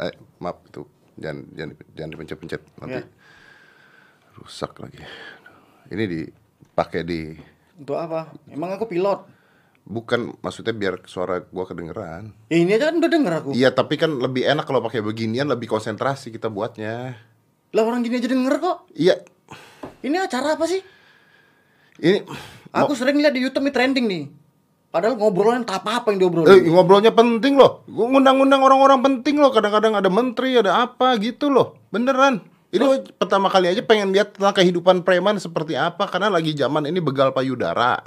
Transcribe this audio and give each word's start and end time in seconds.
Eh, 0.00 0.14
maaf 0.38 0.64
itu 0.64 0.82
jangan 1.14 1.44
jangan 1.52 1.70
jangan 1.92 2.10
dipencet-pencet 2.10 2.62
nanti 2.78 2.98
Ya. 2.98 3.04
rusak 4.34 4.72
lagi. 4.76 5.00
Ini 5.86 6.04
dipakai 6.06 7.02
di 7.02 7.36
Untuk 7.76 7.96
apa? 7.96 8.32
Emang 8.46 8.72
aku 8.72 8.86
pilot. 8.86 9.38
bukan 9.80 10.38
maksudnya 10.38 10.70
biar 10.70 11.02
suara 11.04 11.42
gua 11.42 11.64
kedengeran. 11.64 12.30
Ya, 12.46 12.56
ini 12.56 12.70
aja 12.70 12.88
kan 12.88 12.96
udah 12.96 13.10
denger 13.10 13.32
aku. 13.34 13.50
Iya, 13.52 13.68
tapi 13.70 13.96
kan 13.96 14.12
lebih 14.14 14.46
enak 14.46 14.62
kalau 14.62 14.78
pakai 14.78 15.00
beginian 15.00 15.44
lebih 15.44 15.66
konsentrasi 15.66 16.30
kita 16.30 16.46
buatnya. 16.46 17.18
Lah 17.70 17.82
orang 17.82 18.00
gini 18.00 18.16
aja 18.16 18.28
denger 18.28 18.54
kok. 18.56 18.86
Iya. 18.92 19.18
Ini 20.00 20.16
acara 20.16 20.54
apa 20.54 20.64
sih? 20.64 20.78
Ini 21.98 22.22
Aku 22.70 22.94
sering 22.94 23.18
lihat 23.18 23.34
di 23.34 23.42
YouTube 23.42 23.66
nih 23.66 23.74
trending 23.74 24.06
nih. 24.06 24.24
Padahal 24.90 25.14
ngobrolan 25.14 25.62
tak 25.62 25.86
apa-apa 25.86 26.10
yang 26.10 26.26
diobrolin. 26.26 26.50
Eh, 26.50 26.66
ngobrolnya 26.66 27.14
penting 27.14 27.54
loh. 27.54 27.86
Gua 27.86 28.10
ngundang-undang 28.10 28.58
orang-orang 28.58 28.98
penting 29.06 29.38
loh. 29.38 29.54
Kadang-kadang 29.54 29.94
ada 29.94 30.10
menteri, 30.10 30.58
ada 30.58 30.82
apa 30.82 31.14
gitu 31.22 31.46
loh. 31.46 31.78
Beneran. 31.94 32.42
Ini 32.74 32.82
gua 32.82 32.98
pertama 33.14 33.46
kali 33.46 33.70
aja 33.70 33.86
pengen 33.86 34.10
lihat 34.10 34.34
tentang 34.34 34.50
kehidupan 34.50 35.06
preman 35.06 35.38
seperti 35.38 35.78
apa 35.78 36.10
karena 36.10 36.26
lagi 36.26 36.58
zaman 36.58 36.90
ini 36.90 36.98
begal 36.98 37.30
payudara. 37.30 38.02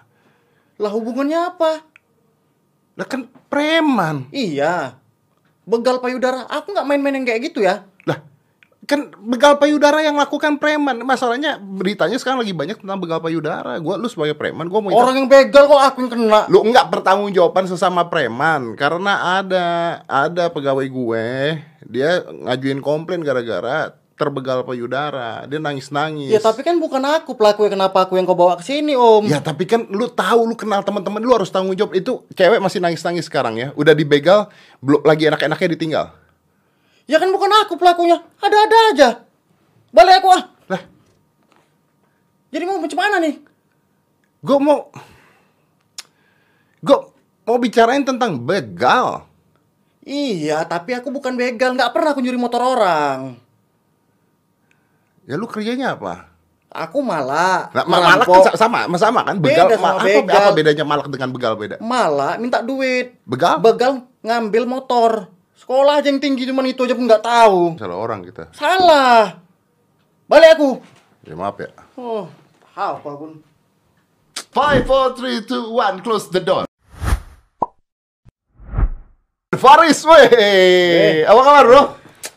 Lah 0.76 0.92
hubungannya 0.92 1.56
apa? 1.56 1.88
Lah 3.00 3.08
kan 3.08 3.32
preman. 3.48 4.28
Iya. 4.36 5.00
Begal 5.64 6.04
payudara. 6.04 6.52
Aku 6.52 6.76
nggak 6.76 6.84
main-main 6.84 7.16
yang 7.16 7.24
kayak 7.24 7.48
gitu 7.48 7.64
ya. 7.64 7.88
Kan 8.84 9.16
begal 9.18 9.56
payudara 9.56 10.00
yang 10.00 10.16
lakukan 10.16 10.56
preman. 10.56 11.00
Masalahnya 11.02 11.56
beritanya 11.56 12.16
sekarang 12.16 12.40
lagi 12.40 12.52
banyak 12.52 12.78
tentang 12.78 12.98
begal 12.98 13.18
payudara. 13.18 13.80
Gua 13.80 13.96
lu 13.96 14.06
sebagai 14.06 14.34
preman, 14.34 14.68
gua 14.68 14.80
mau 14.80 14.92
Orang 14.92 15.16
yang 15.16 15.28
begal 15.28 15.66
kok 15.66 15.80
aku 15.80 15.98
yang 16.02 16.12
kena. 16.12 16.42
lu 16.48 16.60
enggak 16.62 16.90
pertanggungjawaban 16.90 17.66
sesama 17.66 18.04
preman 18.04 18.76
karena 18.76 19.14
ada 19.38 19.66
ada 20.04 20.48
pegawai 20.48 20.84
gue 20.84 21.26
dia 21.84 22.10
ngajuin 22.26 22.80
komplain 22.80 23.20
gara-gara 23.20 23.92
terbegal 24.14 24.62
payudara 24.62 25.44
dia 25.44 25.58
nangis 25.58 25.90
nangis 25.90 26.30
Ya 26.30 26.38
tapi 26.38 26.62
kan 26.62 26.78
bukan 26.78 27.02
aku 27.02 27.34
pelakunya 27.34 27.72
kenapa 27.72 28.04
aku 28.04 28.14
yang 28.14 28.24
kau 28.24 28.34
bawa 28.34 28.56
ke 28.56 28.64
sini 28.64 28.94
om. 28.94 29.26
ya 29.26 29.40
tapi 29.40 29.64
kan 29.64 29.84
lu 29.88 30.06
tahu 30.06 30.46
lu 30.46 30.56
kenal 30.56 30.80
teman-teman 30.80 31.18
lu 31.18 31.34
harus 31.34 31.50
tanggung 31.50 31.74
jawab 31.74 31.92
itu 31.92 32.22
cewek 32.32 32.60
masih 32.60 32.78
nangis 32.78 33.02
nangis 33.02 33.26
sekarang 33.26 33.56
ya 33.56 33.68
udah 33.74 33.92
dibegal 33.92 34.48
belum 34.80 35.02
lagi 35.02 35.28
enak-enaknya 35.28 35.68
ditinggal 35.72 36.06
Ya 37.04 37.18
kan 37.18 37.28
bukan 37.28 37.52
aku 37.62 37.76
pelakunya. 37.76 38.22
Ada-ada 38.38 38.78
aja. 38.90 39.10
Balik 39.90 40.20
aku 40.20 40.30
ah. 40.30 40.44
lah 40.68 40.82
Jadi 42.50 42.64
mau 42.64 42.78
macam 42.78 43.00
mana 43.00 43.18
nih? 43.20 43.36
gue 44.40 44.58
mau 44.60 44.92
gue 46.80 46.98
mau 47.44 47.56
bicarain 47.56 48.04
tentang 48.04 48.36
begal 48.38 49.24
Iya, 50.02 50.64
tapi 50.64 50.92
aku 50.92 51.08
bukan 51.10 51.34
begal. 51.34 51.72
Nggak 51.72 51.92
pernah 51.92 52.12
aku 52.12 52.20
nyuri 52.20 52.36
motor 52.36 52.60
orang. 52.62 53.40
ya 55.24 55.34
lu 55.34 55.46
kerjanya 55.46 55.96
apa 55.96 56.28
Aku 56.68 57.00
malah 57.00 57.72
Nah, 57.72 57.86
ma- 57.86 58.02
malak 58.04 58.28
kan 58.28 58.58
sama, 58.58 58.84
sama, 58.84 58.98
sama 58.98 59.22
kan 59.24 59.38
begal, 59.38 59.64
Beda 59.64 59.78
sama 59.78 59.88
ma- 59.88 59.96
apa, 59.96 60.10
begal. 60.20 60.36
apa 60.36 60.50
bedanya 60.52 60.84
malak 60.84 61.08
dengan 61.08 61.30
begal 61.30 61.54
beda 61.56 61.76
malah 61.80 62.36
minta 62.36 62.60
duit. 62.60 63.16
begal 63.24 63.58
Begal 63.58 63.92
ngambil 64.20 64.64
motor. 64.66 65.12
Sekolah 65.64 66.04
aja 66.04 66.12
yang 66.12 66.20
tinggi 66.20 66.44
cuman 66.44 66.68
itu 66.68 66.84
aja 66.84 66.92
pun 66.92 67.08
nggak 67.08 67.24
tahu. 67.24 67.80
salah 67.80 67.96
orang 67.96 68.20
kita 68.22 68.52
Salah. 68.52 69.40
Balik 70.28 70.60
aku. 70.60 70.70
ya 71.24 71.34
maaf 71.34 71.56
ya 71.56 71.72
Oh, 71.96 72.28
apa 72.76 73.10
pun. 73.16 73.40
Five, 74.52 74.84
four, 74.84 75.16
three, 75.16 75.40
two, 75.42 75.72
one, 75.72 76.04
close 76.04 76.28
the 76.28 76.38
door. 76.38 76.68
Faris, 79.54 80.04
weh, 80.04 81.24
apa 81.24 81.42
kabar 81.42 81.64
bro? 81.64 81.84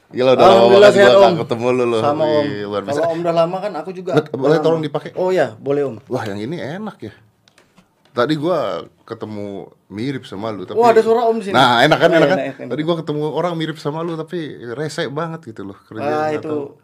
Gila 0.07 0.33
udah 0.33 0.47
lama 0.47 0.65
banget 0.71 0.93
sehat, 0.95 1.13
Om. 1.13 1.23
nggak 1.35 1.39
ketemu 1.43 1.67
lu 1.75 1.85
loh. 1.91 2.01
Sama 2.01 2.23
om. 2.23 2.47
Kalau 2.87 3.11
om 3.11 3.19
udah 3.21 3.35
lama 3.35 3.57
kan 3.59 3.73
aku 3.75 3.91
juga. 3.91 4.11
Bet- 4.15 4.31
boleh 4.33 4.59
tolong 4.63 4.81
dipakai? 4.81 5.11
Oh 5.19 5.35
ya, 5.35 5.59
boleh 5.59 5.83
om. 5.83 5.97
Wah 6.07 6.23
yang 6.23 6.39
ini 6.39 6.57
enak 6.57 6.97
ya. 7.03 7.13
Tadi 8.17 8.35
gua 8.41 8.89
ketemu 9.05 9.69
mirip 9.93 10.25
sama 10.25 10.49
lu 10.49 10.65
tapi 10.65 10.81
Wah, 10.81 10.89
ada 10.97 11.05
suara 11.05 11.29
Om 11.29 11.37
di 11.37 11.45
sini. 11.45 11.55
Nah, 11.55 11.85
enak 11.85 11.99
kan, 12.01 12.09
Nah, 12.09 12.17
enak 12.17 12.29
kan? 12.33 12.39
enak, 12.41 12.57
enak. 12.65 12.71
Tadi 12.73 12.83
gua 12.83 12.97
ketemu 13.05 13.23
orang 13.29 13.53
mirip 13.61 13.77
sama 13.77 14.01
lu 14.01 14.17
tapi 14.17 14.57
rese 14.73 15.13
banget 15.13 15.53
gitu 15.53 15.69
loh 15.69 15.77
kerjanya. 15.85 16.17
Ah 16.17 16.29
itu 16.33 16.49
tahu. 16.49 16.81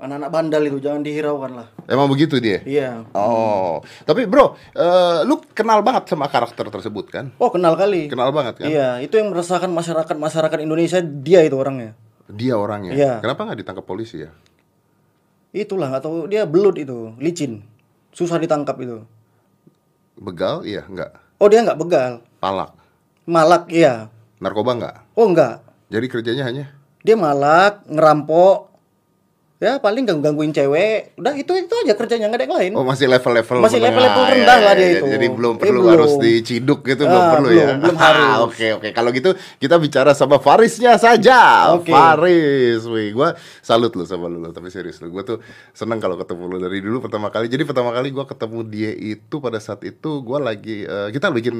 anak-anak 0.00 0.30
bandal 0.32 0.62
itu 0.64 0.80
jangan 0.80 1.04
dihiraukan 1.04 1.52
lah. 1.60 1.68
Emang 1.84 2.08
begitu 2.08 2.40
dia? 2.40 2.64
Iya. 2.64 3.04
Oh, 3.12 3.84
tapi 4.08 4.24
bro, 4.24 4.56
eh, 4.72 5.28
lu 5.28 5.44
kenal 5.52 5.84
banget 5.84 6.08
sama 6.08 6.24
karakter 6.26 6.66
tersebut 6.66 7.06
kan? 7.12 7.30
Oh 7.36 7.52
kenal 7.52 7.76
kali. 7.76 8.08
Kenal 8.08 8.32
banget 8.32 8.64
kan? 8.64 8.68
Iya, 8.72 8.98
itu 9.04 9.20
yang 9.20 9.28
meresahkan 9.28 9.68
masyarakat 9.68 10.16
masyarakat 10.16 10.58
Indonesia 10.64 10.98
dia 11.04 11.44
itu 11.44 11.52
orangnya. 11.54 11.92
Dia 12.32 12.56
orangnya. 12.56 12.96
Iya. 12.96 13.12
Kenapa 13.20 13.44
nggak 13.44 13.60
ditangkap 13.60 13.84
polisi 13.84 14.24
ya? 14.24 14.32
Itulah 15.52 15.92
nggak 15.92 16.02
tahu 16.02 16.16
dia 16.32 16.48
belut 16.48 16.80
itu, 16.80 17.12
licin, 17.20 17.60
susah 18.16 18.40
ditangkap 18.40 18.80
itu. 18.80 19.04
Begal? 20.20 20.62
Iya, 20.68 20.84
enggak. 20.84 21.16
Oh 21.40 21.48
dia 21.48 21.64
nggak 21.64 21.80
begal, 21.80 22.12
Palak. 22.44 22.76
malak 23.24 23.72
iya. 23.72 24.12
Narkoba 24.36 24.76
enggak? 24.76 24.96
Oh 25.16 25.24
enggak, 25.24 25.64
Jadi 25.88 26.06
kerjanya 26.12 26.44
hanya 26.44 26.68
dia 27.00 27.16
malak, 27.16 27.80
ngerampok, 27.88 28.69
ya 29.60 29.76
paling 29.76 30.08
ganggu 30.08 30.24
gangguin 30.24 30.50
cewek. 30.50 31.12
Udah 31.14 31.36
itu 31.36 31.52
itu 31.52 31.74
aja 31.76 31.92
kerjanya 31.92 32.26
nggak 32.26 32.40
ada 32.40 32.46
yang 32.48 32.56
lain. 32.56 32.72
Oh 32.74 32.82
masih 32.82 33.06
level-level 33.06 33.60
Masih 33.60 33.76
menengah. 33.76 33.92
level-level 33.92 34.22
Ya, 34.22 34.30
rendah 34.32 34.56
ya, 34.56 34.64
lah 34.64 34.72
dia 34.72 34.82
ya. 34.82 34.90
itu. 34.90 35.04
Jadi 35.06 35.26
belum 35.28 35.54
Eh, 35.54 35.60
perlu 35.60 35.78
belum. 35.78 35.92
harus 35.92 36.12
diciduk 36.16 36.80
gitu 36.82 37.02
belum 37.04 37.20
Ah, 37.20 37.30
perlu 37.30 37.46
belum, 37.46 37.60
ya. 37.60 37.68
belum 37.76 37.96
Ah, 38.00 38.02
harus. 38.02 38.36
Oke 38.48 38.66
oke 38.72 38.88
kalau 38.90 39.10
gitu 39.10 39.30
kita 39.58 39.76
bicara 39.76 40.10
sama 40.10 40.40
Farisnya 40.40 40.96
saja. 40.96 41.40
Oke. 41.70 41.92
Faris, 41.92 42.80
wih, 42.84 43.12
gua 43.12 43.28
salut 43.60 43.92
lu 43.92 44.02
sama 44.02 44.26
lu, 44.26 44.40
lu. 44.40 44.48
tapi 44.48 44.72
serius 44.72 44.96
lu. 44.98 45.12
Gua 45.12 45.22
tuh 45.22 45.44
seneng 45.70 46.00
kalau 46.00 46.16
ketemu 46.16 46.42
lu 46.46 46.56
dari 46.58 46.80
dulu 46.80 46.98
pertama 47.00 47.28
kali. 47.28 47.46
Jadi 47.46 47.62
pertama 47.62 47.92
kali 47.92 48.08
gua 48.08 48.24
ketemu 48.24 48.64
dia 48.64 48.90
itu 48.90 49.36
pada 49.38 49.60
saat 49.60 49.84
itu 49.84 50.20
gua 50.20 50.40
lagi 50.40 50.82
eh, 50.82 51.08
kita 51.10 51.28
bikin 51.28 51.52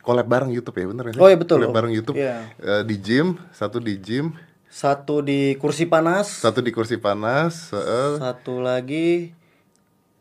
collab 0.00 0.24
bareng 0.24 0.50
YouTube 0.50 0.76
ya 0.76 0.86
bener 0.86 1.04
ya? 1.06 1.14
Oh, 1.16 1.26
iya, 1.26 1.34
betul, 1.34 1.58
Collab 1.58 1.74
bareng 1.74 1.90
YouTube 1.90 2.16
Iya. 2.16 2.54
eh, 2.56 2.82
di 2.82 2.96
gym, 2.96 3.34
satu 3.50 3.76
di 3.76 3.98
gym, 3.98 4.30
Satu 4.70 5.18
di 5.18 5.58
kursi 5.58 5.82
panas, 5.82 6.30
satu 6.30 6.62
di 6.62 6.70
kursi 6.70 6.94
panas, 6.94 7.74
eh, 7.74 8.22
satu 8.22 8.62
lagi 8.62 9.34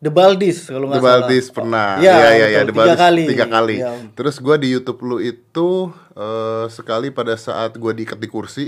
The 0.01 0.09
Baldis 0.09 0.65
kalau 0.65 0.89
nggak 0.89 0.97
The 0.97 1.05
salah. 1.05 1.21
Baldis 1.21 1.45
pernah. 1.53 1.89
Iya, 2.01 2.15
iya, 2.33 2.47
iya, 2.49 2.59
betul. 2.65 2.65
The 2.65 2.73
tiga 2.73 2.73
Baldis 2.73 2.97
kali. 2.97 3.23
Tiga 3.29 3.45
kali. 3.45 3.75
Om. 3.77 4.01
Terus 4.17 4.35
gua 4.41 4.55
di 4.57 4.73
YouTube 4.73 5.05
lu 5.05 5.21
itu 5.21 5.93
eh, 6.17 6.65
sekali 6.73 7.13
pada 7.13 7.37
saat 7.37 7.77
gua 7.77 7.93
diikat 7.93 8.17
di 8.17 8.25
kursi. 8.25 8.67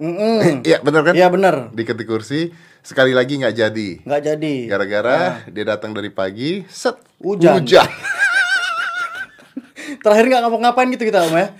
Mm-mm. 0.00 0.64
Iya, 0.68 0.80
bener 0.80 1.02
kan? 1.04 1.14
Iya 1.14 1.28
bener, 1.28 1.54
Diikat 1.70 2.00
di 2.00 2.06
kursi. 2.08 2.40
Sekali 2.80 3.12
lagi 3.12 3.36
nggak 3.44 3.54
jadi. 3.54 3.88
nggak 4.08 4.22
jadi. 4.24 4.54
Gara-gara 4.72 5.44
dia 5.52 5.64
datang 5.68 5.92
dari 5.92 6.08
pagi, 6.08 6.64
set 6.72 6.96
Hujan. 7.20 7.60
Hujan. 7.60 7.88
Terakhir 9.96 10.24
nggak 10.26 10.42
ngapa-ngapain 10.42 10.88
gitu 10.88 11.04
kita 11.04 11.18
om 11.22 11.32
ya, 11.32 11.52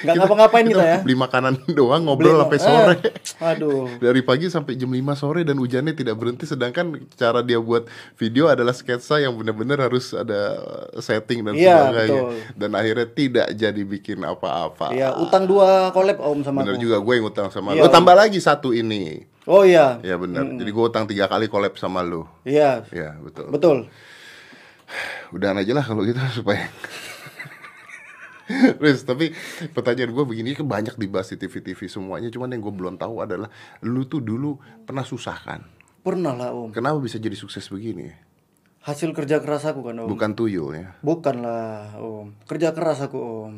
nggak 0.00 0.14
ngapa-ngapain 0.16 0.64
kita 0.64 0.84
ya. 0.84 0.98
Beli 1.00 1.14
makanan 1.14 1.54
doang, 1.78 2.02
ngobrol 2.02 2.34
Beli- 2.34 2.40
sampai 2.40 2.58
sore. 2.58 2.94
Eh, 2.98 3.12
aduh. 3.40 3.86
Dari 3.96 4.20
pagi 4.20 4.46
sampai 4.46 4.74
jam 4.74 4.88
5 4.88 4.98
sore 5.14 5.42
dan 5.42 5.56
hujannya 5.56 5.92
tidak 5.92 6.14
berhenti 6.14 6.44
sedangkan 6.44 6.86
cara 7.12 7.40
dia 7.40 7.58
buat 7.58 7.86
video 8.14 8.46
adalah 8.46 8.70
sketsa 8.70 9.18
yang 9.18 9.32
benar-benar 9.32 9.78
harus 9.82 10.10
ada 10.10 10.58
setting 10.96 11.42
dan 11.42 11.54
Iya, 11.54 11.76
sebagainya. 11.84 12.22
betul. 12.24 12.30
Dan 12.54 12.70
akhirnya 12.72 13.06
tidak 13.08 13.46
jadi 13.52 13.82
bikin 13.84 14.18
apa-apa. 14.20 14.90
Iya, 14.90 15.14
utang 15.16 15.44
dua 15.44 15.90
collab 15.90 16.18
om 16.18 16.40
sama 16.40 16.62
Bener 16.62 16.74
aku. 16.74 16.82
juga 16.82 16.96
gue 16.98 17.14
yang 17.14 17.26
utang 17.26 17.48
sama 17.48 17.72
Iya, 17.72 17.84
lu. 17.84 17.90
Tambah 17.90 18.14
lagi 18.14 18.38
satu 18.38 18.70
ini. 18.70 19.22
Oh 19.44 19.62
iya, 19.62 19.96
Ya 20.02 20.14
bener. 20.14 20.44
Jadi 20.54 20.68
gue 20.68 20.84
utang 20.84 21.04
tiga 21.04 21.24
kali 21.24 21.46
collab 21.46 21.72
sama 21.74 22.00
lu. 22.00 22.28
iya, 22.42 22.84
Ya 22.90 23.16
betul. 23.16 23.48
betul. 23.48 23.76
Udahan 25.34 25.56
aja 25.56 25.72
lah 25.72 25.82
kalau 25.82 26.00
gitu 26.02 26.16
supaya. 26.38 26.68
Terus 28.80 29.04
tapi 29.04 29.32
pertanyaan 29.76 30.12
gue 30.12 30.24
begini 30.24 30.56
kan 30.56 30.64
banyak 30.64 30.96
dibahas 30.96 31.32
di 31.32 31.36
TV-TV 31.36 31.88
semuanya. 31.88 32.32
Cuman 32.32 32.52
yang 32.52 32.64
gue 32.64 32.74
belum 32.74 32.94
tahu 32.96 33.20
adalah 33.20 33.52
lu 33.84 34.08
tuh 34.08 34.24
dulu 34.24 34.56
pernah 34.84 35.04
susah 35.04 35.36
kan? 35.44 35.60
Pernah 36.00 36.32
lah 36.32 36.50
om. 36.56 36.72
Kenapa 36.72 36.96
bisa 37.02 37.20
jadi 37.20 37.36
sukses 37.36 37.68
begini? 37.68 38.08
Hasil 38.80 39.12
kerja 39.12 39.44
keras 39.44 39.68
aku 39.68 39.84
kan 39.84 40.00
om. 40.00 40.08
Bukan 40.08 40.32
tuyul 40.32 40.72
ya. 40.72 40.96
Bukan 41.04 41.44
lah 41.44 42.00
om. 42.00 42.32
Kerja 42.48 42.72
keras 42.72 43.04
aku 43.04 43.18
om. 43.20 43.54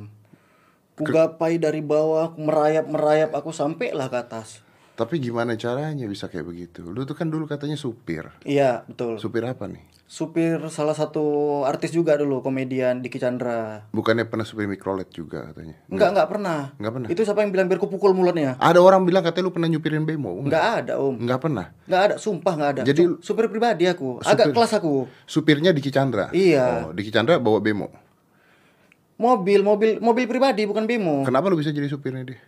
Ku 0.98 1.08
gapai 1.08 1.56
dari 1.56 1.80
bawah, 1.80 2.36
merayap 2.36 2.90
merayap 2.90 3.30
aku 3.32 3.56
sampai 3.56 3.96
lah 3.96 4.12
ke 4.12 4.20
atas. 4.20 4.60
Tapi 5.00 5.16
gimana 5.16 5.56
caranya 5.56 6.04
bisa 6.04 6.28
kayak 6.28 6.44
begitu? 6.44 6.84
Lu 6.84 7.08
tuh 7.08 7.16
kan 7.16 7.32
dulu 7.32 7.48
katanya 7.48 7.72
supir. 7.80 8.28
Iya 8.44 8.84
betul. 8.84 9.16
Supir 9.16 9.48
apa 9.48 9.64
nih? 9.64 9.80
Supir 10.10 10.58
salah 10.66 10.90
satu 10.90 11.22
artis 11.62 11.94
juga 11.94 12.18
dulu 12.18 12.42
komedian 12.42 12.98
Diki 12.98 13.22
Chandra. 13.22 13.86
Bukannya 13.94 14.26
pernah 14.26 14.42
supir 14.42 14.66
mikrolet 14.66 15.06
juga 15.06 15.46
katanya? 15.46 15.78
Enggak 15.86 16.08
enggak 16.10 16.26
pernah. 16.26 16.60
Enggak 16.82 16.92
pernah. 16.98 17.08
Itu 17.14 17.20
siapa 17.22 17.46
yang 17.46 17.54
bilang 17.54 17.70
biar 17.70 17.78
ku 17.78 17.86
pukul 17.86 18.10
mulutnya? 18.10 18.58
Ada 18.58 18.82
orang 18.82 19.06
bilang 19.06 19.22
katanya 19.22 19.46
lu 19.46 19.54
pernah 19.54 19.70
nyupirin 19.70 20.02
bemo. 20.02 20.34
Enggak. 20.34 20.50
Enggak 20.50 20.66
ada 20.82 20.92
om. 20.98 21.14
Enggak 21.14 21.38
pernah. 21.38 21.66
Enggak 21.86 22.02
ada, 22.02 22.14
sumpah 22.18 22.52
enggak 22.58 22.70
ada. 22.74 22.82
Jadi- 22.82 23.06
Su- 23.06 23.18
supir 23.22 23.46
pribadi 23.46 23.86
aku. 23.86 24.18
Agak 24.18 24.50
Supir- 24.50 24.54
kelas 24.58 24.72
aku. 24.74 24.94
Supirnya 25.30 25.70
Diki 25.70 25.94
Chandra. 25.94 26.26
Oh, 26.26 26.34
Iya. 26.34 26.90
Diki 26.90 27.14
Chandra 27.14 27.38
bawa 27.38 27.62
bemo. 27.62 27.94
Mobil, 29.14 29.62
mobil, 29.62 30.02
mobil 30.02 30.26
pribadi 30.26 30.66
bukan 30.66 30.90
bemo. 30.90 31.22
Kenapa 31.22 31.46
lu 31.46 31.54
bisa 31.54 31.70
jadi 31.70 31.86
supirnya 31.86 32.26
dia? 32.26 32.42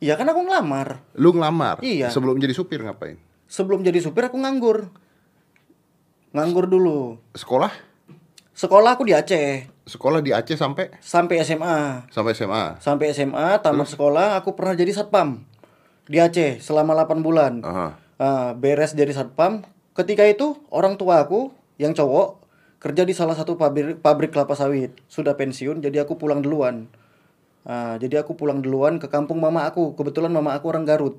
Iya 0.00 0.16
kan 0.16 0.24
aku 0.24 0.40
ngelamar. 0.40 1.04
Lu 1.20 1.36
ngelamar. 1.36 1.84
Iya. 1.84 2.08
Sebelum 2.08 2.40
jadi 2.40 2.56
supir 2.56 2.80
ngapain? 2.80 3.20
Sebelum 3.44 3.84
jadi 3.84 4.00
supir 4.00 4.24
aku 4.24 4.40
nganggur. 4.40 4.88
Nganggur 6.32 6.64
dulu. 6.64 7.20
Sekolah? 7.36 7.68
Sekolah 8.56 8.96
aku 8.96 9.08
di 9.08 9.12
Aceh 9.16 9.68
Sekolah 9.84 10.24
di 10.24 10.32
Aceh 10.32 10.56
sampai 10.56 10.92
sampai 11.00 11.44
SMA. 11.44 12.08
sampai 12.08 12.32
SMA. 12.32 12.64
Sampai 12.80 13.12
SMA 13.12 13.60
tamat 13.60 13.88
sekolah 13.88 14.40
aku 14.40 14.56
pernah 14.56 14.72
jadi 14.72 14.94
satpam 14.94 15.44
di 16.06 16.22
Aceh 16.22 16.62
selama 16.62 16.96
8 16.96 17.20
bulan. 17.20 17.60
Aha. 17.60 17.98
Ah, 18.16 18.50
beres 18.56 18.96
jadi 18.96 19.12
satpam. 19.12 19.66
Ketika 19.92 20.24
itu 20.24 20.56
orang 20.72 20.96
tua 20.96 21.20
aku 21.20 21.52
yang 21.76 21.92
cowok 21.92 22.40
kerja 22.80 23.02
di 23.04 23.12
salah 23.12 23.36
satu 23.36 23.60
pabrik 23.60 24.00
pabrik 24.00 24.30
kelapa 24.32 24.56
sawit. 24.56 24.94
Sudah 25.10 25.34
pensiun 25.36 25.84
jadi 25.84 26.06
aku 26.06 26.16
pulang 26.16 26.40
duluan. 26.40 26.88
Ah, 27.66 27.98
jadi 27.98 28.22
aku 28.24 28.38
pulang 28.38 28.62
duluan 28.64 28.96
ke 29.02 29.10
kampung 29.10 29.42
mama 29.42 29.68
aku. 29.68 29.98
Kebetulan 29.98 30.30
mama 30.30 30.54
aku 30.54 30.70
orang 30.70 30.86
Garut. 30.86 31.18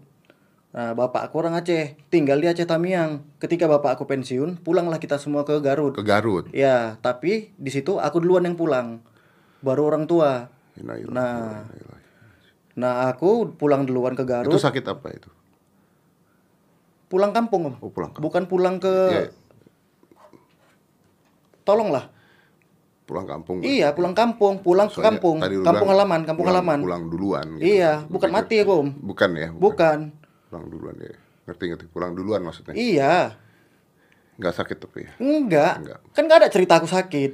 Nah, 0.74 0.92
bapak 0.92 1.30
aku 1.30 1.38
orang 1.38 1.54
Aceh, 1.54 2.02
tinggal 2.10 2.42
di 2.42 2.50
Aceh 2.50 2.66
Tamiang. 2.66 3.22
Ketika 3.38 3.70
bapak 3.70 3.94
aku 3.94 4.10
pensiun, 4.10 4.58
pulanglah 4.58 4.98
kita 4.98 5.22
semua 5.22 5.46
ke 5.46 5.54
Garut. 5.60 5.94
Ke 5.94 6.02
Garut. 6.02 6.50
Ya, 6.50 6.98
tapi 7.00 7.54
di 7.54 7.70
situ 7.70 8.02
aku 8.02 8.18
duluan 8.18 8.42
yang 8.42 8.58
pulang. 8.58 9.06
Baru 9.62 9.86
orang 9.86 10.10
tua. 10.10 10.50
Nah. 11.08 11.62
Nah, 12.74 13.06
aku 13.06 13.54
pulang 13.54 13.86
duluan 13.86 14.18
ke 14.18 14.26
Itu 14.26 14.34
Garut. 14.50 14.58
sakit 14.58 14.82
apa 14.88 15.14
itu? 15.14 15.30
Pulang 17.06 17.30
kampung, 17.30 17.70
Om. 17.70 17.76
Oh, 17.78 17.94
pulang 17.94 18.10
kampung. 18.10 18.26
Bukan 18.26 18.44
pulang 18.50 18.76
ke 18.82 18.90
Iya, 18.90 19.24
Tolonglah. 21.64 22.10
pulang 23.04 23.28
kampung. 23.28 23.62
Iya, 23.62 23.94
pulang 23.94 24.16
kampung, 24.16 24.58
pulang 24.60 24.88
ke 24.88 24.98
Soalnya 24.98 25.22
kampung. 25.22 25.38
lu 25.38 25.62
Kampung 25.62 25.86
bilang 25.86 25.94
halaman, 25.94 26.20
kampung 26.24 26.44
pulang- 26.44 26.66
halaman. 26.66 26.80
Pulang 26.82 27.04
duluan 27.08 27.46
gitu. 27.56 27.64
Iya, 27.70 27.92
bukan 28.10 28.30
pikir- 28.32 28.38
mati 28.42 28.56
ya, 28.58 28.66
Om. 28.66 28.88
Bukan 28.98 29.30
ya? 29.36 29.48
Bukan. 29.54 30.00
Pulang 30.54 30.70
duluan 30.70 30.94
ya. 31.02 31.18
Ngerti 31.50 31.64
ngerti. 31.66 31.86
Pulang 31.90 32.14
duluan 32.14 32.46
maksudnya. 32.46 32.78
Iya. 32.78 33.34
Nggak 34.38 34.54
sakit 34.54 34.78
tapi 34.78 35.10
ya. 35.10 35.12
Enggak. 35.18 35.74
Enggak. 35.82 36.00
Kan 36.14 36.30
gak 36.30 36.46
ada 36.46 36.50
cerita 36.54 36.78
aku 36.78 36.86
sakit. 36.86 37.32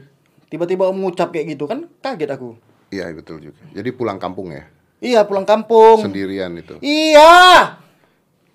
Tiba-tiba 0.47 0.87
Om 0.87 1.03
ngucap 1.03 1.35
kayak 1.35 1.51
gitu 1.51 1.67
kan 1.67 1.83
kaget 1.99 2.31
aku. 2.31 2.55
Iya 2.95 3.11
betul 3.11 3.43
juga. 3.43 3.59
Jadi 3.75 3.91
pulang 3.91 4.15
kampung 4.15 4.55
ya. 4.55 4.63
Iya, 5.03 5.27
pulang 5.27 5.43
kampung. 5.43 5.99
Sendirian 5.99 6.55
itu. 6.55 6.79
Iya. 6.79 7.75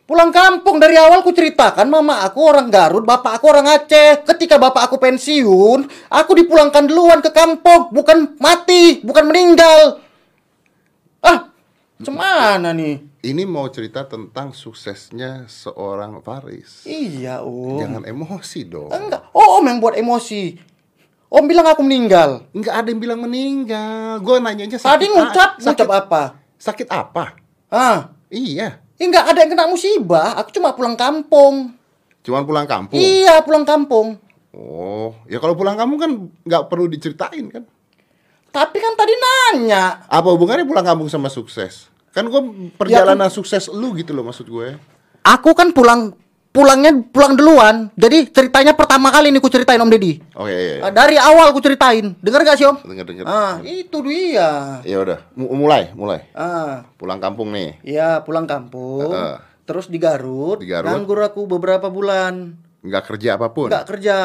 Pulang 0.08 0.32
kampung 0.32 0.80
dari 0.80 0.96
awal 0.96 1.20
ku 1.20 1.32
ceritakan 1.32 1.88
mama 1.88 2.24
aku 2.24 2.40
orang 2.44 2.68
Garut, 2.68 3.04
bapak 3.04 3.40
aku 3.40 3.52
orang 3.52 3.68
Aceh. 3.68 4.24
Ketika 4.24 4.56
bapak 4.56 4.88
aku 4.88 4.96
pensiun, 4.96 6.08
aku 6.08 6.32
dipulangkan 6.36 6.88
duluan 6.88 7.20
ke 7.20 7.32
kampung, 7.32 7.92
bukan 7.92 8.36
mati, 8.40 9.00
bukan 9.04 9.24
meninggal. 9.28 10.00
Ah, 11.24 11.52
cemana 12.00 12.72
nih? 12.72 13.13
Ini 13.24 13.48
mau 13.48 13.64
cerita 13.72 14.04
tentang 14.04 14.52
suksesnya 14.52 15.48
seorang 15.48 16.20
Faris. 16.20 16.84
Iya, 16.84 17.40
Om. 17.40 17.80
Jangan 17.80 18.02
emosi 18.04 18.60
dong. 18.68 18.92
Enggak. 18.92 19.32
Oh, 19.32 19.56
Om 19.56 19.64
yang 19.64 19.80
buat 19.80 19.96
emosi. 19.96 20.60
Om 21.32 21.44
bilang 21.48 21.64
aku 21.64 21.80
meninggal. 21.80 22.44
Enggak 22.52 22.84
ada 22.84 22.88
yang 22.92 23.00
bilang 23.00 23.24
meninggal. 23.24 24.20
Gue 24.20 24.36
nanyanya 24.38 24.76
sakit. 24.76 24.92
Tadi 24.92 25.06
ngucap, 25.08 25.50
a- 25.50 25.56
ngucap 25.56 25.88
sakit, 25.88 25.88
apa? 25.88 26.22
sakit 26.60 26.88
apa? 26.92 27.24
Ah, 27.72 28.12
Iya. 28.28 28.84
enggak 28.94 29.24
ada 29.24 29.40
yang 29.40 29.50
kena 29.50 29.72
musibah. 29.72 30.36
Aku 30.44 30.52
cuma 30.52 30.76
pulang 30.76 30.92
kampung. 30.92 31.72
Cuman 32.20 32.44
pulang 32.44 32.68
kampung. 32.68 33.00
Iya, 33.00 33.40
pulang 33.40 33.64
kampung. 33.64 34.20
Oh, 34.52 35.16
ya 35.24 35.40
kalau 35.40 35.56
pulang 35.56 35.74
kampung 35.74 35.96
kan 35.96 36.12
nggak 36.44 36.68
perlu 36.68 36.86
diceritain 36.86 37.48
kan? 37.48 37.64
Tapi 38.52 38.76
kan 38.78 38.92
tadi 38.94 39.16
nanya. 39.16 40.04
Apa 40.06 40.28
hubungannya 40.28 40.68
pulang 40.68 40.84
kampung 40.84 41.08
sama 41.08 41.26
sukses? 41.26 41.88
Kan 42.14 42.30
gue 42.30 42.40
perjalanan 42.74 43.26
sukses 43.26 43.66
lu 43.68 43.90
gitu 43.92 44.14
loh 44.14 44.22
maksud 44.22 44.46
gue. 44.46 44.78
Aku 45.20 45.50
kan 45.50 45.74
pulang 45.74 46.14
pulangnya 46.48 46.94
pulang 47.04 47.34
duluan. 47.34 47.90
Jadi 47.92 48.30
ceritanya 48.30 48.70
pertama 48.72 49.10
kali 49.10 49.28
ini 49.28 49.42
ku 49.42 49.50
ceritain 49.50 49.76
Om 49.76 49.90
Deddy. 49.90 50.22
Oh 50.32 50.46
iya 50.46 50.60
iya. 50.60 50.74
Ah, 50.80 50.92
Dari 50.94 51.18
awal 51.18 51.50
ku 51.50 51.58
ceritain. 51.58 52.14
Dengar 52.22 52.46
gak 52.46 52.54
sih 52.54 52.64
Om? 52.64 52.86
Dengar 52.86 53.02
dengar. 53.02 53.24
Ah, 53.26 53.58
itu 53.60 53.98
dia. 54.06 54.78
Ya 54.80 54.96
udah, 54.96 55.18
mu- 55.34 55.50
mulai 55.58 55.90
mulai. 55.92 56.30
Ah, 56.30 56.86
Pulang 56.94 57.18
kampung 57.18 57.50
nih. 57.50 57.82
iya 57.82 58.22
pulang 58.22 58.46
kampung. 58.46 59.10
Heeh. 59.10 59.34
Terus 59.64 59.88
di 59.88 59.98
Garut, 59.98 60.60
Di 60.60 60.68
Garut. 60.68 60.86
nganggur 60.86 61.18
aku 61.18 61.48
beberapa 61.48 61.90
bulan. 61.90 62.54
Nggak 62.84 63.04
kerja 63.10 63.34
apa 63.34 63.50
pun. 63.50 63.72
Nggak 63.72 63.86
kerja. 63.88 64.16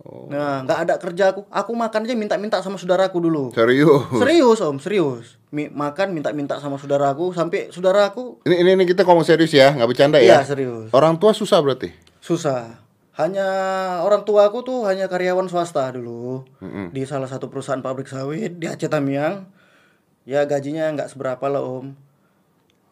Oh. 0.00 0.32
Nah, 0.32 0.64
nggak 0.64 0.78
ada 0.80 0.94
kerja 0.96 1.24
aku. 1.30 1.44
Aku 1.46 1.76
makan 1.76 2.08
aja 2.08 2.16
minta-minta 2.16 2.56
sama 2.60 2.80
saudaraku 2.80 3.20
dulu. 3.20 3.52
Serius. 3.52 4.08
Serius 4.16 4.58
Om, 4.58 4.76
serius. 4.80 5.36
Mi- 5.52 5.68
makan 5.68 6.16
minta-minta 6.16 6.56
sama 6.56 6.80
saudaraku 6.80 7.34
sampai 7.34 7.68
saudaraku 7.68 8.40
Ini, 8.46 8.64
ini 8.64 8.70
ini 8.74 8.84
kita 8.86 9.02
ngomong 9.02 9.26
serius 9.26 9.50
ya, 9.50 9.74
nggak 9.74 9.84
bercanda 9.86 10.16
Iya, 10.16 10.40
ya. 10.40 10.46
serius. 10.46 10.88
Orang 10.90 11.20
tua 11.20 11.36
susah 11.36 11.60
berarti. 11.60 11.92
susah. 12.18 12.80
Hanya 13.12 13.44
orang 14.00 14.24
tua 14.24 14.48
aku 14.48 14.62
tuh 14.62 14.88
hanya 14.88 15.04
karyawan 15.04 15.44
swasta 15.44 15.92
dulu 15.92 16.48
di 16.88 17.04
salah 17.04 17.28
satu 17.28 17.52
perusahaan 17.52 17.80
pabrik 17.80 18.08
sawit 18.08 18.56
di 18.56 18.64
Aceh 18.64 18.88
Tamiang. 18.88 19.44
Ya 20.24 20.44
gajinya 20.44 20.88
nggak 20.90 21.12
seberapa 21.12 21.44
lah 21.44 21.60
om. 21.60 21.92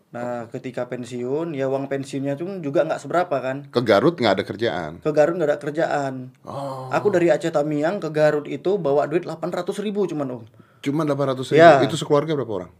Nah 0.08 0.48
ketika 0.48 0.88
pensiun 0.88 1.52
ya 1.52 1.68
uang 1.68 1.92
pensiunnya 1.92 2.32
tuh 2.40 2.64
juga 2.64 2.88
nggak 2.88 3.00
seberapa 3.04 3.36
kan. 3.44 3.68
Ke 3.68 3.84
Garut 3.84 4.16
nggak 4.16 4.40
ada 4.40 4.44
kerjaan. 4.44 4.92
Ke 5.04 5.12
Garut 5.12 5.36
nggak 5.36 5.50
ada 5.52 5.60
kerjaan. 5.60 6.32
Oh. 6.48 6.88
Aku 6.88 7.12
dari 7.12 7.28
Aceh 7.28 7.52
Tamiang 7.52 8.00
ke 8.00 8.08
Garut 8.08 8.48
itu 8.48 8.80
bawa 8.80 9.04
duit 9.04 9.28
800 9.28 9.68
ribu 9.84 10.08
cuman 10.08 10.40
om. 10.40 10.42
Cuma 10.80 11.04
800 11.04 11.52
ribu. 11.52 11.60
Iya. 11.60 11.84
Itu 11.84 12.00
sekeluarga 12.00 12.32
berapa 12.32 12.52
orang? 12.64 12.70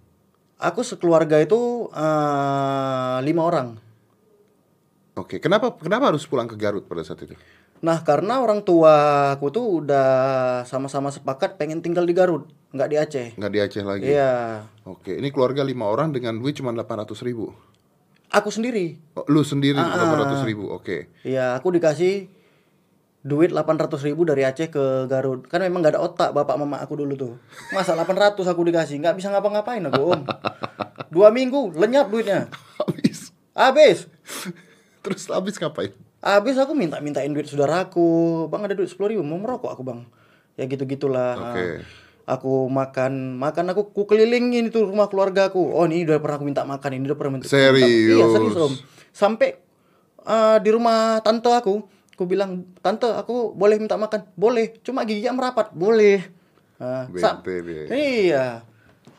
Aku 0.58 0.80
sekeluarga 0.80 1.36
itu 1.44 1.92
eh, 1.92 3.18
lima 3.22 3.42
orang. 3.44 3.68
Oke, 5.18 5.42
kenapa 5.42 5.74
kenapa 5.76 6.14
harus 6.14 6.24
pulang 6.24 6.48
ke 6.48 6.56
Garut 6.56 6.86
pada 6.88 7.04
saat 7.04 7.20
itu? 7.26 7.34
Nah 7.78 8.02
karena 8.02 8.42
orang 8.42 8.60
tua 8.60 8.94
aku 9.32 9.48
tuh 9.48 9.82
udah 9.82 10.08
sama-sama 10.64 11.08
sepakat 11.08 11.54
pengen 11.54 11.78
tinggal 11.78 12.02
di 12.02 12.10
Garut, 12.10 12.50
nggak 12.70 12.88
di 12.88 12.96
Aceh. 12.98 13.28
Nggak 13.38 13.52
di 13.52 13.58
Aceh 13.62 13.82
lagi. 13.82 14.04
Iya, 14.10 14.66
Oke, 14.82 15.14
ini 15.14 15.30
keluarga 15.30 15.62
lima 15.62 15.86
orang 15.86 16.10
dengan 16.10 16.34
duit 16.34 16.58
cuma 16.58 16.72
800 16.72 17.14
ribu. 17.22 17.54
aku 18.28 18.52
sendiri. 18.52 18.98
Oh, 19.16 19.24
lu 19.24 19.40
sendiri 19.40 19.78
Ah, 19.78 19.94
800 20.12 20.44
ribu, 20.44 20.68
oke. 20.68 21.08
Iya, 21.22 21.56
aku 21.56 21.72
dikasih 21.72 22.28
duit 23.20 23.48
800 23.50 24.04
ribu 24.04 24.24
dari 24.24 24.44
Aceh 24.44 24.68
ke 24.68 25.06
Garut. 25.06 25.46
Kan 25.46 25.62
memang 25.62 25.80
nggak 25.80 25.96
ada 25.96 26.02
otak 26.02 26.30
bapak 26.32 26.58
mama 26.58 26.76
aku 26.76 26.98
dulu 26.98 27.14
tuh. 27.14 27.32
Masa 27.70 27.94
800 27.94 28.42
aku 28.42 28.62
dikasih, 28.66 28.98
nggak 28.98 29.16
bisa 29.16 29.30
ngapa-ngapain 29.30 29.80
aku 29.82 30.12
om. 30.12 30.22
Dua 31.08 31.30
minggu 31.30 31.72
lenyap 31.72 32.10
duitnya. 32.10 32.50
Habis. 32.82 33.30
Habis. 33.54 33.98
Terus 35.00 35.24
habis 35.26 35.56
ngapain? 35.56 35.94
Habis 36.18 36.58
aku 36.58 36.74
minta-mintain 36.74 37.30
duit 37.30 37.46
saudaraku. 37.46 38.46
Bang 38.50 38.66
ada 38.66 38.74
duit 38.74 38.90
10 38.90 39.14
ribu, 39.14 39.22
mau 39.22 39.38
merokok 39.38 39.70
aku 39.70 39.82
bang. 39.86 40.00
Ya 40.58 40.66
gitu-gitulah. 40.66 41.54
Oke. 41.54 41.86
Aku 42.28 42.68
makan, 42.68 43.40
makan 43.40 43.72
aku 43.72 43.94
ku 43.96 44.04
kelilingin 44.04 44.68
itu 44.68 44.84
rumah 44.84 45.08
keluarga 45.08 45.48
aku. 45.48 45.62
Oh 45.72 45.88
ini 45.88 46.04
udah 46.04 46.20
pernah 46.20 46.36
aku 46.36 46.44
minta 46.44 46.66
makan, 46.66 46.90
ini 46.92 47.08
udah 47.08 47.16
pernah 47.16 47.32
minta. 47.38 47.48
Serius? 47.48 47.88
Iya 47.88 48.24
serius 48.28 48.56
om. 48.58 48.74
Sampai 49.14 49.56
eh, 50.28 50.56
di 50.60 50.70
rumah 50.74 51.24
tante 51.24 51.48
aku, 51.48 51.88
aku 51.88 52.24
bilang 52.28 52.68
tante 52.84 53.08
aku 53.08 53.56
boleh 53.56 53.80
minta 53.80 53.96
makan, 53.96 54.28
boleh. 54.36 54.76
Cuma 54.84 55.08
giginya 55.08 55.32
merapat, 55.32 55.72
boleh. 55.72 56.20
Sa- 57.18 57.40
Bete 57.40 57.54
dia. 57.64 57.82
iya, 57.90 58.46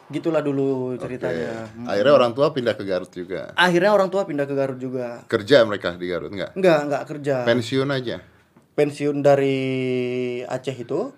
gitulah 0.09 0.39
dulu 0.39 0.93
ceritanya. 0.95 1.69
Oke. 1.69 1.85
Akhirnya 1.87 2.13
orang 2.15 2.31
tua 2.31 2.47
pindah 2.49 2.73
ke 2.73 2.83
Garut 2.83 3.09
juga. 3.09 3.53
Akhirnya 3.53 3.91
orang 3.91 4.09
tua 4.09 4.23
pindah 4.23 4.43
ke 4.43 4.53
Garut 4.53 4.75
juga. 4.75 5.21
Kerja 5.25 5.61
mereka 5.61 5.93
di 5.93 6.05
Garut 6.05 6.29
enggak? 6.29 6.53
Enggak, 6.53 6.79
enggak 6.83 7.03
kerja. 7.05 7.35
Pensiun 7.43 7.89
aja. 7.89 8.17
Pensiun 8.73 9.19
dari 9.19 9.57
Aceh 10.43 10.73
itu 10.73 11.13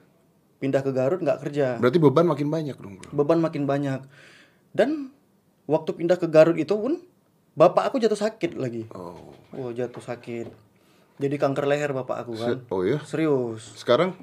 pindah 0.57 0.81
ke 0.81 0.91
Garut 0.91 1.17
nggak 1.17 1.39
kerja. 1.39 1.77
Berarti 1.77 1.97
beban 1.97 2.25
makin 2.25 2.47
banyak 2.47 2.75
dong, 2.75 2.95
Bro. 2.95 3.09
beban 3.13 3.39
makin 3.39 3.63
banyak 3.63 4.01
dan 4.71 5.09
waktu 5.65 5.91
pindah 5.93 6.15
ke 6.15 6.27
Garut 6.27 6.55
itu 6.55 6.71
pun 6.71 6.99
bapak 7.51 7.83
aku 7.85 7.97
jatuh 7.97 8.15
sakit 8.17 8.55
lagi 8.55 8.87
Oh. 8.89 9.35
oh 9.51 9.69
jatuh 9.69 9.99
sakit 9.99 10.47
jadi 11.17 11.35
kanker 11.35 11.65
leher 11.65 11.91
bapak 11.91 12.23
aku 12.23 12.33
kan 12.33 12.47
Se- 12.55 12.63
Oh 12.67 12.81
ya. 12.81 13.03
serius 13.03 13.75
Sekarang 13.75 14.15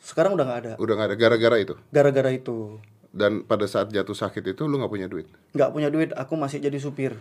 sekarang 0.00 0.34
udah 0.34 0.44
nggak 0.44 0.60
ada 0.60 0.72
udah 0.76 0.94
nggak 0.96 1.08
ada 1.08 1.16
gara-gara 1.16 1.56
itu. 1.56 1.74
gara-gara 1.88 2.30
itu 2.32 2.82
Dan 3.10 3.42
pada 3.42 3.66
saat 3.66 3.90
jatuh 3.90 4.14
sakit 4.14 4.54
itu 4.54 4.70
lu 4.70 4.78
nggak 4.78 4.92
punya 4.92 5.08
duit. 5.10 5.26
nggak 5.54 5.70
punya 5.74 5.90
duit 5.90 6.14
aku 6.14 6.38
masih 6.38 6.62
jadi 6.62 6.78
supir. 6.78 7.18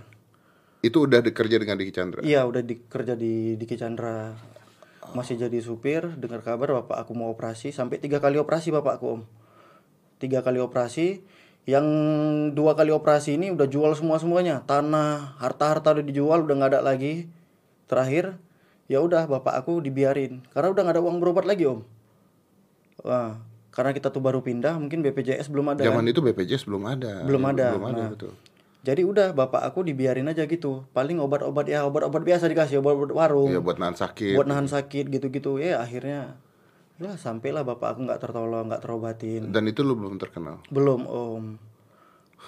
Itu 0.80 1.10
udah 1.10 1.20
dikerja 1.20 1.60
dengan 1.60 1.76
Diki 1.76 1.92
Chandra. 1.92 2.24
iya 2.24 2.48
udah 2.48 2.64
di, 2.64 2.80
kerja 2.80 3.18
di 3.18 3.58
Diki 3.60 3.76
Chandra. 3.76 4.38
Masih 5.18 5.42
jadi 5.42 5.60
supir 5.60 6.06
dengar 6.22 6.46
kabar 6.46 6.86
bapak 6.86 7.02
aku 7.02 7.18
mau 7.18 7.34
operasi. 7.34 7.74
Sampai 7.74 7.98
tiga 7.98 8.22
kali 8.22 8.38
operasi 8.38 8.70
bapakku 8.70 9.20
om. 9.20 9.22
Tiga 10.22 10.46
kali 10.46 10.62
operasi. 10.62 11.26
Yang 11.66 11.86
dua 12.54 12.78
kali 12.78 12.94
operasi 12.94 13.36
ini 13.36 13.50
udah 13.50 13.66
jual 13.66 13.92
semua 13.98 14.18
semuanya 14.22 14.66
tanah 14.66 15.38
harta 15.38 15.70
harta 15.70 15.98
udah 15.98 16.06
dijual 16.06 16.46
udah 16.46 16.56
nggak 16.56 16.72
ada 16.78 16.82
lagi. 16.86 17.26
Terakhir 17.90 18.38
ya 18.86 19.02
udah 19.02 19.26
bapak 19.26 19.66
aku 19.66 19.82
dibiarin. 19.82 20.46
Karena 20.54 20.70
udah 20.70 20.82
nggak 20.86 20.96
ada 20.96 21.04
uang 21.04 21.18
berobat 21.18 21.50
lagi 21.50 21.66
om. 21.66 21.82
Wah, 23.02 23.42
karena 23.70 23.92
kita 23.92 24.10
tuh 24.10 24.20
baru 24.20 24.40
pindah 24.40 24.76
mungkin 24.76 25.00
BPJS 25.00 25.48
belum 25.48 25.72
ada 25.72 25.82
Zaman 25.84 26.02
kan? 26.02 26.10
itu 26.10 26.20
BPJS 26.20 26.64
belum 26.64 26.84
ada. 26.84 27.22
belum 27.22 27.44
ada 27.46 27.66
Belum 27.72 27.86
ada 27.86 28.04
Nah, 28.04 28.10
betul. 28.12 28.34
Jadi 28.80 29.02
udah 29.04 29.28
bapak 29.32 29.62
aku 29.62 29.84
dibiarin 29.84 30.26
aja 30.26 30.44
gitu. 30.44 30.88
Paling 30.90 31.18
obat-obat 31.18 31.68
ya 31.68 31.84
obat-obat 31.84 32.24
biasa 32.24 32.48
dikasih 32.48 32.80
obat-obat 32.80 33.12
warung. 33.12 33.48
Iya 33.48 33.60
buat 33.60 33.76
nahan 33.76 33.94
sakit. 33.94 34.34
buat 34.34 34.48
nahan 34.48 34.66
sakit 34.66 35.06
gitu-gitu 35.10 35.58
ya 35.58 35.78
akhirnya 35.78 36.40
ya 36.96 37.12
sampailah 37.14 37.64
bapak 37.64 37.94
aku 37.94 38.00
nggak 38.04 38.20
tertolong 38.20 38.68
nggak 38.68 38.82
terobatin 38.82 39.52
Dan 39.52 39.64
itu 39.66 39.80
lu 39.82 39.96
belum 39.96 40.16
terkenal. 40.16 40.60
belum 40.68 41.02
om 41.04 41.46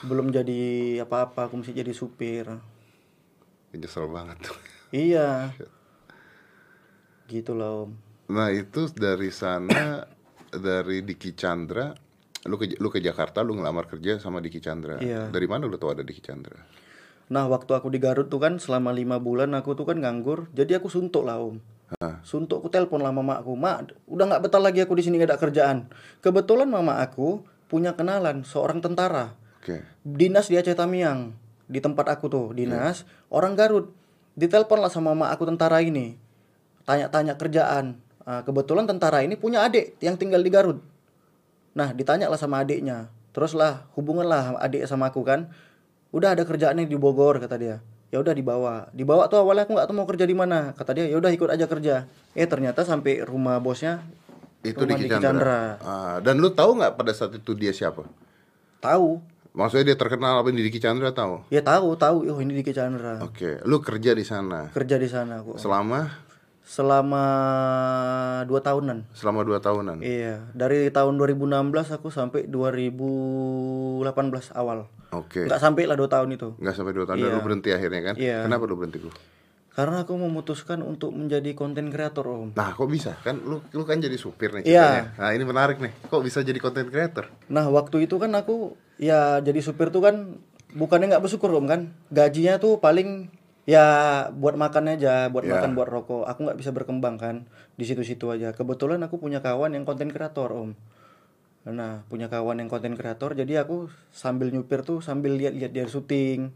belum 0.01 0.27
jadi 0.29 0.61
apa-apa 0.99 1.47
aku 1.47 1.61
mesti 1.61 1.71
jadi 1.73 1.91
supir 1.91 2.47
Nyesel 3.71 4.09
banget 4.09 4.41
tuh. 4.41 4.57
iya 4.89 5.55
gitu 7.31 7.53
loh 7.53 7.87
om 7.87 7.91
Nah 8.27 8.47
itu 8.49 8.87
dari 8.89 9.27
sana 9.29 10.07
dari 10.51 11.03
Diki 11.03 11.33
Chandra 11.33 11.95
lu 12.45 12.57
ke 12.57 12.75
lu 12.81 12.89
ke 12.89 12.99
Jakarta 12.99 13.45
lu 13.45 13.55
ngelamar 13.55 13.85
kerja 13.85 14.17
sama 14.17 14.41
Diki 14.41 14.57
Chandra. 14.57 14.97
Iya. 14.97 15.29
Dari 15.29 15.45
mana 15.45 15.69
lu 15.69 15.77
tahu 15.77 15.93
ada 15.93 16.03
Diki 16.03 16.25
Chandra? 16.25 16.57
nah 17.31 17.47
waktu 17.47 17.71
aku 17.71 17.87
di 17.87 18.03
Garut 18.03 18.27
tuh 18.27 18.43
kan 18.43 18.59
selama 18.59 18.91
lima 18.91 19.15
bulan 19.15 19.55
aku 19.55 19.71
tuh 19.71 19.87
kan 19.87 19.95
nganggur 20.03 20.51
jadi 20.51 20.83
aku 20.83 20.91
suntuk 20.91 21.23
lah 21.23 21.39
om 21.39 21.63
Hah. 21.95 22.19
suntuk 22.27 22.59
aku 22.59 22.67
telepon 22.67 22.99
lah 22.99 23.15
mama 23.15 23.39
aku 23.39 23.55
mak 23.55 23.95
udah 24.03 24.35
nggak 24.35 24.43
betah 24.43 24.59
lagi 24.59 24.83
aku 24.83 24.99
di 24.99 25.03
sini 25.07 25.15
gak 25.15 25.31
ada 25.31 25.39
kerjaan 25.39 25.87
kebetulan 26.19 26.67
mama 26.67 26.99
aku 26.99 27.47
punya 27.71 27.95
kenalan 27.95 28.43
seorang 28.43 28.83
tentara 28.83 29.39
Oke. 29.63 29.79
dinas 30.03 30.51
di 30.51 30.59
Aceh 30.59 30.75
Tamiang 30.75 31.31
di 31.71 31.79
tempat 31.79 32.11
aku 32.11 32.27
tuh 32.27 32.51
dinas 32.51 33.07
orang 33.31 33.55
Garut 33.55 33.95
ditelepon 34.35 34.83
lah 34.83 34.91
sama 34.91 35.15
mama 35.15 35.31
aku 35.31 35.47
tentara 35.47 35.79
ini 35.79 36.19
tanya-tanya 36.83 37.39
kerjaan 37.39 37.95
kebetulan 38.25 38.85
tentara 38.85 39.25
ini 39.25 39.37
punya 39.37 39.65
adik 39.65 39.97
yang 40.03 40.15
tinggal 40.17 40.41
di 40.41 40.51
Garut. 40.51 40.79
Nah 41.73 41.95
ditanya 41.95 42.27
lah 42.27 42.39
sama 42.39 42.61
adiknya. 42.61 43.07
Terus 43.31 43.55
lah 43.55 43.87
hubungan 43.95 44.27
lah 44.27 44.59
adik 44.59 44.85
sama 44.85 45.09
aku 45.09 45.23
kan. 45.23 45.47
Udah 46.11 46.35
ada 46.35 46.43
kerjaannya 46.43 46.85
di 46.85 46.97
Bogor 46.99 47.39
kata 47.39 47.55
dia. 47.55 47.77
Ya 48.11 48.19
udah 48.19 48.35
dibawa. 48.35 48.91
Dibawa 48.91 49.31
tuh 49.31 49.39
awalnya 49.39 49.63
aku 49.63 49.79
nggak 49.79 49.87
tahu 49.87 49.95
mau 49.95 50.07
kerja 50.07 50.27
di 50.27 50.35
mana. 50.35 50.75
Kata 50.75 50.91
dia 50.91 51.07
ya 51.07 51.15
udah 51.15 51.31
ikut 51.31 51.47
aja 51.47 51.65
kerja. 51.65 52.11
Eh 52.35 52.43
ternyata 52.43 52.83
sampai 52.83 53.23
rumah 53.23 53.63
bosnya 53.63 54.03
Itu 54.61 54.83
rumah 54.83 54.99
Diki 54.99 55.07
Diki 55.07 55.23
Chandra. 55.23 55.79
Ah, 55.79 56.15
dan 56.19 56.37
lu 56.37 56.51
tahu 56.51 56.77
nggak 56.77 56.99
pada 56.99 57.15
saat 57.15 57.33
itu 57.33 57.55
dia 57.55 57.71
siapa? 57.71 58.03
tahu. 58.81 59.21
Maksudnya 59.51 59.93
dia 59.93 59.97
terkenal 59.99 60.39
apa 60.39 60.47
di 60.51 60.63
Diki 60.63 60.79
Chandra 60.79 61.11
tahu? 61.11 61.43
ya 61.51 61.59
tahu 61.63 61.95
tahu. 61.95 62.27
Oh 62.27 62.39
ini 62.39 62.55
Diki 62.59 62.71
Chandra. 62.75 63.19
Oke, 63.23 63.59
lu 63.63 63.79
kerja 63.79 64.11
di 64.15 64.23
sana. 64.23 64.71
Kerja 64.71 64.95
di 64.99 65.07
sana 65.07 65.43
aku. 65.43 65.55
Selama 65.59 66.07
selama 66.71 67.25
dua 68.47 68.63
tahunan 68.63 69.11
selama 69.11 69.43
dua 69.43 69.59
tahunan. 69.59 69.99
iya 69.99 70.39
dari 70.55 70.87
tahun 70.87 71.19
2016 71.19 71.51
aku 71.91 72.07
sampai 72.07 72.47
2018 72.47 74.07
awal 74.55 74.87
Oke. 75.11 75.51
nggak 75.51 75.59
sampai 75.59 75.83
lah 75.83 75.99
dua 75.99 76.07
tahun 76.07 76.31
itu 76.31 76.55
Nggak 76.55 76.71
sampai 76.71 76.93
dua 76.95 77.03
tahun 77.03 77.19
dan 77.19 77.27
Iya. 77.27 77.35
lu 77.35 77.41
berhenti 77.43 77.69
akhirnya 77.69 78.01
kan? 78.01 78.15
Iya. 78.15 78.37
Kenapa 78.47 78.63
lu 78.63 78.79
berhenti 78.79 78.99
lu? 78.99 79.11
karena 79.71 80.03
aku 80.03 80.19
memutuskan 80.19 80.83
untuk 80.83 81.15
menjadi 81.15 81.51
konten 81.51 81.87
kreator 81.87 82.27
om 82.27 82.51
Nah, 82.51 82.71
kok 82.71 82.87
bisa? 82.87 83.15
Kan 83.19 83.39
lu 83.39 83.63
lu 83.71 83.83
kan 83.83 83.99
jadi 83.99 84.15
supir 84.15 84.51
nih 84.51 84.63
Iya. 84.63 84.83
ceritanya. 84.83 85.05
Nah, 85.15 85.29
ini 85.31 85.43
menarik 85.43 85.77
nih. 85.79 85.91
Kok 86.07 86.23
bisa 86.23 86.39
jadi 86.39 86.59
content 86.59 86.87
creator? 86.87 87.27
nah 87.47 87.67
waktu 87.67 88.03
itu 88.03 88.15
kan 88.15 88.31
aku 88.31 88.75
ya 88.95 89.39
jadi 89.39 89.59
supir 89.59 89.87
tuh 89.89 89.99
kan 89.99 90.39
bukannya 90.71 91.11
nggak 91.11 91.23
bersyukur 91.23 91.51
om 91.51 91.67
kan 91.67 91.91
gajinya 92.07 92.55
tuh 92.57 92.79
paling 92.79 93.27
ya 93.69 93.85
buat 94.33 94.57
makan 94.57 94.97
aja 94.97 95.29
buat 95.29 95.45
Ya. 95.45 95.57
makan 95.57 95.77
buat 95.77 95.89
rokok. 95.89 96.25
Aku 96.25 96.45
nggak 96.47 96.57
bisa 96.57 96.71
berkembang 96.73 97.21
kan 97.21 97.45
di 97.77 97.85
situ-situ 97.85 98.29
aja. 98.33 98.53
Kebetulan 98.53 99.01
aku 99.05 99.21
punya 99.21 99.41
kawan 99.43 99.77
yang 99.77 99.85
konten 99.85 100.09
kreator 100.09 100.49
om. 100.53 100.73
Nah 101.69 102.01
punya 102.09 102.25
kawan 102.25 102.57
yang 102.57 102.69
konten 102.69 102.97
kreator 102.97 103.37
jadi 103.37 103.61
aku 103.61 103.85
sambil 104.09 104.49
nyupir 104.49 104.81
tuh 104.81 104.99
sambil 105.03 105.37
lihat-lihat 105.37 105.71
dia 105.73 105.85
syuting. 105.85 106.49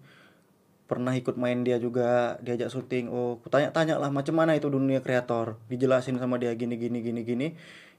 Pernah 0.86 1.18
ikut 1.18 1.34
main 1.38 1.66
dia 1.66 1.82
juga 1.82 2.38
diajak 2.42 2.70
syuting. 2.70 3.10
Oh 3.10 3.38
aku 3.42 3.50
tanya-tanya 3.50 3.98
lah 3.98 4.10
macam 4.10 4.38
mana 4.38 4.58
itu 4.58 4.70
dunia 4.70 5.02
kreator? 5.02 5.58
Dijelasin 5.70 6.18
sama 6.18 6.38
dia 6.42 6.54
gini 6.58 6.78
gini 6.78 7.02
gini 7.02 7.22
gini. 7.22 7.48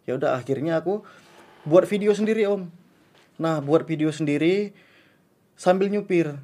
Ya 0.06 0.14
udah 0.14 0.38
akhirnya 0.38 0.78
aku 0.78 1.02
buat 1.66 1.86
video 1.86 2.14
sendiri 2.14 2.46
om. 2.46 2.70
Nah 3.38 3.58
buat 3.62 3.86
video 3.86 4.10
sendiri 4.10 4.74
sambil 5.58 5.90
nyupir. 5.90 6.38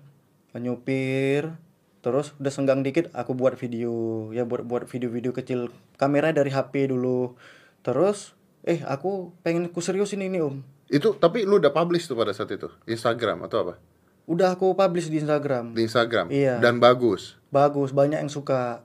Nyupir 0.55 1.59
terus 2.03 2.35
udah 2.37 2.51
senggang 2.51 2.83
dikit 2.83 3.09
aku 3.13 3.33
buat 3.33 3.55
video 3.55 3.91
ya 4.29 4.43
buat 4.43 4.63
buat 4.63 4.85
video-video 4.85 5.31
kecil 5.31 5.71
kamera 5.95 6.29
dari 6.29 6.51
HP 6.51 6.87
dulu 6.89 7.39
terus 7.81 8.35
eh 8.61 8.83
aku 8.83 9.31
pengen 9.41 9.67
ku 9.67 9.79
seriusin 9.79 10.21
ini 10.21 10.39
om 10.39 10.61
Itu 10.87 11.15
tapi 11.15 11.43
lu 11.43 11.57
udah 11.57 11.71
publish 11.71 12.05
tuh 12.05 12.15
pada 12.15 12.31
saat 12.31 12.51
itu. 12.51 12.69
Instagram 12.85 13.43
atau 13.43 13.65
apa? 13.65 13.75
udah 14.23 14.53
aku 14.53 14.71
publish 14.73 15.09
di 15.09 15.19
Instagram 15.19 15.73
Di 15.73 15.83
Instagram. 15.83 16.29
Iya. 16.29 16.59
Dan 16.59 16.79
bagus. 16.79 17.39
bagus 17.49 17.91
banyak 17.91 18.19
yang 18.19 18.29
suka 18.29 18.85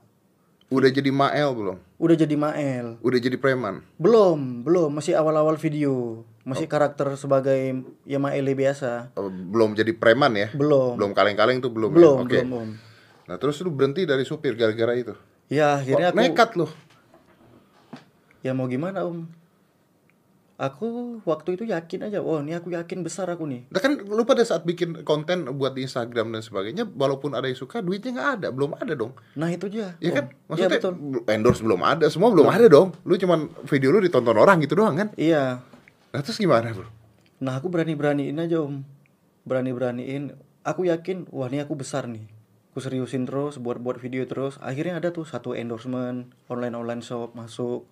Udah 0.68 0.88
jadi 0.88 1.08
Mael 1.08 1.52
belum? 1.52 1.76
udah 1.96 2.16
jadi 2.16 2.34
Mael 2.34 2.96
Udah 3.00 3.18
jadi 3.18 3.34
preman. 3.34 3.82
belum 3.96 4.62
belum 4.62 4.90
masih 4.90 5.14
awal-awal 5.14 5.54
video 5.54 6.22
masih 6.42 6.64
karakter 6.64 7.12
sebagai 7.14 7.60
ya 8.02 8.16
Maele 8.16 8.52
biasa 8.52 9.12
Oh, 9.12 9.28
belum 9.28 9.74
jadi 9.74 9.92
preman 9.92 10.32
ya? 10.32 10.48
belum 10.50 10.96
Belum 10.96 11.12
kaleng-kaleng 11.12 11.58
tuh 11.58 11.68
belum. 11.68 11.90
belum 11.92 12.16
ya? 12.16 12.24
Oke. 12.24 12.38
belum 12.40 12.50
om 12.52 12.70
Nah, 13.28 13.36
terus 13.36 13.60
lu 13.60 13.68
berhenti 13.68 14.02
dari 14.02 14.24
supir 14.24 14.52
gara-gara 14.54 14.96
itu. 14.96 15.12
ya 15.46 15.76
akhirnya 15.76 16.08
Kok 16.08 16.14
aku 16.14 16.20
nekat 16.22 16.50
lu. 16.54 16.66
ya 18.38 18.52
mau 18.52 18.64
gimana 18.64 19.02
om 19.02 19.28
aku 20.56 20.88
waktu 21.22 21.54
itu 21.54 21.64
yakin 21.64 22.04
aja 22.04 22.18
oh 22.18 22.38
ini 22.38 22.50
aku 22.50 22.68
yakin 22.68 23.00
besar 23.00 23.28
aku 23.28 23.44
nih 23.44 23.68
Nah 23.68 23.78
kan 23.78 23.94
lu 23.96 24.22
pada 24.24 24.42
saat 24.42 24.62
bikin 24.62 25.02
konten 25.02 25.46
buat 25.52 25.70
di 25.70 25.84
Instagram 25.84 26.30
dan 26.30 26.40
sebagainya, 26.40 26.82
walaupun 26.84 27.30
ada 27.30 27.46
yang 27.46 27.54
suka, 27.54 27.78
duitnya 27.78 28.10
nggak 28.12 28.30
ada, 28.34 28.48
belum 28.48 28.74
ada 28.74 28.92
dong. 28.92 29.14
nah 29.32 29.46
itu 29.46 29.68
aja 29.68 29.94
Ya 29.96 30.10
Om. 30.10 30.16
kan? 30.16 30.24
iya 30.26 30.38
Maksudnya 30.48 30.70
betul 30.74 30.92
endorse 31.28 31.62
belum 31.62 31.80
ada, 31.80 32.06
semua 32.08 32.28
belum 32.28 32.48
ada 32.48 32.66
dong. 32.66 32.90
Lu 33.02 33.14
cuman 33.14 33.38
video 33.64 33.88
lu 33.90 34.00
ditonton 34.00 34.34
orang 34.34 34.58
gitu 34.60 34.74
doang 34.74 34.96
kan? 34.96 35.08
iya 35.14 35.62
Nah 36.08 36.20
terus 36.20 36.36
gimana 36.36 36.72
bro? 36.72 36.88
nah 37.38 37.54
aku 37.54 37.68
berani 37.68 37.94
beraniin 37.94 38.34
aja 38.36 38.58
om 38.58 38.82
berani 39.44 39.70
beraniin 39.70 40.34
aku 40.60 40.84
yakin 40.84 41.28
wah 41.28 41.46
ini 41.46 41.60
aku 41.60 41.72
besar 41.72 42.04
nih 42.04 42.26
aku 42.78 42.86
seriusin 42.86 43.26
terus 43.26 43.58
buat 43.58 43.82
buat 43.82 43.98
video 43.98 44.22
terus 44.30 44.54
akhirnya 44.62 45.02
ada 45.02 45.10
tuh 45.10 45.26
satu 45.26 45.50
endorsement 45.58 46.30
online 46.46 46.78
online 46.78 47.02
shop 47.02 47.34
masuk 47.34 47.90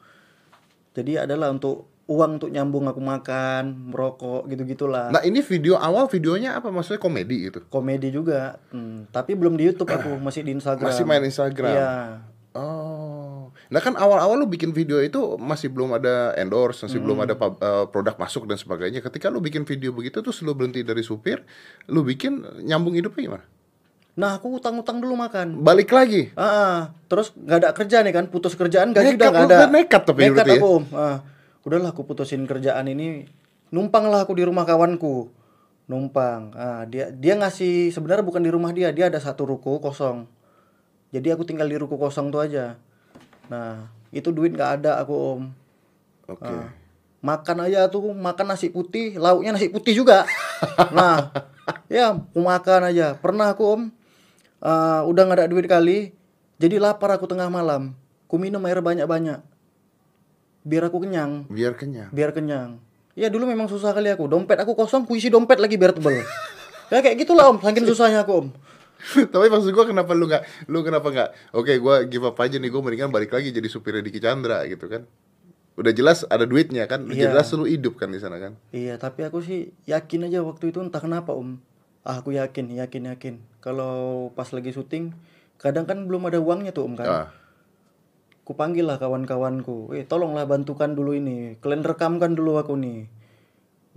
jadi 0.95 1.27
adalah 1.27 1.51
untuk 1.51 1.91
uang 2.07 2.39
untuk 2.39 2.55
nyambung 2.55 2.87
aku 2.87 3.03
makan 3.03 3.91
merokok 3.91 4.47
gitu 4.47 4.63
gitulah 4.63 5.11
Nah 5.11 5.27
ini 5.27 5.43
video 5.43 5.75
awal 5.75 6.07
videonya 6.07 6.55
apa? 6.55 6.71
Maksudnya 6.71 7.03
komedi 7.03 7.51
gitu? 7.51 7.67
komedi 7.67 8.15
juga 8.15 8.63
Hmm, 8.71 9.11
tapi 9.11 9.35
belum 9.35 9.59
di 9.59 9.67
YouTube 9.67 9.91
aku 9.91 10.15
masih 10.31 10.47
di 10.47 10.55
Instagram 10.55 10.87
Masih 10.87 11.03
main 11.03 11.27
Instagram? 11.27 11.75
iya 11.75 11.95
Oh, 12.57 13.53
nah 13.69 13.85
kan 13.85 14.01
awal-awal 14.01 14.41
lu 14.41 14.49
bikin 14.49 14.73
video 14.73 14.97
itu 15.05 15.37
masih 15.37 15.69
belum 15.69 15.93
ada 15.93 16.33
endorse, 16.41 16.89
masih 16.89 17.05
belum 17.05 17.21
ada 17.21 17.37
eh, 17.37 17.85
produk 17.93 18.17
masuk 18.17 18.49
dan 18.49 18.57
sebagainya. 18.57 19.05
Ketika 19.05 19.29
lu 19.29 19.45
bikin 19.45 19.69
video 19.69 19.93
begitu 19.93 20.25
terus 20.25 20.41
lu 20.41 20.57
berhenti 20.57 20.81
dari 20.81 21.05
supir, 21.05 21.45
lu 21.93 22.01
bikin 22.01 22.65
nyambung 22.65 22.97
hidupnya 22.97 23.29
gimana? 23.29 23.45
Nah 24.17 24.41
aku 24.41 24.57
utang-utang 24.57 24.97
dulu 24.97 25.13
makan 25.13 25.61
Balik 25.61 25.93
lagi. 25.93 26.33
Ah, 26.33 26.45
ah. 26.45 26.77
terus 27.05 27.37
nggak 27.37 27.59
ada 27.61 27.69
kerja 27.77 28.01
nih 28.01 28.13
kan, 28.17 28.25
putus 28.33 28.57
kerjaan 28.57 28.97
gaji 28.97 29.13
Nekat, 29.13 29.21
udah 29.21 29.29
nggak 29.29 29.45
lu 29.45 29.49
ada. 29.53 29.69
nekat 29.69 30.03
tapi 30.09 30.21
nekat 30.25 30.47
ya? 30.49 30.57
aku. 30.57 30.69
Om. 30.81 30.85
Ah, 30.97 31.17
udahlah 31.69 31.91
aku 31.93 32.03
putusin 32.09 32.49
kerjaan 32.49 32.89
ini, 32.89 33.29
numpang 33.69 34.09
lah 34.09 34.25
aku 34.25 34.33
di 34.33 34.49
rumah 34.49 34.65
kawanku, 34.65 35.29
numpang. 35.85 36.57
Ah, 36.57 36.89
dia 36.89 37.13
dia 37.13 37.37
ngasih 37.37 37.93
sebenarnya 37.93 38.25
bukan 38.25 38.41
di 38.41 38.49
rumah 38.49 38.73
dia, 38.73 38.89
dia 38.89 39.13
ada 39.13 39.21
satu 39.21 39.45
ruko 39.45 39.85
kosong. 39.85 40.25
Jadi 41.13 41.29
aku 41.31 41.45
tinggal 41.45 41.69
di 41.69 41.77
ruko 41.77 42.01
kosong 42.01 42.33
tuh 42.33 42.41
aja. 42.41 42.81
Nah 43.53 43.93
itu 44.17 44.33
duit 44.33 44.57
nggak 44.57 44.81
ada 44.81 44.97
aku 44.97 45.15
om. 45.15 45.43
Oke. 46.27 46.49
Ah, 46.49 46.73
makan 47.23 47.69
aja 47.69 47.87
tuh 47.91 48.11
makan 48.17 48.47
nasi 48.55 48.73
putih, 48.73 49.21
lauknya 49.21 49.55
nasi 49.55 49.69
putih 49.69 49.93
juga. 49.93 50.27
nah, 50.97 51.31
ya 51.93 52.15
aku 52.17 52.41
makan 52.41 52.91
aja. 52.91 53.19
Pernah 53.19 53.55
aku 53.55 53.63
om, 53.67 53.83
eh, 54.59 55.01
udah 55.03 55.23
nggak 55.23 55.39
ada 55.39 55.49
duit 55.49 55.65
kali, 55.65 56.13
jadi 56.57 56.77
lapar 56.77 57.13
aku 57.13 57.25
tengah 57.25 57.47
malam. 57.47 57.93
Ku 58.27 58.37
minum 58.37 58.59
air 58.63 58.81
banyak-banyak, 58.81 59.39
biar 60.63 60.83
aku 60.85 60.99
kenyang, 61.01 61.47
Biar 61.47 61.73
kenyang. 61.73 62.11
biar 62.11 62.31
kenyang. 62.31 62.83
Ya 63.15 63.31
dulu 63.31 63.47
memang 63.47 63.65
susah 63.65 63.91
kali 63.91 64.11
aku. 64.11 64.27
Dompet 64.27 64.59
aku 64.59 64.75
kosong, 64.75 65.07
ku 65.07 65.15
isi 65.15 65.31
dompet 65.31 65.57
lagi 65.57 65.79
biar 65.79 65.95
tebel. 65.95 66.21
ya 66.93 66.99
kayak 67.01 67.17
gitulah 67.17 67.49
om, 67.49 67.57
saking 67.57 67.87
susahnya 67.87 68.23
aku 68.23 68.45
om. 68.45 68.49
Tapi 69.33 69.47
maksud 69.47 69.71
gua 69.71 69.87
kenapa 69.87 70.13
lu 70.13 70.27
nggak, 70.27 70.67
lu 70.67 70.83
kenapa 70.83 71.09
nggak? 71.09 71.29
Oke, 71.53 71.79
gua 71.79 72.03
give 72.03 72.25
up 72.25 72.37
aja 72.37 72.59
nih, 72.59 72.69
gua 72.69 72.83
mendingan 72.83 73.09
balik 73.09 73.31
lagi 73.31 73.49
jadi 73.49 73.65
supirnya 73.67 74.03
Diki 74.03 74.19
Chandra 74.19 74.67
gitu 74.67 74.85
kan? 74.85 75.07
Udah 75.77 75.93
jelas 75.93 76.25
ada 76.25 76.43
duitnya 76.43 76.85
kan, 76.85 77.05
udah 77.05 77.15
Iya. 77.15 77.31
jelas 77.31 77.53
lu 77.53 77.69
hidup 77.69 77.95
kan 77.95 78.09
di 78.09 78.17
sana 78.17 78.41
kan? 78.41 78.57
Iya, 78.69 78.97
tapi 78.97 79.23
aku 79.23 79.39
sih 79.39 79.71
yakin 79.85 80.27
aja 80.27 80.41
waktu 80.41 80.73
itu 80.73 80.81
entah 80.81 80.99
kenapa 80.99 81.31
om. 81.31 81.61
Ah, 82.07 82.23
aku 82.23 82.39
yakin, 82.39 82.71
yakin, 82.71 83.11
yakin. 83.11 83.35
Kalau 83.59 84.31
pas 84.39 84.47
lagi 84.55 84.71
syuting, 84.71 85.11
kadang 85.59 85.91
kan 85.91 86.07
belum 86.07 86.31
ada 86.31 86.39
uangnya 86.39 86.71
tuh 86.71 86.87
om 86.87 86.95
kan. 86.95 87.27
Ah, 87.27 87.29
Ku 88.47 88.55
panggil 88.55 88.87
lah 88.87 89.03
kawan-kawanku, 89.03 89.91
eh 89.91 90.07
tolonglah 90.07 90.47
bantukan 90.47 90.95
dulu 90.95 91.19
ini, 91.19 91.59
kalian 91.59 91.83
rekamkan 91.83 92.39
dulu 92.39 92.63
aku 92.63 92.79
nih. 92.79 93.11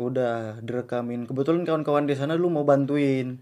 Udah 0.02 0.58
direkamin. 0.66 1.30
Kebetulan 1.30 1.70
kawan-kawan 1.70 2.10
di 2.10 2.18
sana 2.18 2.34
dulu 2.34 2.58
mau 2.58 2.66
bantuin. 2.66 3.38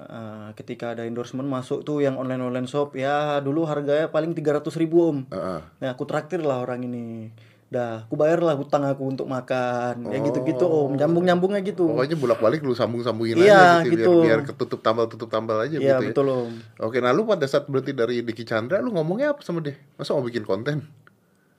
Eh, 0.00 0.48
ketika 0.56 0.96
ada 0.96 1.04
endorsement 1.04 1.44
masuk 1.44 1.84
tuh 1.84 2.00
yang 2.00 2.16
online 2.16 2.40
online 2.40 2.64
shop 2.64 2.96
ya 2.96 3.36
dulu 3.44 3.68
harganya 3.68 4.08
paling 4.08 4.32
300 4.32 4.72
ribu 4.80 5.12
om 5.12 5.18
Heeh. 5.28 5.60
Nah, 5.60 5.88
aku 5.92 6.08
traktir 6.08 6.40
lah 6.40 6.64
orang 6.64 6.88
ini. 6.88 7.28
Dah, 7.70 8.02
aku 8.02 8.18
bayar 8.18 8.42
lah 8.42 8.58
hutang 8.58 8.82
aku 8.82 9.06
untuk 9.06 9.30
makan. 9.30 10.10
Ya 10.10 10.18
gitu-gitu 10.18 10.66
om, 10.66 10.90
nyambung-nyambungnya 10.90 11.62
gitu. 11.62 11.86
Pokoknya 11.86 12.18
bolak-balik 12.18 12.66
lu 12.66 12.74
sambung-sambungin 12.74 13.38
Iya, 13.38 13.78
aja 13.78 13.86
gitu, 13.86 13.94
gitu. 13.94 14.12
biar 14.26 14.42
biar 14.42 14.50
ketutup 14.50 14.82
tambal 14.82 15.06
tutup 15.06 15.30
tambal 15.30 15.54
aja 15.62 15.78
Iya 15.78 16.02
gitu 16.02 16.02
ya. 16.02 16.10
betul 16.10 16.26
om. 16.34 16.50
Oke, 16.82 16.98
nah 16.98 17.14
lu 17.14 17.22
pada 17.22 17.46
saat 17.46 17.70
berhenti 17.70 17.94
dari 17.94 18.26
Diki 18.26 18.42
Chandra 18.42 18.82
lu 18.82 18.90
ngomongnya 18.90 19.30
apa 19.30 19.46
sama 19.46 19.62
dia? 19.62 19.78
Masa 19.94 20.18
mau 20.18 20.26
bikin 20.26 20.42
konten? 20.42 20.82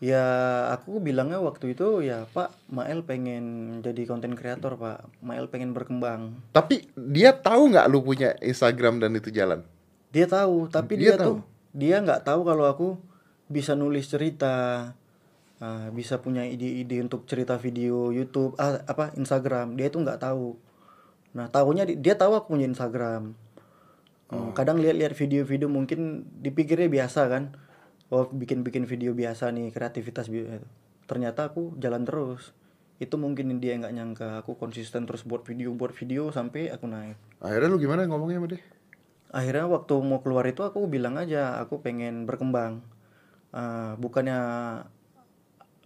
Ya 0.01 0.25
aku 0.73 0.99
bilangnya 0.99 1.39
waktu 1.39 1.77
itu 1.77 2.01
ya 2.01 2.25
Pak 2.27 2.49
Mael 2.67 3.07
pengen 3.07 3.79
jadi 3.79 4.03
konten 4.03 4.35
kreator 4.35 4.75
Pak. 4.75 5.07
Mael 5.23 5.47
pengen 5.47 5.71
berkembang. 5.71 6.43
Tapi 6.51 6.91
dia 6.97 7.31
tahu 7.31 7.71
nggak 7.71 7.87
lu 7.87 8.03
punya 8.03 8.35
Instagram 8.43 8.99
dan 8.99 9.15
itu 9.15 9.31
jalan? 9.31 9.63
Dia 10.11 10.27
tahu, 10.27 10.67
tapi 10.67 10.99
Dia 10.99 11.15
dia, 11.15 11.15
tahu? 11.15 11.27
tuh 11.29 11.39
dia 11.71 12.03
nggak 12.03 12.27
tahu 12.27 12.43
kalau 12.43 12.67
aku 12.67 12.87
bisa 13.47 13.79
nulis 13.79 14.11
cerita, 14.11 14.91
ah, 15.61 15.87
bisa 15.93 16.17
punya 16.17 16.43
ide-ide 16.43 16.99
untuk 16.99 17.23
cerita 17.23 17.55
video 17.55 18.09
YouTube, 18.09 18.57
ah, 18.57 18.81
apa 18.83 19.13
Instagram. 19.15 19.77
Dia 19.77 19.87
itu 19.87 20.01
nggak 20.01 20.19
tahu. 20.19 20.57
Nah 21.31 21.47
tahunya 21.47 21.87
di- 21.87 21.99
dia 22.01 22.17
tahu 22.17 22.35
aku 22.35 22.57
punya 22.57 22.67
Instagram. 22.67 23.37
Hmm, 24.27 24.51
Kadang 24.51 24.79
lihat-lihat 24.79 25.13
video-video 25.13 25.67
mungkin 25.67 26.23
dipikirnya 26.39 26.87
biasa 26.87 27.27
kan. 27.27 27.55
Oh 28.09 28.27
bikin-bikin 28.27 28.83
video 28.83 29.15
biasa 29.15 29.51
nih 29.51 29.71
kreativitas 29.71 30.27
bi- 30.27 30.47
ternyata 31.05 31.47
aku 31.47 31.75
jalan 31.77 32.03
terus. 32.03 32.51
Itu 33.01 33.17
mungkin 33.17 33.57
dia 33.57 33.73
nggak 33.75 33.93
nyangka 33.93 34.27
aku 34.43 34.55
konsisten 34.55 35.09
terus 35.09 35.25
buat 35.25 35.41
video 35.41 35.73
buat 35.73 35.89
video 35.89 36.29
sampai 36.29 36.69
aku 36.69 36.85
naik 36.85 37.17
Akhirnya 37.41 37.67
lu 37.67 37.81
gimana 37.81 38.05
ngomongnya 38.05 38.37
sama 38.37 38.49
dia? 38.53 38.61
akhirnya 39.31 39.65
waktu 39.65 39.95
mau 40.03 40.19
keluar 40.21 40.43
itu 40.45 40.61
aku 40.61 40.85
bilang 40.85 41.15
aja 41.17 41.57
aku 41.57 41.81
pengen 41.81 42.29
berkembang 42.29 42.83
Ah, 43.49 43.97
bukannya 43.97 44.37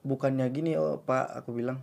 bukannya 0.05 0.45
gini 0.47 0.77
oh 0.77 1.01
pak 1.01 1.33
aku 1.33 1.51
bilang 1.51 1.81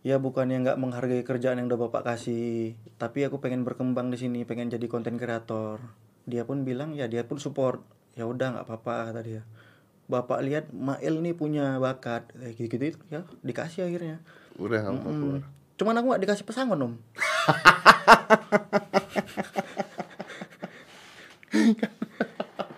ya 0.00 0.16
bukannya 0.16 0.56
nggak 0.58 0.80
menghargai 0.80 1.20
kerjaan 1.20 1.60
yang 1.60 1.68
udah 1.68 1.80
bapak 1.82 2.02
kasih 2.06 2.72
tapi 2.96 3.20
aku 3.22 3.36
pengen 3.38 3.62
berkembang 3.62 4.08
di 4.08 4.16
sini 4.16 4.42
pengen 4.42 4.66
jadi 4.66 4.86
konten 4.86 5.14
kreator. 5.14 5.78
Dia 6.24 6.42
pun 6.42 6.64
bilang 6.64 6.92
ya 6.92 7.04
dia 7.04 7.20
pun 7.22 7.36
support. 7.36 7.84
Ya 8.12 8.24
udah 8.24 8.56
nggak 8.56 8.64
apa-apa 8.64 9.12
kata 9.12 9.20
dia. 9.20 9.42
Bapak 10.06 10.40
lihat 10.40 10.64
Mail 10.70 11.20
nih 11.20 11.32
punya 11.32 11.76
bakat. 11.76 12.32
Eh, 12.36 12.52
gitu-gitu 12.52 12.84
itu 12.90 12.98
ya 13.08 13.22
dikasih 13.40 13.84
akhirnya. 13.84 14.24
Udah 14.56 14.80
nggak 14.82 15.04
Hmm. 15.04 15.20
keluar. 15.20 15.42
cuman 15.76 15.96
aku 15.96 16.06
nggak 16.08 16.22
dikasih 16.24 16.44
pesangon 16.44 16.80
om. 16.82 16.94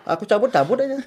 Aku 0.05 0.27
cabut-cabut 0.27 0.79
aja 0.79 0.99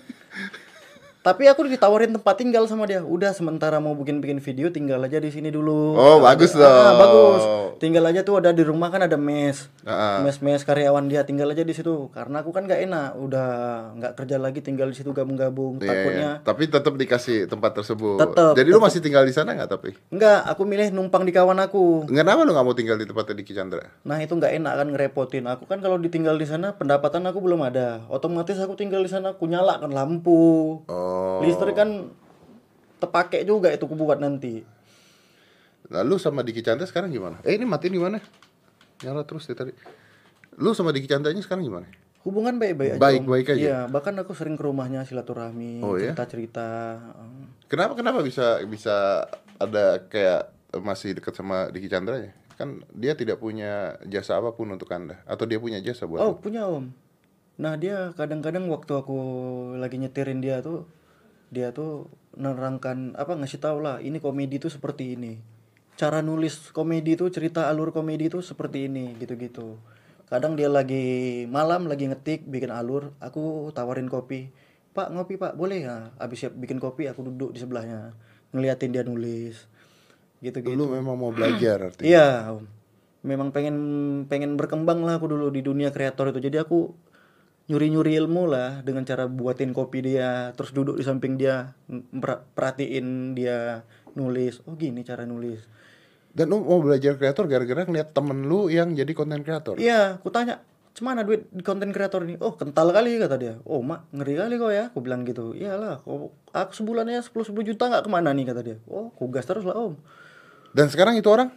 tapi 1.26 1.50
aku 1.50 1.66
ditawarin 1.66 2.14
tempat 2.14 2.38
tinggal 2.38 2.70
sama 2.70 2.86
dia 2.86 3.02
udah 3.02 3.34
sementara 3.34 3.82
mau 3.82 3.92
bikin 3.92 4.22
bikin 4.22 4.38
video 4.38 4.70
tinggal 4.70 5.02
aja 5.02 5.18
di 5.18 5.28
sini 5.28 5.50
dulu 5.50 5.98
Oh, 5.98 6.22
bagus 6.22 6.54
Ah, 6.54 6.62
dong. 6.62 6.98
bagus 7.02 7.42
tinggal 7.76 8.06
aja 8.06 8.22
tuh 8.22 8.38
ada 8.38 8.54
di 8.54 8.62
rumah 8.62 8.88
kan 8.88 9.02
ada 9.02 9.18
mes 9.18 9.66
Ah, 9.82 9.90
ah. 9.90 10.18
mes 10.22 10.38
mes 10.38 10.62
karyawan 10.62 11.06
dia 11.06 11.26
tinggal 11.26 11.50
aja 11.50 11.66
di 11.66 11.74
situ 11.74 12.14
karena 12.14 12.40
aku 12.40 12.54
kan 12.54 12.64
nggak 12.64 12.78
enak 12.80 13.18
udah 13.18 13.50
nggak 13.96 14.14
kerja 14.16 14.38
lagi 14.38 14.62
tinggal 14.62 14.86
di 14.86 14.96
situ 14.96 15.10
gabung-gabung 15.10 15.78
Iya, 15.78 15.90
takutnya 15.90 16.14
iya. 16.14 16.32
Tapi 16.42 16.64
tetap 16.68 16.94
dikasih 16.94 17.48
tempat 17.48 17.74
tersebut. 17.74 18.18
Tetep, 18.18 18.54
Jadi 18.54 18.70
lu 18.70 18.78
masih 18.78 19.02
tinggal 19.02 19.24
di 19.24 19.34
sana 19.34 19.52
nggak 19.52 19.70
tapi? 19.72 19.98
Enggak, 20.10 20.46
aku 20.46 20.62
milih 20.62 20.92
numpang 20.92 21.24
di 21.24 21.34
kawan 21.34 21.58
aku. 21.60 22.06
Kenapa 22.06 22.44
lu 22.44 22.54
nggak 22.54 22.64
mau 22.64 22.78
tinggal 22.78 22.96
di 22.96 23.04
tempatnya 23.04 23.34
Diki 23.34 23.52
Chandra? 23.52 23.82
Nah 24.04 24.18
itu 24.20 24.30
nggak 24.32 24.54
enak 24.54 24.74
kan 24.76 24.88
ngerepotin. 24.88 25.46
Aku 25.48 25.66
kan 25.66 25.80
kalau 25.80 25.98
ditinggal 25.98 26.38
di 26.38 26.46
sana 26.46 26.72
pendapatan 26.72 27.26
aku 27.26 27.40
belum 27.40 27.66
ada. 27.66 28.06
Otomatis 28.08 28.56
aku 28.56 28.78
tinggal 28.78 29.02
di 29.02 29.10
sana 29.10 29.34
aku 29.34 29.46
nyalakan 29.46 29.90
lampu. 29.90 30.80
Oh. 30.86 31.15
Listrik 31.44 31.76
kan 31.76 31.90
terpakai 32.96 33.44
juga 33.44 33.74
itu 33.74 33.84
aku 33.84 33.96
buat 33.98 34.22
nanti. 34.22 34.64
Lalu 35.92 36.16
sama 36.18 36.42
Diki 36.42 36.64
Chandra 36.64 36.86
sekarang 36.86 37.12
gimana? 37.12 37.38
Eh 37.44 37.58
ini 37.58 37.66
matiin 37.68 37.94
gimana? 37.94 38.18
Nyala 39.04 39.28
terus 39.28 39.46
ya 39.46 39.54
tadi. 39.54 39.76
Lu 40.56 40.72
sama 40.72 40.96
Diki 40.96 41.06
Chandra 41.06 41.30
sekarang 41.36 41.68
gimana? 41.68 41.88
Hubungan 42.26 42.58
baik-baik 42.58 42.98
aja. 42.98 43.02
Baik-baik 43.02 43.48
aja? 43.54 43.62
Iya, 43.62 43.80
bahkan 43.86 44.18
aku 44.18 44.34
sering 44.34 44.58
ke 44.58 44.66
rumahnya 44.66 45.06
silaturahmi, 45.06 45.86
Oh, 45.86 45.94
iya? 45.94 46.18
cerita-cerita. 46.18 46.98
Kenapa 47.70 47.94
kenapa 47.94 48.26
bisa 48.26 48.66
bisa 48.66 49.30
ada 49.62 50.02
kayak 50.10 50.50
masih 50.82 51.14
dekat 51.22 51.38
sama 51.38 51.70
Diki 51.70 51.86
Chandra 51.86 52.18
ya? 52.18 52.34
Kan 52.58 52.82
dia 52.98 53.14
tidak 53.14 53.38
punya 53.38 54.02
jasa 54.10 54.42
apa 54.42 54.58
pun 54.58 54.74
untuk 54.74 54.90
anda 54.90 55.22
atau 55.30 55.46
dia 55.46 55.62
punya 55.62 55.78
jasa 55.86 56.10
buat 56.10 56.18
Oh, 56.18 56.34
lu? 56.34 56.42
punya 56.42 56.66
Om. 56.66 56.90
Nah, 57.62 57.78
dia 57.78 58.10
kadang-kadang 58.18 58.66
waktu 58.68 58.90
aku 58.98 59.18
lagi 59.78 60.02
nyetirin 60.02 60.42
dia 60.42 60.66
tuh 60.66 60.90
dia 61.54 61.74
tuh 61.74 62.10
nerangkan 62.36 63.16
apa 63.16 63.38
ngasih 63.40 63.60
tahu 63.64 63.80
lah 63.80 64.04
ini 64.04 64.20
komedi 64.20 64.60
tuh 64.60 64.72
seperti 64.72 65.16
ini. 65.16 65.40
Cara 65.96 66.20
nulis 66.20 66.76
komedi 66.76 67.16
tuh 67.16 67.32
cerita 67.32 67.72
alur 67.72 67.96
komedi 67.96 68.28
tuh 68.28 68.44
seperti 68.44 68.92
ini 68.92 69.16
gitu-gitu. 69.16 69.80
Kadang 70.28 70.58
dia 70.60 70.68
lagi 70.68 71.46
malam 71.48 71.86
lagi 71.86 72.10
ngetik 72.10 72.50
bikin 72.50 72.74
alur, 72.74 73.16
aku 73.24 73.72
tawarin 73.72 74.12
kopi. 74.12 74.52
Pak 74.92 75.12
ngopi 75.12 75.36
pak 75.36 75.56
boleh 75.56 75.86
ya? 75.86 76.12
Abis 76.20 76.48
siap 76.48 76.54
bikin 76.56 76.80
kopi 76.80 77.08
aku 77.08 77.24
duduk 77.28 77.56
di 77.56 77.60
sebelahnya 77.60 78.16
ngeliatin 78.56 78.96
dia 78.96 79.04
nulis 79.04 79.68
gitu-gitu. 80.44 80.76
Lu 80.76 80.92
memang 80.92 81.16
mau 81.16 81.32
belajar 81.32 81.92
artinya. 81.92 82.08
Iya. 82.08 82.30
Memang 83.26 83.50
pengen 83.50 83.78
pengen 84.30 84.54
berkembang 84.54 85.02
lah 85.02 85.18
aku 85.18 85.26
dulu 85.32 85.50
di 85.50 85.66
dunia 85.66 85.90
kreator 85.90 86.30
itu. 86.30 86.40
Jadi 86.44 86.62
aku 86.62 86.94
nyuri-nyuri 87.66 88.14
ilmu 88.22 88.46
lah 88.46 88.86
dengan 88.86 89.02
cara 89.02 89.26
buatin 89.26 89.74
kopi 89.74 90.06
dia, 90.06 90.54
terus 90.54 90.70
duduk 90.70 91.02
di 91.02 91.04
samping 91.06 91.38
dia, 91.38 91.74
perhatiin 92.54 93.34
dia 93.34 93.82
nulis. 94.14 94.62
Oh 94.70 94.78
gini 94.78 95.02
cara 95.02 95.26
nulis. 95.26 95.66
Dan 96.36 96.52
lu 96.52 96.62
mau 96.62 96.84
belajar 96.84 97.16
kreator 97.16 97.48
gara-gara 97.48 97.88
ngeliat 97.88 98.12
temen 98.12 98.46
lu 98.46 98.68
yang 98.68 98.92
jadi 98.94 99.10
konten 99.16 99.42
kreator. 99.42 99.80
Iya, 99.80 100.20
aku 100.20 100.30
tanya, 100.30 100.62
"Cemana 100.92 101.24
duit 101.24 101.48
di 101.50 101.64
konten 101.64 101.96
kreator 101.96 102.28
ini?" 102.28 102.36
"Oh, 102.44 102.54
kental 102.60 102.92
kali," 102.92 103.16
kata 103.16 103.40
dia. 103.40 103.54
"Oh, 103.64 103.80
Mak, 103.80 104.12
ngeri 104.12 104.36
kali 104.36 104.56
kau 104.60 104.68
ya." 104.68 104.92
Aku 104.92 105.00
bilang 105.00 105.24
gitu. 105.24 105.56
"Iyalah, 105.56 106.04
kok 106.04 106.36
aku 106.52 106.72
sebulannya 106.76 107.24
10 107.24 107.48
10 107.48 107.64
juta 107.64 107.88
nggak 107.88 108.04
ke 108.04 108.10
mana 108.12 108.36
nih?" 108.36 108.46
kata 108.52 108.62
dia. 108.62 108.78
"Oh, 108.92 109.16
aku 109.16 109.32
gas 109.32 109.48
terus 109.48 109.64
lah, 109.64 109.80
Om." 109.80 109.96
Dan 110.76 110.92
sekarang 110.92 111.16
itu 111.16 111.32
orang 111.32 111.50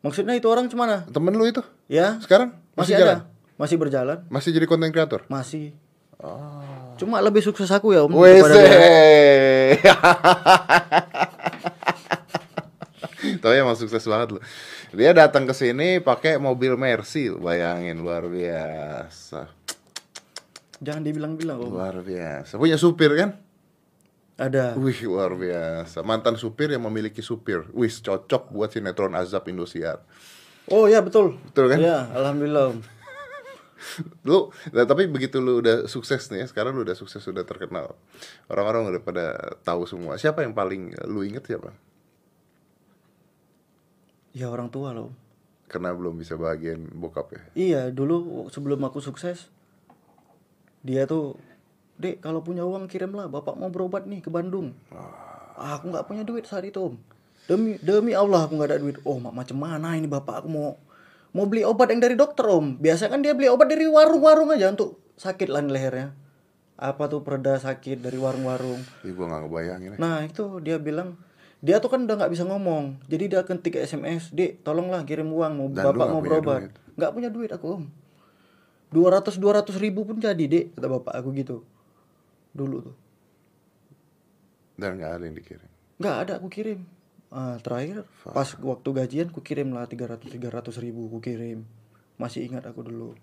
Maksudnya 0.00 0.32
itu 0.32 0.48
orang 0.48 0.64
cemana? 0.72 1.04
temen 1.12 1.36
lu 1.36 1.44
itu 1.44 1.60
Ya, 1.84 2.16
sekarang 2.24 2.56
masih, 2.72 2.96
masih, 2.96 3.04
jalan? 3.04 3.18
Masih 3.60 3.76
berjalan. 3.76 4.24
Masih 4.32 4.56
jadi 4.56 4.64
konten 4.64 4.88
kreator? 4.88 5.28
Masih. 5.28 5.76
Cuma 6.96 7.20
lebih 7.20 7.44
sukses 7.44 7.68
aku 7.68 7.92
ya 7.92 8.08
om. 8.08 8.12
WC. 8.16 8.40
daripada 8.40 8.56
dia. 8.56 9.92
Tapi 13.44 13.54
emang 13.60 13.76
sukses 13.76 14.00
banget 14.08 14.40
loh. 14.40 14.42
Dia 14.96 15.12
datang 15.12 15.44
ke 15.44 15.52
sini 15.52 16.00
pakai 16.00 16.40
mobil 16.40 16.72
Mercy, 16.80 17.28
bayangin 17.36 18.00
luar 18.00 18.24
biasa. 18.32 19.52
Jangan 20.80 21.04
dibilang-bilang 21.04 21.60
om. 21.60 21.68
Luar 21.76 22.00
biasa. 22.00 22.56
Punya 22.56 22.80
supir 22.80 23.12
kan? 23.12 23.36
Ada. 24.40 24.72
Wih, 24.80 25.04
luar 25.04 25.36
biasa. 25.36 26.00
Mantan 26.00 26.40
supir 26.40 26.72
yang 26.72 26.80
memiliki 26.88 27.20
supir. 27.20 27.68
Wih, 27.76 27.92
cocok 27.92 28.56
buat 28.56 28.72
sinetron 28.72 29.12
Azab 29.12 29.44
Indosiar. 29.52 30.00
Oh 30.72 30.88
ya 30.88 31.04
betul. 31.04 31.36
Betul 31.52 31.76
kan? 31.76 31.76
Ya, 31.76 32.08
alhamdulillah 32.16 32.72
om. 32.72 32.80
Lu, 34.28 34.52
nah, 34.76 34.84
tapi 34.84 35.08
begitu 35.08 35.40
lu 35.40 35.64
udah 35.64 35.88
sukses 35.88 36.28
nih 36.28 36.44
ya, 36.44 36.46
sekarang 36.48 36.76
lu 36.76 36.84
udah 36.84 36.96
sukses, 36.96 37.24
udah 37.24 37.44
terkenal. 37.48 37.96
Orang-orang 38.46 38.92
udah 38.92 39.02
pada 39.02 39.26
tahu 39.64 39.88
semua. 39.88 40.20
Siapa 40.20 40.44
yang 40.44 40.52
paling 40.52 40.94
lu 41.08 41.24
inget 41.24 41.48
siapa? 41.48 41.72
Ya 44.36 44.52
orang 44.52 44.68
tua 44.68 44.92
loh. 44.92 45.10
Karena 45.66 45.94
belum 45.94 46.18
bisa 46.18 46.36
bagian 46.36 46.86
bokap 46.92 47.32
ya. 47.32 47.42
Iya 47.54 47.82
dulu 47.94 48.46
sebelum 48.52 48.82
aku 48.84 49.00
sukses 49.00 49.50
dia 50.80 51.04
tuh 51.04 51.36
dek 52.00 52.24
kalau 52.24 52.40
punya 52.40 52.64
uang 52.64 52.88
kirimlah 52.88 53.28
bapak 53.28 53.52
mau 53.60 53.68
berobat 53.68 54.08
nih 54.08 54.24
ke 54.24 54.32
Bandung 54.32 54.72
ah, 54.96 55.76
aku 55.76 55.92
nggak 55.92 56.06
punya 56.08 56.24
duit 56.24 56.48
saat 56.48 56.64
itu 56.64 56.80
om 56.80 56.94
demi 57.44 57.76
demi 57.84 58.16
Allah 58.16 58.48
aku 58.48 58.56
nggak 58.56 58.68
ada 58.72 58.80
duit 58.80 58.96
oh 59.04 59.20
mak 59.20 59.36
macam 59.36 59.60
mana 59.60 59.92
ini 60.00 60.08
bapak 60.08 60.44
aku 60.44 60.48
mau 60.48 60.80
mau 61.36 61.46
beli 61.46 61.62
obat 61.62 61.90
yang 61.90 62.02
dari 62.02 62.14
dokter 62.18 62.46
om. 62.46 62.78
Biasa 62.78 63.10
kan 63.10 63.22
dia 63.22 63.34
beli 63.34 63.50
obat 63.50 63.70
dari 63.70 63.86
warung-warung 63.86 64.50
aja 64.54 64.70
untuk 64.70 64.98
sakit 65.18 65.48
lah 65.50 65.62
lehernya. 65.62 66.14
Apa 66.80 67.12
tuh 67.12 67.20
pereda 67.20 67.60
sakit 67.60 68.00
dari 68.00 68.16
warung-warung? 68.16 68.80
Ih, 69.04 69.12
gua 69.12 69.28
nggak 69.28 69.40
ngebayangin 69.46 69.90
ya. 69.94 69.98
Nah 70.00 70.24
itu 70.24 70.64
dia 70.64 70.80
bilang 70.80 71.20
dia 71.60 71.76
tuh 71.76 71.92
kan 71.92 72.08
udah 72.08 72.16
nggak 72.16 72.32
bisa 72.32 72.48
ngomong, 72.48 73.04
jadi 73.04 73.24
dia 73.28 73.40
ketik 73.44 73.76
SMS, 73.84 74.32
dek 74.32 74.64
tolonglah 74.64 75.04
kirim 75.04 75.28
uang, 75.28 75.52
mau 75.60 75.68
Dan 75.68 75.92
bapak 75.92 76.08
mau 76.08 76.24
berobat, 76.24 76.72
nggak 76.96 77.12
punya 77.12 77.28
duit 77.28 77.52
aku 77.52 77.66
om, 77.76 77.84
dua 78.88 79.20
ratus 79.20 79.36
dua 79.36 79.60
ratus 79.60 79.76
ribu 79.76 80.08
pun 80.08 80.16
jadi 80.16 80.40
dek 80.40 80.80
kata 80.80 80.88
bapak 80.88 81.20
aku 81.20 81.36
gitu, 81.36 81.60
dulu 82.56 82.88
tuh, 82.88 82.96
Dan 84.80 84.96
nggak 84.96 85.20
ada 85.20 85.24
yang 85.28 85.36
dikirim. 85.36 85.68
nggak 86.00 86.16
ada 86.16 86.32
aku 86.40 86.48
kirim, 86.48 86.80
ah, 87.30 87.56
terakhir 87.62 88.04
pas 88.26 88.46
waktu 88.58 88.88
gajian 88.90 89.30
aku 89.30 89.40
kirim 89.40 89.70
lah 89.70 89.86
tiga 89.86 90.10
ratus 90.10 90.28
tiga 90.30 90.50
ratus 90.50 90.76
ribu 90.82 91.06
aku 91.06 91.22
kirim, 91.22 91.64
masih 92.18 92.44
ingat 92.46 92.66
aku 92.66 92.82
dulu. 92.82 93.14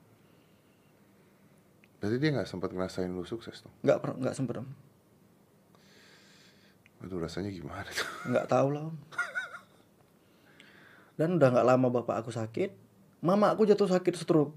Berarti 2.00 2.16
dia 2.18 2.30
nggak 2.32 2.48
sempat 2.48 2.72
ngerasain 2.72 3.12
lu 3.12 3.28
sukses 3.28 3.60
tuh. 3.60 3.72
nggak 3.84 4.00
nggak 4.24 4.36
sempet 4.36 4.64
om. 4.64 4.68
Aduh 7.04 7.20
rasanya 7.22 7.52
gimana 7.52 7.86
tuh? 7.92 8.10
nggak 8.32 8.48
tahu 8.48 8.68
lah 8.72 8.90
om. 8.90 8.96
Dan 11.20 11.36
udah 11.42 11.50
nggak 11.52 11.68
lama 11.68 11.88
bapak 11.92 12.24
aku 12.24 12.32
sakit 12.32 12.88
mama 13.22 13.52
aku 13.52 13.68
jatuh 13.68 13.90
sakit 13.92 14.16
stroke. 14.16 14.56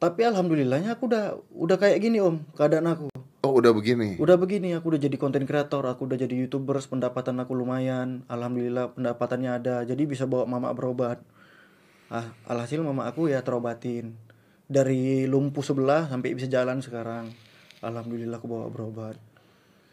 Tapi 0.00 0.26
alhamdulillahnya 0.26 0.98
aku 0.98 1.06
udah 1.10 1.38
udah 1.54 1.76
kayak 1.78 2.02
gini 2.02 2.18
om 2.18 2.42
keadaan 2.58 2.90
aku 2.90 3.11
Oh 3.42 3.58
udah 3.58 3.74
begini. 3.74 4.14
udah 4.16 4.38
begini 4.38 4.70
aku 4.70 4.94
udah 4.94 5.02
jadi 5.02 5.16
konten 5.18 5.42
kreator 5.42 5.82
aku 5.82 6.06
udah 6.06 6.14
jadi 6.16 6.30
youtubers 6.36 6.86
pendapatan 6.86 7.34
aku 7.36 7.52
lumayan 7.52 8.22
alhamdulillah 8.26 8.94
pendapatannya 8.94 9.50
ada 9.52 9.74
jadi 9.82 9.98
bisa 10.06 10.30
bawa 10.30 10.46
mama 10.46 10.70
berobat 10.70 11.18
ah 12.06 12.30
alhasil 12.46 12.78
mama 12.80 13.02
aku 13.04 13.26
ya 13.26 13.42
terobatin 13.42 14.14
dari 14.64 15.26
lumpuh 15.26 15.58
sebelah 15.60 16.06
sampai 16.06 16.38
bisa 16.38 16.46
jalan 16.46 16.78
sekarang 16.78 17.34
alhamdulillah 17.82 18.38
aku 18.38 18.46
bawa 18.46 18.70
berobat 18.70 19.18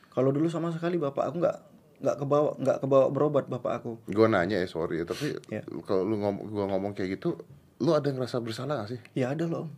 kalau 0.09 0.29
dulu 0.29 0.45
sama 0.45 0.69
sekali 0.69 1.01
bapak 1.01 1.25
aku 1.25 1.35
nggak 1.41 1.57
nggak 1.99 2.15
kebawa 2.15 2.49
nggak 2.55 2.77
kebawa 2.79 3.05
berobat 3.09 3.45
bapak 3.47 3.71
aku 3.81 3.97
Gue 4.05 4.29
nanya 4.29 4.61
ya 4.61 4.69
sorry 4.69 5.01
ya, 5.01 5.09
tapi 5.09 5.33
Ya. 5.49 5.65
kalau 5.83 6.05
lu 6.05 6.15
ngomong 6.15 6.45
gua 6.47 6.65
ngomong 6.69 6.93
kayak 6.93 7.17
gitu, 7.17 7.35
lu 7.77 7.91
ada 7.91 8.07
ngerasa 8.07 8.39
bersalah 8.39 8.85
gak 8.85 8.93
sih? 8.93 9.01
ya 9.17 9.33
ada 9.33 9.49
loh 9.49 9.65
Om. 9.65 9.69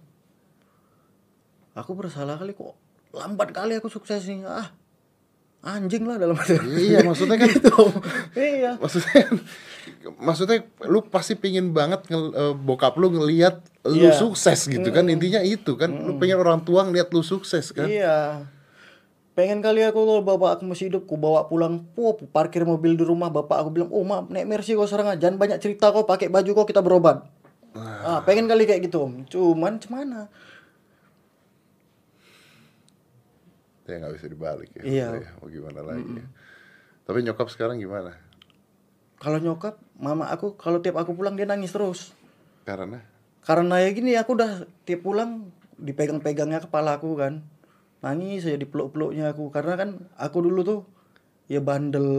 aku 1.74 1.92
bersalah 1.96 2.36
kali 2.36 2.52
kok 2.52 2.76
lambat 3.12 3.52
kali 3.52 3.76
aku 3.76 3.88
sukses 3.88 4.24
nih. 4.26 4.44
Ah 4.44 4.72
anjing 5.62 6.10
lah 6.10 6.18
dalam 6.18 6.34
hati 6.34 6.58
Iya, 6.58 7.06
maksudnya 7.06 7.38
kan- 7.38 7.46
Gitu, 7.54 7.70
Om. 7.70 7.94
iya. 8.34 8.72
Maksudnya, 8.82 9.22
maksudnya 10.18 10.58
lu 10.84 11.06
pasti 11.06 11.38
pingin 11.38 11.70
banget 11.70 12.02
ngel- 12.10 12.34
eh, 12.34 12.54
bokap 12.58 12.98
lu 12.98 13.14
ngelihat 13.14 13.62
lu 13.86 14.10
Iya. 14.10 14.18
sukses 14.18 14.66
gitu 14.66 14.90
kan. 14.90 15.06
Intinya 15.06 15.38
itu 15.40 15.78
kan 15.78 15.94
lu 15.94 16.18
pengen 16.18 16.42
orang 16.42 16.66
tua 16.66 16.82
ngeliat 16.82 17.14
lu 17.14 17.22
sukses 17.22 17.70
kan. 17.70 17.86
Iya. 17.86 18.50
Pengen 19.32 19.62
kali 19.62 19.80
aku 19.82 20.02
kalau 20.02 20.20
bapak 20.20 20.58
aku 20.58 20.66
masih 20.66 20.90
hidup, 20.90 21.06
ku 21.06 21.16
bawa 21.16 21.46
pulang, 21.46 21.86
pup, 21.94 22.20
parkir 22.28 22.66
mobil 22.66 22.98
di 22.98 23.06
rumah, 23.06 23.30
bapak 23.30 23.62
aku 23.62 23.70
bilang, 23.72 23.88
oh 23.90 24.02
ma, 24.02 24.26
naik 24.26 24.44
Mercy 24.44 24.74
kau 24.74 24.84
sekarang, 24.84 25.14
jangan 25.16 25.38
banyak 25.38 25.56
cerita 25.58 25.88
kau, 25.88 26.04
pakai 26.04 26.28
baju 26.28 26.52
kau 26.52 26.66
kita 26.66 26.82
berobat. 26.82 27.24
Ah, 27.72 28.20
pengen 28.22 28.50
kali 28.50 28.66
kayak 28.66 28.84
gitu 28.84 28.98
om, 29.00 29.24
cuman 29.24 29.78
cemana? 29.78 30.28
Ya 33.92 34.00
nggak 34.00 34.16
bisa 34.16 34.28
dibalik 34.28 34.70
ya 34.74 34.84
Iya. 34.84 35.08
Ya, 35.20 35.32
mau 35.38 35.48
gimana 35.48 35.82
lagi 35.84 36.08
ya. 36.16 36.26
tapi 37.04 37.20
nyokap 37.22 37.48
sekarang 37.48 37.78
gimana 37.78 38.16
Kalau 39.16 39.38
nyokap, 39.38 39.78
mama 39.96 40.26
aku 40.28 40.58
kalau 40.58 40.82
tiap 40.82 40.98
aku 40.98 41.14
pulang 41.14 41.38
dia 41.38 41.46
nangis 41.46 41.70
terus. 41.70 42.18
karena 42.64 43.06
Karena 43.42 43.78
ya 43.78 43.90
gini, 43.90 44.18
aku 44.18 44.34
udah 44.34 44.66
tiap 44.82 45.02
pulang 45.02 45.54
dipegang-pegangnya 45.78 46.58
kepala 46.60 46.98
aku 46.98 47.14
kan, 47.14 47.46
nangis 48.00 48.46
saya 48.46 48.58
dipeluk-peluknya 48.58 49.30
aku, 49.30 49.50
karena 49.50 49.78
kan 49.78 49.90
aku 50.16 50.42
dulu 50.42 50.60
tuh 50.62 50.80
ya 51.46 51.62
bandel 51.62 52.10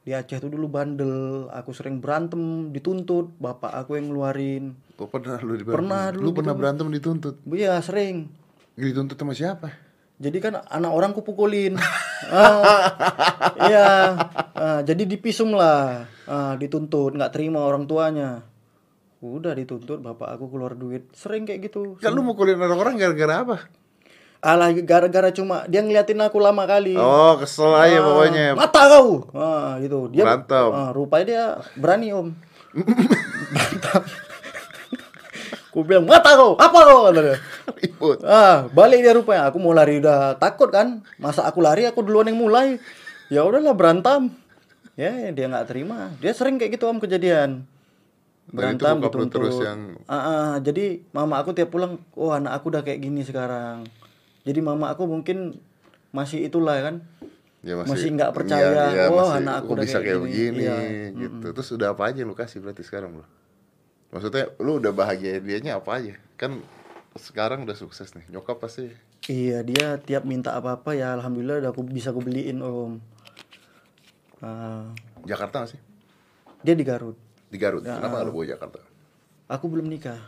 di 0.00 0.12
Aceh 0.12 0.36
tuh 0.38 0.48
dulu 0.48 0.68
bandel, 0.68 1.48
aku 1.50 1.72
sering 1.72 1.98
berantem, 1.98 2.68
dituntut, 2.68 3.32
bapak 3.36 3.72
aku 3.74 3.96
yang 3.96 4.12
ngeluarin. 4.12 4.76
oh, 4.96 5.08
pernah 5.08 5.40
lu 5.40 5.56
diberantem? 5.56 5.76
Pernah 5.80 6.02
dulu 6.12 6.24
lu 6.24 6.30
pernah 6.32 6.52
gitu. 6.52 6.60
berantem 6.60 6.86
dituntut 6.90 7.34
Iya 7.48 7.80
sering. 7.80 8.28
dituntut 8.76 9.16
sama 9.16 9.32
siapa 9.32 9.72
Jadi 10.16 10.38
kan 10.40 10.64
anak 10.64 10.92
orang 10.96 11.12
kupukulin. 11.12 11.76
ah, 12.32 12.88
iya. 13.68 13.88
Ah, 14.56 14.80
jadi 14.80 15.04
dipisum 15.04 15.52
lah. 15.52 16.08
Ah, 16.24 16.56
dituntut, 16.56 17.12
nggak 17.12 17.36
terima 17.36 17.60
orang 17.60 17.84
tuanya. 17.84 18.40
Udah 19.20 19.52
dituntut, 19.52 20.00
bapak 20.00 20.40
aku 20.40 20.48
keluar 20.48 20.72
duit. 20.72 21.12
Sering 21.12 21.44
kayak 21.44 21.68
gitu. 21.68 22.00
kan 22.00 22.16
lu 22.16 22.24
mukulin 22.24 22.56
orang-orang 22.56 22.96
gara-gara 22.96 23.44
apa 23.44 23.56
Alah 24.44 24.68
gara-gara 24.84 25.32
cuma 25.32 25.64
dia 25.66 25.80
ngeliatin 25.80 26.20
aku 26.20 26.38
lama 26.38 26.68
kali. 26.68 26.94
oh 26.94 27.34
kesel 27.40 27.72
aja 27.72 27.98
Ah, 27.98 28.04
pokoknya 28.04 28.44
Mata 28.52 28.82
kau. 28.88 29.08
Ah, 29.36 29.76
gitu. 29.84 30.08
Dia 30.12 30.24
Berantem. 30.24 30.68
Ah, 30.72 30.90
rupanya 30.96 31.24
dia 31.24 31.44
berani, 31.76 32.08
Om. 32.16 32.28
Berantem. 32.72 34.02
Ku 35.76 35.84
bilang, 35.84 36.08
"Mata 36.08 36.32
kau. 36.32 36.56
Apa 36.56 36.78
kau?" 36.80 37.00
kata 37.04 37.20
dia. 37.20 37.36
ribut 37.76 38.24
Ah, 38.24 38.64
balik 38.72 39.04
dia 39.04 39.12
rupanya. 39.12 39.44
Aku 39.46 39.60
mau 39.60 39.76
lari 39.76 40.00
udah 40.00 40.40
takut 40.40 40.72
kan. 40.72 41.04
Masa 41.16 41.44
aku 41.44 41.60
lari 41.60 41.84
aku 41.84 42.00
duluan 42.00 42.24
yang 42.24 42.40
mulai. 42.40 42.80
Ya 43.28 43.44
udahlah 43.44 43.76
berantem. 43.76 44.32
Ya, 44.96 45.12
dia 45.28 45.44
nggak 45.44 45.68
terima. 45.68 46.16
Dia 46.16 46.32
sering 46.32 46.56
kayak 46.56 46.80
gitu 46.80 46.88
om 46.88 46.96
kejadian. 46.96 47.68
Itu 48.48 48.56
Berantem 48.56 48.96
lu 48.96 49.04
dituntut. 49.04 49.36
terus 49.36 49.56
yang- 49.60 50.00
Ah, 50.08 50.16
ah, 50.16 50.52
jadi 50.56 51.04
mama 51.10 51.36
aku 51.36 51.52
tiap 51.52 51.68
pulang, 51.68 52.00
oh 52.14 52.32
anak 52.32 52.56
aku 52.56 52.72
udah 52.72 52.80
kayak 52.80 53.04
gini 53.04 53.20
sekarang. 53.20 53.84
Jadi 54.42 54.64
mama 54.64 54.88
aku 54.88 55.04
mungkin 55.04 55.60
masih 56.08 56.48
itulah 56.48 56.80
kan. 56.80 57.04
ya 57.60 57.74
Masih 57.76 58.14
nggak 58.14 58.30
percaya, 58.30 59.10
wah, 59.10 59.36
anak 59.36 59.60
aku 59.60 59.68
oh, 59.68 59.74
udah 59.74 59.84
bisa 59.84 59.98
kayak 59.98 60.06
kayak 60.16 60.22
gini. 60.22 60.62
begini 60.62 60.62
Iya. 60.62 61.18
gitu 61.18 61.46
terus 61.50 61.68
udah 61.74 61.88
apa 61.90 62.02
aja 62.06 62.22
yang 62.22 62.30
lu 62.30 62.38
kasih 62.38 62.62
berarti 62.62 62.86
sekarang 62.86 63.10
bro 63.10 63.26
maksudnya 64.08 64.50
lu 64.58 64.76
udah 64.76 64.90
bahagia 64.90 65.38
dianya 65.38 65.76
apa 65.76 65.90
aja 65.94 66.14
kan 66.34 66.60
sekarang 67.14 67.64
udah 67.64 67.74
sukses 67.74 68.12
nih 68.12 68.26
nyokap 68.28 68.58
pasti 68.58 68.92
Iya, 69.26 69.60
dia 69.60 69.98
tiap 69.98 70.22
minta 70.22 70.54
apa-apa 70.54 70.94
ya 70.94 71.10
alhamdulillah 71.12 71.58
udah 71.58 71.70
aku 71.70 71.82
bisa 71.82 72.14
aku 72.14 72.22
beliin 72.22 72.62
om. 72.62 73.02
Ah, 74.38 74.92
Jakarta 75.24 75.64
gak 75.64 75.74
sih 75.74 75.80
dia 76.60 76.72
di 76.72 76.82
Garut. 76.82 77.16
di 77.46 77.56
Garut 77.56 77.80
Ya. 77.80 77.96
kenapa 77.96 78.20
nggak 78.20 78.26
lu 78.26 78.34
bawa 78.34 78.46
Jakarta 78.48 78.80
Aku 79.46 79.66
belum 79.66 79.86
nikah. 79.86 80.18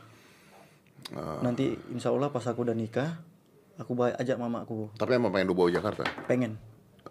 Ah, 1.11 1.39
Nanti 1.41 1.75
insya 1.89 2.11
Allah 2.11 2.27
pas 2.29 2.43
aku 2.43 2.63
udah 2.63 2.75
nikah, 2.75 3.19
aku 3.77 3.91
bawa 3.93 4.15
ajak 4.15 4.35
mamaku. 4.35 4.91
tapi 4.95 5.15
emang 5.15 5.31
pengen 5.31 5.47
lu 5.47 5.55
bawa 5.55 5.69
Jakarta 5.69 6.03
Pengen. 6.25 6.59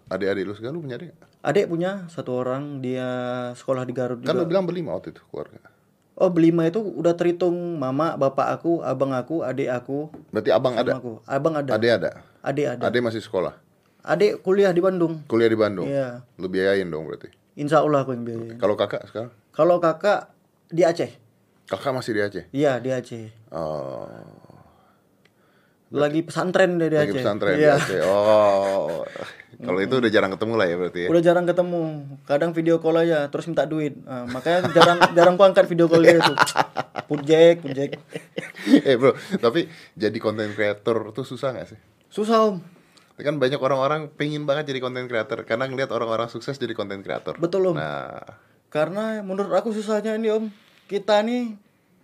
adik-adik 0.06 0.44
lu 0.44 0.52
segala 0.52 0.72
lu 0.74 0.82
punya 0.82 0.96
adik? 0.96 1.12
Adik 1.40 1.66
punya 1.66 2.04
satu 2.06 2.34
orang 2.34 2.80
dia 2.80 3.08
sekolah 3.54 3.82
di 3.82 3.92
Garut 3.92 4.20
kan 4.20 4.32
lu 4.32 4.42
juga. 4.42 4.50
bilang 4.50 4.64
berlima 4.64 4.92
waktu 4.92 5.08
itu 5.10 5.24
keluarga 5.24 5.60
Oh 6.18 6.28
berlima 6.28 6.66
itu 6.66 6.82
udah 6.82 7.14
terhitung 7.14 7.54
mama, 7.78 8.18
bapak 8.18 8.50
aku, 8.52 8.82
abang 8.82 9.14
aku, 9.14 9.40
adik 9.40 9.70
aku, 9.70 10.10
berarti 10.28 10.50
abang 10.50 10.74
ada 10.74 10.98
aku. 10.98 11.22
Abang 11.24 11.54
ada. 11.54 11.70
adik 11.72 11.92
ada 11.94 12.10
Adik 12.40 12.66
ada. 12.68 12.82
adik 12.84 13.00
masih 13.00 13.18
sekolah 13.18 13.54
Adik 14.00 14.40
kuliah 14.40 14.70
di 14.70 14.80
Bandung. 14.80 15.22
kuliah 15.24 15.46
di 15.46 15.54
Bandung 15.54 15.86
Iya. 15.86 16.26
lu 16.34 16.46
biayain 16.46 16.86
dong 16.86 17.06
berarti 17.06 17.30
Insya 17.54 17.80
Allah 17.80 18.02
aku 18.02 18.12
yang 18.12 18.24
biayain. 18.24 18.56
kalau 18.56 18.74
kakak 18.74 19.06
sekarang 19.06 19.30
Kalau 19.50 19.78
kakak 19.78 20.34
di 20.66 20.82
Aceh. 20.82 21.10
kakak 21.66 21.92
masih 21.92 22.12
di 22.12 22.20
Aceh 22.20 22.44
Iya 22.50 22.78
di 22.78 22.90
Aceh. 22.90 23.26
oh 23.50 24.10
Lagi 25.88 26.20
pesantren 26.20 26.76
dia 26.76 26.88
di 26.88 26.96
lagi 26.96 27.10
Aceh. 27.10 27.20
pesantren 27.20 27.54
di 27.54 27.62
Iya. 27.62 27.74
Aceh 27.74 28.00
oh 28.02 29.06
kalau 29.58 29.82
itu 29.82 29.94
udah 29.98 30.10
jarang 30.10 30.30
ketemu 30.30 30.52
lah 30.54 30.66
ya 30.70 30.76
berarti 30.78 31.00
ya 31.02 31.08
Udah 31.10 31.22
jarang 31.22 31.46
ketemu. 31.50 31.82
Kadang 32.22 32.50
video 32.54 32.78
call 32.78 33.02
aja 33.02 33.26
terus 33.26 33.50
minta 33.50 33.66
duit. 33.66 33.98
Nah, 34.06 34.22
makanya 34.30 34.70
jarang 34.70 34.98
jarang 35.18 35.34
ku 35.34 35.42
angkat 35.42 35.66
video 35.66 35.90
call 35.90 36.06
dia 36.06 36.22
tuh. 36.22 36.36
Put 37.10 37.26
jack. 37.26 37.64
eh 38.88 38.94
bro 39.00 39.14
tapi 39.40 39.66
jadi 39.96 40.14
content 40.20 40.52
creator 40.52 41.10
tuh 41.14 41.24
susah 41.24 41.56
gak 41.56 41.72
sih 41.72 41.78
Susah 42.12 42.52
om. 42.52 42.56
kan 43.18 43.34
banyak 43.34 43.58
orang-orang 43.58 44.14
pengen 44.14 44.46
banget 44.46 44.70
jadi 44.70 44.78
content 44.78 45.10
creator 45.10 45.42
karena 45.42 45.66
ngeliat 45.66 45.90
orang-orang 45.90 46.30
sukses 46.30 46.54
jadi 46.54 46.70
content 46.76 47.02
creator 47.02 47.34
Betul 47.40 47.72
om. 47.72 47.76
nah 47.78 48.22
Karena 48.68 49.24
menurut 49.24 49.50
aku 49.56 49.72
susahnya 49.72 50.14
ini 50.20 50.28
om. 50.28 50.52
Kita 50.86 51.24
nih 51.24 51.56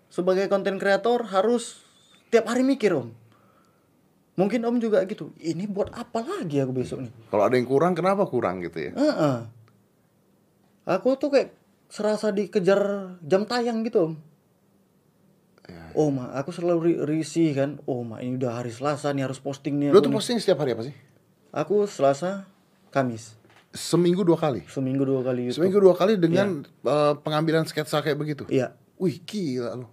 sebagai 0.09 0.49
konten 0.49 0.81
kreator 0.81 1.29
harus 1.29 1.85
tiap 2.33 2.49
hari 2.49 2.65
mikir 2.65 2.97
om. 2.97 3.13
Mungkin 4.35 4.61
om 4.63 4.77
juga 4.77 4.99
gitu. 5.05 5.31
Ini 5.37 5.67
buat 5.67 5.91
apa 5.91 6.19
lagi 6.21 6.59
aku 6.59 6.73
besok 6.73 6.99
nih? 7.01 7.13
kalau 7.29 7.45
ada 7.45 7.55
yang 7.55 7.65
kurang 7.65 7.93
kenapa 7.93 8.25
kurang 8.25 8.59
gitu 8.61 8.79
ya 8.81 8.91
Heeh. 8.93 9.37
Aku 10.87 11.15
tuh 11.15 11.31
kayak 11.31 11.55
serasa 11.87 12.29
dikejar 12.29 12.81
jam 13.21 13.45
tayang 13.45 13.81
gitu 13.83 13.99
om. 14.05 14.15
Oh 15.95 16.11
ma, 16.11 16.35
aku 16.35 16.51
selalu 16.51 16.79
ri- 16.83 17.01
risih 17.09 17.55
kan. 17.55 17.71
Oh 17.85 18.03
ma, 18.03 18.19
ini 18.19 18.35
udah 18.35 18.59
hari 18.59 18.69
Selasa 18.69 19.09
nih 19.11 19.25
harus 19.25 19.39
posting 19.39 19.79
nih. 19.79 19.89
lu 19.89 19.99
tuh 19.99 20.11
nih. 20.11 20.17
posting 20.17 20.37
setiap 20.37 20.59
hari 20.59 20.75
apa 20.75 20.85
sih 20.85 20.95
Aku 21.51 21.87
Selasa, 21.87 22.51
Kamis, 22.91 23.39
seminggu 23.71 24.23
dua 24.23 24.35
kali 24.35 24.67
seminggu 24.67 25.03
dua 25.03 25.23
kali 25.23 25.47
YouTube. 25.47 25.57
seminggu 25.57 25.79
dua 25.79 25.95
kali 25.95 26.15
dengan 26.15 26.63
eh, 26.67 27.15
pengambilan 27.17 27.63
sketsa 27.63 27.99
kayak 28.01 28.15
begitu 28.17 28.43
Iya, 28.47 28.75
wih 28.97 29.19
gila 29.21 29.75
lu 29.77 29.89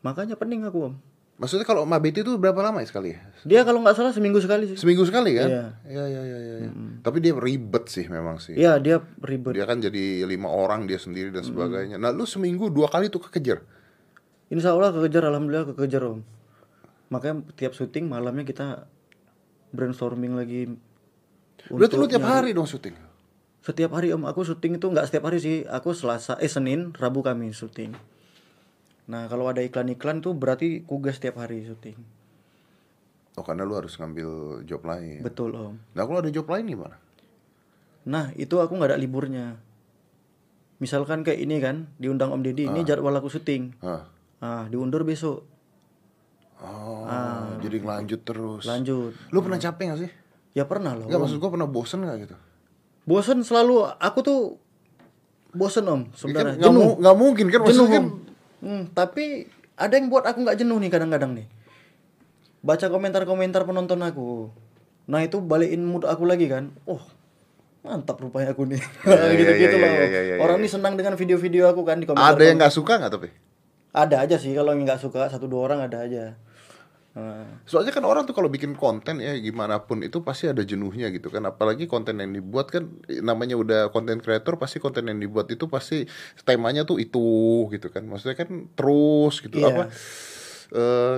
makanya 0.00 0.34
pening 0.34 0.62
aku 0.62 0.90
om. 0.90 0.94
Maksudnya 1.38 1.62
kalau 1.62 1.86
Mabeti 1.86 2.20
itu 2.20 2.34
berapa 2.34 2.58
lama 2.58 2.82
ya 2.82 2.86
sekali 2.86 3.14
ya 3.14 3.20
Dia 3.46 3.60
kalau 3.62 3.78
nggak 3.78 3.94
salah 3.94 4.10
seminggu 4.10 4.38
sekali 4.38 4.66
sih. 4.66 4.76
seminggu 4.76 5.02
sekali 5.02 5.32
kan 5.32 5.46
Iya. 5.46 5.64
iya 5.86 6.04
iya 6.04 6.22
iya 6.24 6.38
iya 6.38 6.54
iya. 6.60 6.70
tapi 7.00 7.18
dia 7.18 7.32
ribet 7.32 7.86
sih 7.86 8.06
memang 8.06 8.36
sih 8.36 8.52
Iya 8.52 8.76
dia 8.76 8.98
ribet. 9.20 9.54
dia 9.54 9.62
kan 9.62 9.78
jadi 9.78 10.26
lima 10.26 10.50
orang 10.50 10.84
dia 10.84 10.98
sendiri 10.98 11.30
dan 11.30 11.42
sebagainya 11.42 11.94
nah 11.94 12.10
lu 12.10 12.26
seminggu 12.26 12.68
dua 12.68 12.86
kali 12.86 13.06
tuh 13.06 13.22
kekejar 13.22 13.62
Insya 14.48 14.72
Allah 14.72 14.90
kekejar, 14.90 15.28
alhamdulillah 15.28 15.76
kekejar 15.76 16.08
om. 16.08 16.24
Makanya 17.08 17.44
tiap 17.52 17.76
syuting 17.76 18.08
malamnya 18.08 18.42
kita 18.42 18.88
brainstorming 19.70 20.32
lagi. 20.32 20.72
berarti 21.68 21.94
lu 21.94 22.08
tiap 22.08 22.24
hari 22.24 22.56
dong 22.56 22.64
syuting 22.64 22.96
Setiap 23.60 23.92
hari 23.92 24.08
om, 24.08 24.24
aku 24.24 24.48
syuting 24.48 24.80
itu 24.80 24.88
nggak 24.88 25.04
setiap 25.04 25.28
hari 25.28 25.36
sih. 25.36 25.56
Aku 25.68 25.92
Selasa, 25.92 26.40
eh 26.40 26.48
Senin, 26.48 26.96
Rabu 26.96 27.20
kami 27.20 27.52
syuting. 27.52 27.92
Nah 29.08 29.24
kalau 29.26 29.48
ada 29.48 29.64
iklan-iklan 29.64 30.20
tuh 30.20 30.36
berarti 30.36 30.84
kugas 30.84 31.16
setiap 31.16 31.40
hari 31.40 31.64
syuting. 31.64 31.96
Oh 33.34 33.44
karena 33.46 33.64
lu 33.64 33.74
harus 33.74 33.96
ngambil 33.96 34.62
job 34.68 34.84
lain. 34.84 35.24
Betul 35.24 35.56
om. 35.56 35.74
Nah 35.96 36.02
kalau 36.04 36.20
ada 36.20 36.28
job 36.28 36.44
lain 36.44 36.68
gimana? 36.68 36.96
Nah 38.04 38.30
itu 38.36 38.60
aku 38.60 38.76
nggak 38.76 38.92
ada 38.92 39.00
liburnya. 39.00 39.56
Misalkan 40.78 41.26
kayak 41.26 41.40
ini 41.40 41.58
kan 41.58 41.90
diundang 41.98 42.30
Om 42.30 42.46
Deddy, 42.46 42.70
ini 42.70 42.86
jadwal 42.86 43.10
aku 43.12 43.26
syuting. 43.26 43.74
Hah. 43.82 44.06
Ah 44.38 44.64
diundur 44.70 45.02
besok. 45.02 45.42
Oh, 46.58 47.06
jadi 47.62 47.78
ngelanjut 47.78 48.20
terus. 48.22 48.66
Lanjut. 48.66 49.14
Lu 49.30 49.38
pernah 49.40 49.56
capek 49.56 49.94
gak 49.94 50.00
sih? 50.02 50.10
Ya 50.54 50.66
pernah 50.66 50.98
loh. 50.98 51.06
Enggak 51.06 51.22
maksud 51.22 51.38
gua 51.38 51.50
pernah 51.54 51.70
bosen 51.70 52.02
gak 52.02 52.18
gitu? 52.18 52.36
Bosen 53.06 53.46
selalu 53.46 53.86
aku 53.86 54.18
tuh 54.20 54.40
bosen 55.54 55.86
om 55.86 56.02
Kan 56.04 56.18
sebenarnya. 56.18 56.60
nggak 56.60 56.74
mu- 56.74 56.98
nggak 56.98 57.16
mungkin 57.16 57.46
kan 57.48 57.60
jenuh 57.64 57.86
maksudnya 57.88 57.94
kan 57.94 58.04
om. 58.04 58.27
Hmm, 58.58 58.90
tapi 58.90 59.46
ada 59.78 59.94
yang 59.94 60.10
buat 60.10 60.26
aku 60.26 60.42
nggak 60.42 60.58
jenuh 60.58 60.78
nih 60.82 60.90
kadang-kadang 60.90 61.32
nih. 61.38 61.46
Baca 62.62 62.86
komentar-komentar 62.90 63.62
penonton 63.62 64.02
aku. 64.02 64.50
Nah 65.08 65.22
itu 65.22 65.38
balikin 65.38 65.86
mood 65.86 66.04
aku 66.04 66.26
lagi 66.26 66.50
kan. 66.50 66.74
Oh 66.84 67.00
mantap 67.86 68.18
rupanya 68.18 68.52
aku 68.52 68.66
nih. 68.66 68.82
Iya, 69.06 69.14
iya, 69.16 69.36
Gitu-gitu 69.40 69.76
iya, 69.78 70.34
loh. 70.36 70.44
Orang 70.44 70.58
nih 70.60 70.70
senang 70.70 70.98
dengan 70.98 71.14
video-video 71.14 71.70
aku 71.70 71.86
kan 71.86 72.02
di 72.02 72.06
komentar. 72.10 72.34
ada 72.34 72.42
yang 72.42 72.58
nggak 72.58 72.74
suka 72.74 72.98
nggak 72.98 73.12
tapi? 73.14 73.28
Ada 73.94 74.16
aja 74.26 74.36
sih 74.36 74.52
kalau 74.52 74.74
yang 74.74 74.84
nggak 74.84 75.00
suka 75.00 75.30
satu 75.30 75.46
dua 75.46 75.70
orang 75.70 75.86
ada 75.86 76.04
aja. 76.04 76.36
Nah, 77.18 77.58
Soalnya 77.66 77.90
kan 77.90 78.06
orang 78.06 78.22
tuh 78.30 78.34
kalau 78.38 78.46
bikin 78.46 78.78
konten 78.78 79.18
ya 79.18 79.34
gimana 79.42 79.82
pun 79.82 80.06
itu 80.06 80.22
pasti 80.22 80.46
ada 80.46 80.62
jenuhnya 80.62 81.10
gitu 81.10 81.34
kan. 81.34 81.42
Apalagi 81.50 81.90
konten 81.90 82.22
yang 82.22 82.30
dibuat 82.30 82.70
kan 82.70 82.86
namanya 83.10 83.58
udah 83.58 83.90
konten 83.90 84.22
kreator 84.22 84.54
pasti 84.54 84.78
konten 84.78 85.10
yang 85.10 85.18
dibuat 85.18 85.50
itu 85.50 85.66
pasti 85.66 86.06
temanya 86.46 86.86
tuh 86.86 87.02
itu 87.02 87.66
gitu 87.74 87.90
kan. 87.90 88.06
Maksudnya 88.06 88.38
kan 88.38 88.70
terus 88.78 89.42
gitu 89.42 89.58
Iya. 89.58 89.66
apa 89.74 89.82
eh, 90.68 91.16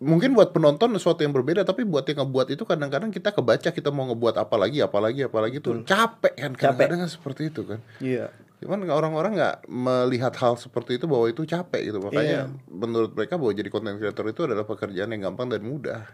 mungkin 0.00 0.32
buat 0.32 0.50
penonton 0.56 0.96
sesuatu 0.96 1.20
yang 1.20 1.36
berbeda 1.36 1.62
tapi 1.62 1.84
buat 1.84 2.08
yang 2.08 2.24
ngebuat 2.24 2.56
itu 2.56 2.64
kadang-kadang 2.64 3.12
kita 3.12 3.36
kebaca 3.36 3.68
kita 3.68 3.92
mau 3.92 4.08
ngebuat 4.08 4.40
apa 4.40 4.56
lagi 4.56 4.80
apa 4.80 4.96
lagi 4.96 5.28
apa 5.28 5.38
lagi 5.44 5.60
tuh 5.60 5.84
capek 5.84 6.34
kan 6.40 6.52
kadang-kadang 6.56 7.04
kan 7.04 7.10
seperti 7.12 7.52
itu 7.52 7.62
kan. 7.68 7.78
iya. 8.00 8.32
Cuman 8.60 8.84
orang-orang 8.92 9.40
nggak 9.40 9.56
melihat 9.72 10.36
hal 10.36 10.60
seperti 10.60 11.00
itu 11.00 11.08
bahwa 11.08 11.32
itu 11.32 11.48
capek 11.48 11.80
gitu. 11.88 11.98
Makanya 11.98 12.52
menurut 12.68 13.16
mereka 13.16 13.40
bahwa 13.40 13.56
jadi 13.56 13.72
content 13.72 13.96
creator 13.96 14.24
itu 14.28 14.40
adalah 14.44 14.68
pekerjaan 14.68 15.16
yang 15.16 15.32
gampang 15.32 15.48
dan 15.48 15.64
mudah. 15.64 16.04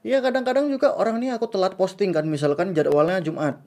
Iya 0.00 0.24
kadang-kadang 0.24 0.72
juga 0.72 0.96
orang 0.96 1.20
nih 1.20 1.36
aku 1.36 1.52
telat 1.52 1.76
posting 1.76 2.16
kan. 2.16 2.24
Misalkan 2.24 2.72
jadwalnya 2.72 3.20
Jumat. 3.20 3.60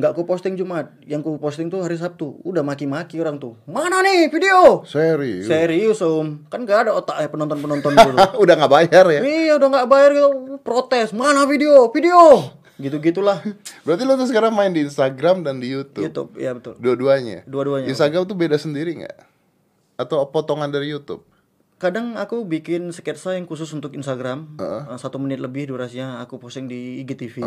Nggak 0.00 0.16
aku 0.16 0.24
posting 0.24 0.56
Jumat. 0.56 0.96
Yang 1.04 1.28
ku 1.28 1.30
posting 1.36 1.68
tuh 1.68 1.84
hari 1.84 2.00
Sabtu. 2.00 2.40
Udah 2.40 2.64
maki-maki 2.64 3.20
orang 3.20 3.36
tuh. 3.36 3.52
Mana 3.68 4.00
nih 4.00 4.32
video? 4.32 4.80
Serius. 4.88 5.44
serius 5.44 6.00
om. 6.00 6.48
Kan 6.48 6.64
gak 6.64 6.88
ada 6.88 6.96
otak 6.96 7.20
ya 7.20 7.28
penonton 7.28 7.60
penonton 7.60 7.92
dulu. 8.08 8.16
Udah 8.40 8.54
nggak 8.56 8.72
bayar 8.72 9.04
ya? 9.12 9.20
iya 9.20 9.52
udah 9.60 9.68
nggak 9.68 9.88
bayar 9.92 10.10
gitu. 10.16 10.28
Protes. 10.64 11.12
Mana 11.12 11.44
video? 11.44 11.92
Video 11.92 12.56
gitu 12.80 12.96
gitulah 12.98 13.38
Berarti 13.86 14.02
lo 14.08 14.16
tuh 14.16 14.26
sekarang 14.26 14.56
main 14.56 14.72
di 14.72 14.82
Instagram 14.82 15.44
dan 15.44 15.60
di 15.60 15.68
YouTube. 15.70 16.02
YouTube 16.02 16.30
ya 16.40 16.56
betul 16.56 16.74
Dua-duanya. 16.80 17.44
Dua-duanya. 17.44 17.86
Instagram 17.86 18.24
tuh 18.24 18.36
beda 18.36 18.56
sendiri 18.56 19.04
nggak? 19.04 19.18
Atau 20.00 20.24
potongan 20.32 20.72
dari 20.72 20.90
YouTube? 20.90 21.22
kadang 21.80 22.12
aku 22.20 22.44
bikin 22.44 22.92
sketsa 22.92 23.40
yang 23.40 23.48
khusus 23.48 23.72
untuk 23.72 23.96
Instagram 23.96 24.52
eh, 24.60 25.00
satu 25.00 25.16
menit 25.16 25.40
lebih 25.40 25.72
durasinya 25.72 26.20
aku 26.20 26.36
posting 26.36 26.68
di 26.68 27.00
IGTV 27.00 27.40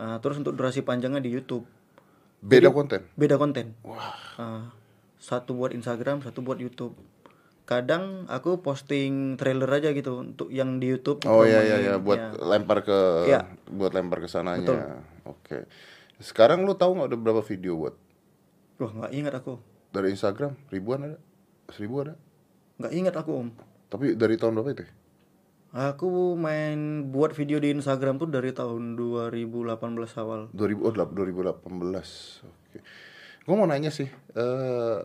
Eh, 0.00 0.16
terus 0.24 0.40
untuk 0.40 0.56
durasi 0.56 0.80
panjangnya 0.80 1.20
di 1.20 1.28
YouTube 1.32 1.64
Beda 2.40 2.72
konten. 2.72 3.04
beda 3.16 3.36
konten 3.36 3.76
Wah. 3.84 4.16
Ah, 4.36 4.64
satu 5.20 5.52
buat 5.52 5.76
Instagram, 5.76 6.24
satu 6.24 6.40
buat 6.40 6.56
YouTube. 6.56 6.96
Kadang 7.70 8.26
aku 8.26 8.58
posting 8.66 9.38
trailer 9.38 9.70
aja 9.70 9.94
gitu 9.94 10.26
untuk 10.26 10.50
yang 10.50 10.82
di 10.82 10.90
YouTube. 10.90 11.22
Oh 11.30 11.46
iya 11.46 11.62
iya 11.62 11.78
dipromoin, 11.78 11.86
iya 11.86 11.94
buat 12.02 12.18
ya. 12.18 12.30
lempar 12.42 12.78
ke 12.82 12.98
Iya. 13.30 13.40
buat 13.70 13.94
lempar 13.94 14.18
ke 14.18 14.26
sananya. 14.26 15.06
Oke. 15.22 15.70
Sekarang 16.18 16.66
lu 16.66 16.74
tahu 16.74 16.98
nggak 16.98 17.14
ada 17.14 17.18
berapa 17.22 17.42
video 17.46 17.78
buat 17.78 17.94
Wah 18.82 18.90
nggak 18.90 19.12
ingat 19.14 19.34
aku, 19.38 19.62
dari 19.94 20.10
Instagram? 20.10 20.56
Ribuan 20.66 21.06
ada? 21.06 21.18
Seribu 21.70 22.02
ada? 22.02 22.18
nggak 22.80 22.92
ingat 22.96 23.14
aku 23.14 23.30
om. 23.38 23.48
Tapi 23.86 24.18
dari 24.18 24.34
tahun 24.34 24.56
berapa 24.58 24.70
itu? 24.74 24.82
ya? 24.82 24.92
Aku 25.94 26.34
main 26.34 27.06
buat 27.14 27.30
video 27.30 27.62
di 27.62 27.70
Instagram 27.70 28.18
tuh 28.18 28.26
dari 28.26 28.50
tahun 28.50 28.98
2018 28.98 29.78
awal. 30.18 30.50
2000 30.50 30.82
oh, 30.82 30.90
2018. 30.90 31.70
Oke. 32.42 32.78
Gue 33.46 33.54
mau 33.54 33.70
nanya 33.70 33.94
sih, 33.94 34.10
eh 34.34 34.98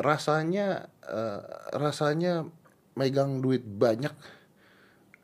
rasanya 0.00 0.90
eh, 1.04 1.40
rasanya 1.76 2.48
megang 2.96 3.44
duit 3.44 3.62
banyak 3.64 4.12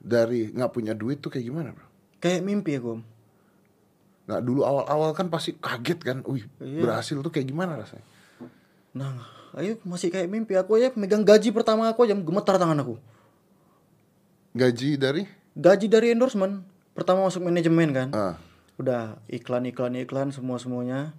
dari 0.03 0.51
nggak 0.53 0.73
punya 0.73 0.93
duit 0.93 1.23
tuh 1.23 1.31
kayak 1.33 1.47
gimana, 1.47 1.73
Bro? 1.73 1.87
Kayak 2.19 2.43
mimpi 2.43 2.77
aku 2.79 3.01
om. 3.01 3.03
Nah, 4.27 4.39
dulu 4.39 4.63
awal-awal 4.63 5.15
kan 5.15 5.27
pasti 5.31 5.55
kaget 5.59 5.99
kan. 6.03 6.19
Wih, 6.27 6.47
berhasil 6.59 7.19
tuh 7.19 7.33
kayak 7.33 7.51
gimana 7.51 7.79
rasanya? 7.79 8.07
Nah, 8.95 9.25
ayo 9.59 9.79
masih 9.83 10.13
kayak 10.13 10.31
mimpi 10.31 10.55
aku 10.55 10.79
aja 10.79 10.93
megang 10.95 11.25
gaji 11.27 11.51
pertama 11.51 11.91
aku 11.91 12.07
aja 12.07 12.15
gemetar 12.15 12.59
tangan 12.61 12.79
aku. 12.83 12.97
Gaji 14.53 15.01
dari 15.01 15.25
Gaji 15.53 15.87
dari 15.89 16.13
endorsement 16.17 16.65
pertama 16.93 17.25
masuk 17.25 17.45
manajemen 17.45 17.89
kan. 17.93 18.09
ah, 18.13 18.37
udah 18.81 19.21
iklan 19.29 19.69
iklan 19.69 19.97
iklan 20.01 20.29
semua 20.33 20.57
semuanya 20.57 21.13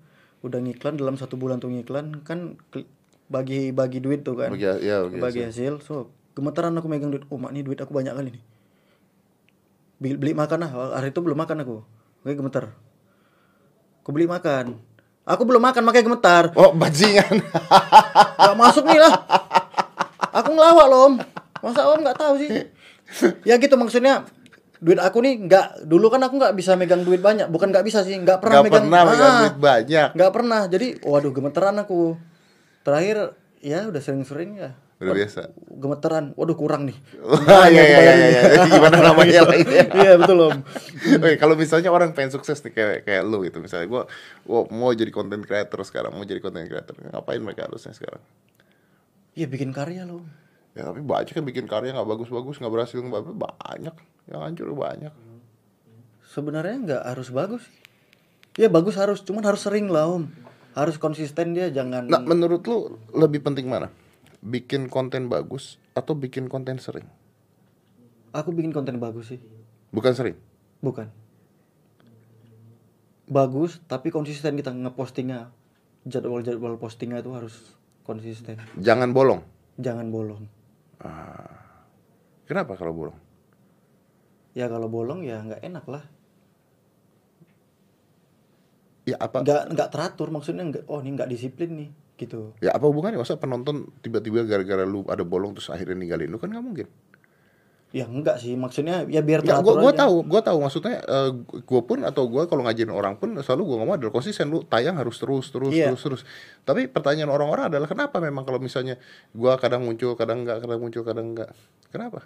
udah 0.44 0.60
ngiklan 0.60 1.00
dalam 1.00 1.16
satu 1.16 1.40
bulan 1.40 1.62
tuh 1.62 1.72
ngiklan 1.72 2.22
kan 2.26 2.60
bagi 3.28 3.72
bagi 3.72 4.00
duit 4.00 4.22
tuh 4.22 4.36
kan 4.36 4.50
bagi 4.50 4.66
ya 4.68 5.04
bagi 5.04 5.20
bagi 5.20 5.42
hasil 5.46 5.80
so 5.80 6.10
gemetaran 6.34 6.74
aku 6.74 6.88
megang 6.88 7.10
duit 7.10 7.24
oh 7.28 7.38
mak 7.38 7.52
nih 7.52 7.64
duit 7.64 7.78
aku 7.78 7.92
banyak 7.92 8.12
kali 8.12 8.30
nih 8.34 8.44
beli, 9.98 10.16
beli 10.20 10.34
makan 10.34 10.60
lah 10.60 10.72
hari 10.96 11.10
itu 11.10 11.20
belum 11.20 11.38
makan 11.38 11.64
aku 11.64 11.76
oke 12.22 12.34
gemetar 12.34 12.66
aku 14.04 14.10
beli 14.12 14.28
makan 14.28 14.76
aku 15.24 15.42
belum 15.44 15.64
makan 15.64 15.82
makanya 15.88 16.06
gemetar 16.06 16.44
Oh, 16.52 16.76
bajingan. 16.76 17.40
Gak 18.44 18.58
masuk 18.60 18.84
nih 18.84 19.00
lah. 19.00 19.24
Aku 20.36 20.52
ngelawak 20.52 20.86
loh 20.92 21.00
om. 21.08 21.14
Masa 21.64 21.88
om 21.88 22.04
nggak 22.04 22.20
tahu 22.20 22.36
sih? 22.36 22.68
Ya 23.48 23.56
gitu 23.56 23.80
maksudnya. 23.80 24.28
Duit 24.84 25.00
aku 25.00 25.24
nih 25.24 25.48
nggak 25.48 25.88
dulu 25.88 26.12
kan 26.12 26.20
aku 26.28 26.36
nggak 26.36 26.52
bisa 26.60 26.76
megang 26.76 27.08
duit 27.08 27.24
banyak. 27.24 27.48
Bukan 27.48 27.72
nggak 27.72 27.88
bisa 27.88 28.04
sih, 28.04 28.20
nggak 28.20 28.44
pernah 28.44 28.60
Gak 28.60 28.66
megang. 28.68 28.84
pernah 28.84 29.04
megang 29.08 29.32
Ah, 29.32 29.40
duit 29.40 29.58
banyak. 29.64 30.10
Nggak 30.12 30.32
pernah. 30.36 30.62
Jadi, 30.68 30.88
waduh 31.00 31.32
gemeteran 31.32 31.76
aku. 31.80 32.20
Terakhir 32.84 33.36
ya 33.64 33.88
udah 33.88 34.02
sering-sering 34.04 34.60
ya. 34.60 34.72
Udah 35.04 35.16
biasa. 35.16 35.52
Gemeteran. 35.80 36.26
Waduh 36.40 36.56
kurang 36.56 36.88
nih. 36.88 36.98
Wah, 37.28 37.68
iya 37.68 37.84
iya 37.84 38.00
iya 38.00 38.14
iya. 38.28 38.42
Gimana 38.68 38.98
namanya 39.04 39.42
lagi? 39.52 39.64
Iya 39.74 40.14
betul 40.20 40.38
om. 40.48 40.60
Oke, 41.20 41.36
kalau 41.36 41.56
misalnya 41.60 41.92
orang 41.92 42.16
pengen 42.16 42.32
sukses 42.32 42.60
nih 42.64 42.72
kayak 42.72 42.98
kayak 43.04 43.24
lu 43.28 43.44
gitu 43.44 43.60
misalnya 43.60 43.88
gua, 43.92 44.04
gua 44.48 44.64
mau 44.72 44.92
jadi 44.96 45.12
content 45.12 45.44
creator 45.44 45.80
sekarang, 45.84 46.16
mau 46.16 46.24
jadi 46.24 46.40
content 46.40 46.68
creator. 46.68 46.96
Ngapain 47.00 47.42
mereka 47.44 47.68
harusnya 47.68 47.92
sekarang? 47.92 48.24
Iya 49.36 49.48
bikin 49.50 49.76
karya 49.76 50.08
loh. 50.08 50.24
Ya 50.74 50.90
tapi 50.90 51.04
banyak 51.04 51.34
kan 51.36 51.46
bikin 51.46 51.66
karya 51.68 51.92
nggak 51.94 52.08
bagus-bagus, 52.08 52.58
nggak 52.64 52.74
berhasil 52.74 53.00
nggak 53.00 53.24
banyak. 53.36 53.96
Yang 54.32 54.40
hancur 54.40 54.68
banyak. 54.72 55.14
Sebenarnya 56.32 56.76
nggak 56.80 57.04
harus 57.14 57.30
bagus. 57.30 57.64
Ya 58.54 58.70
bagus 58.70 58.94
harus, 58.96 59.26
cuman 59.26 59.42
harus 59.46 59.66
sering 59.66 59.90
lah 59.90 60.06
om. 60.06 60.30
Harus 60.74 60.98
konsisten 60.98 61.54
dia, 61.54 61.70
jangan. 61.70 62.10
Nah, 62.10 62.22
menurut 62.22 62.66
lu 62.66 62.98
lebih 63.14 63.46
penting 63.46 63.70
mana? 63.70 63.94
Bikin 64.42 64.90
konten 64.90 65.30
bagus 65.30 65.78
atau 65.94 66.18
bikin 66.18 66.50
konten 66.50 66.82
sering? 66.82 67.06
Aku 68.34 68.50
bikin 68.50 68.74
konten 68.74 68.98
bagus 68.98 69.32
sih. 69.32 69.40
Bukan 69.94 70.18
sering. 70.18 70.34
Bukan. 70.82 71.08
Bagus, 73.30 73.80
tapi 73.86 74.10
konsisten 74.10 74.58
kita 74.58 74.74
ngepostingnya. 74.74 75.54
Jadwal-jadwal 76.04 76.76
postingnya 76.82 77.24
itu 77.24 77.32
harus 77.32 77.56
konsisten. 78.04 78.60
Jangan 78.76 79.16
bolong. 79.16 79.46
Jangan 79.80 80.10
bolong. 80.12 80.44
Kenapa 82.44 82.76
kalau 82.76 82.92
bolong? 82.92 83.18
Ya 84.52 84.68
kalau 84.68 84.92
bolong 84.92 85.24
ya 85.24 85.40
nggak 85.40 85.64
enak 85.64 85.86
lah. 85.88 86.04
Ya 89.04 89.18
apa? 89.18 89.42
Nggak 89.42 89.64
nggak 89.72 89.90
teratur 89.90 90.28
maksudnya 90.30 90.64
nggak. 90.64 90.84
Oh 90.88 91.00
ini 91.00 91.12
nggak 91.12 91.28
disiplin 91.28 91.72
nih 91.76 91.90
gitu. 92.16 92.56
Ya 92.60 92.72
apa 92.72 92.86
hubungannya? 92.86 93.18
Masa 93.18 93.36
penonton 93.36 93.92
tiba-tiba 94.00 94.44
gara-gara 94.44 94.84
lu 94.84 95.04
ada 95.06 95.22
bolong 95.22 95.52
terus 95.52 95.68
akhirnya 95.68 95.98
ninggalin 95.98 96.28
lu 96.28 96.38
kan 96.38 96.48
nggak 96.48 96.64
mungkin. 96.64 96.88
Ya 97.94 98.10
enggak 98.10 98.42
sih 98.42 98.58
maksudnya 98.58 99.06
ya 99.06 99.22
biar 99.22 99.46
Ya, 99.46 99.62
teratur 99.62 99.78
gua, 99.78 99.86
gua 99.86 99.92
aja. 99.94 100.02
tahu, 100.02 100.16
gua 100.26 100.42
tahu 100.42 100.58
maksudnya 100.60 100.98
eh, 101.00 101.30
gua 101.62 101.82
pun 101.84 102.02
atau 102.02 102.26
gua 102.26 102.48
kalau 102.48 102.66
ngajarin 102.66 102.90
orang 102.90 103.16
pun 103.16 103.38
selalu 103.38 103.62
gua 103.70 103.78
ngomong 103.84 103.96
adalah 104.02 104.10
konsisten 104.12 104.50
lu 104.50 104.66
tayang 104.66 104.98
harus 104.98 105.14
terus 105.16 105.46
terus 105.48 105.70
Iya. 105.70 105.92
terus 105.92 106.02
terus. 106.02 106.22
Tapi 106.62 106.90
pertanyaan 106.90 107.30
orang-orang 107.30 107.70
adalah 107.70 107.86
kenapa 107.86 108.18
memang 108.18 108.44
kalau 108.44 108.58
misalnya 108.58 108.98
gua 109.30 109.58
kadang 109.58 109.84
muncul, 109.84 110.16
kadang 110.16 110.42
enggak, 110.42 110.58
kadang 110.60 110.80
muncul, 110.80 111.04
kadang 111.04 111.28
enggak. 111.30 111.54
Kenapa? 111.88 112.26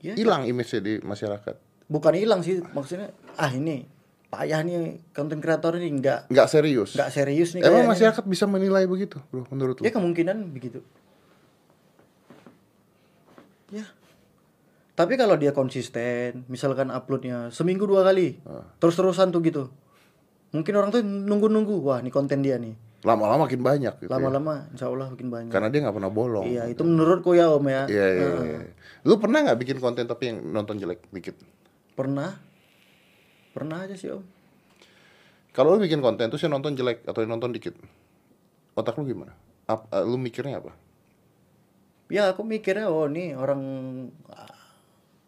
Ya, 0.00 0.12
Hilang 0.14 0.42
image 0.44 0.74
di 0.76 0.98
masyarakat. 0.98 1.56
bukan 1.86 2.18
hilang 2.18 2.42
sih 2.42 2.58
maksudnya. 2.66 3.14
Ah 3.32 3.46
ini 3.48 3.86
payah 4.26 4.60
nih 4.60 5.00
konten 5.14 5.38
kreator 5.38 5.78
ini 5.78 6.02
nggak 6.02 6.28
Enggak 6.28 6.48
serius. 6.50 6.92
nggak 6.92 7.10
serius 7.10 7.54
nih 7.54 7.62
Emang 7.62 7.86
masyarakat 7.88 8.24
bisa 8.26 8.44
menilai 8.44 8.84
begitu, 8.84 9.22
Bro, 9.30 9.46
menurut 9.50 9.78
lu? 9.78 9.82
Ya 9.86 9.92
kemungkinan 9.94 10.50
begitu. 10.50 10.82
Ya. 13.70 13.86
Tapi 14.96 15.20
kalau 15.20 15.36
dia 15.36 15.52
konsisten, 15.52 16.48
misalkan 16.48 16.88
uploadnya 16.88 17.52
seminggu 17.52 17.84
dua 17.84 18.00
kali, 18.00 18.40
terus-terusan 18.80 19.28
tuh 19.28 19.44
gitu. 19.44 19.68
Mungkin 20.56 20.72
orang 20.72 20.88
tuh 20.88 21.04
nunggu-nunggu, 21.04 21.84
wah 21.84 21.98
ini 22.00 22.08
konten 22.08 22.40
dia 22.40 22.56
nih. 22.56 22.72
Lama-lama 23.04 23.44
makin 23.44 23.60
banyak 23.60 23.92
gitu. 24.00 24.08
ya. 24.08 24.16
Lama-lama 24.16 24.66
insya 24.72 24.88
Allah 24.88 25.12
makin 25.12 25.28
banyak. 25.28 25.52
Karena 25.52 25.68
dia 25.68 25.84
nggak 25.84 25.96
pernah 26.00 26.08
bolong. 26.10 26.48
Iya, 26.48 26.72
itu 26.72 26.82
menurutku 26.82 27.36
ya 27.36 27.52
Om 27.52 27.66
ya. 27.68 27.82
Iya, 27.86 28.06
iya, 28.08 28.28
iya. 28.40 28.58
Lu 29.04 29.20
pernah 29.20 29.44
nggak 29.44 29.58
bikin 29.60 29.76
konten 29.78 30.08
tapi 30.08 30.32
yang 30.32 30.40
nonton 30.48 30.80
jelek 30.80 31.04
dikit? 31.12 31.36
Pernah. 31.92 32.45
Pernah 33.56 33.88
aja 33.88 33.96
sih 33.96 34.12
Om. 34.12 34.20
Kalau 35.50 35.72
lu 35.72 35.80
bikin 35.80 36.04
konten 36.04 36.28
terus 36.28 36.44
yang 36.44 36.52
nonton 36.52 36.76
jelek 36.76 37.00
atau 37.08 37.24
yang 37.24 37.32
nonton 37.32 37.48
dikit, 37.48 37.72
otak 38.76 39.00
lu 39.00 39.08
gimana? 39.08 39.32
Ap- 39.64 39.88
eh, 39.88 40.04
lu 40.04 40.20
mikirnya 40.20 40.60
apa? 40.60 40.76
Ya 42.06 42.28
aku 42.28 42.44
mikirnya 42.44 42.86
oh 42.86 43.08
nih 43.08 43.32
orang 43.32 43.60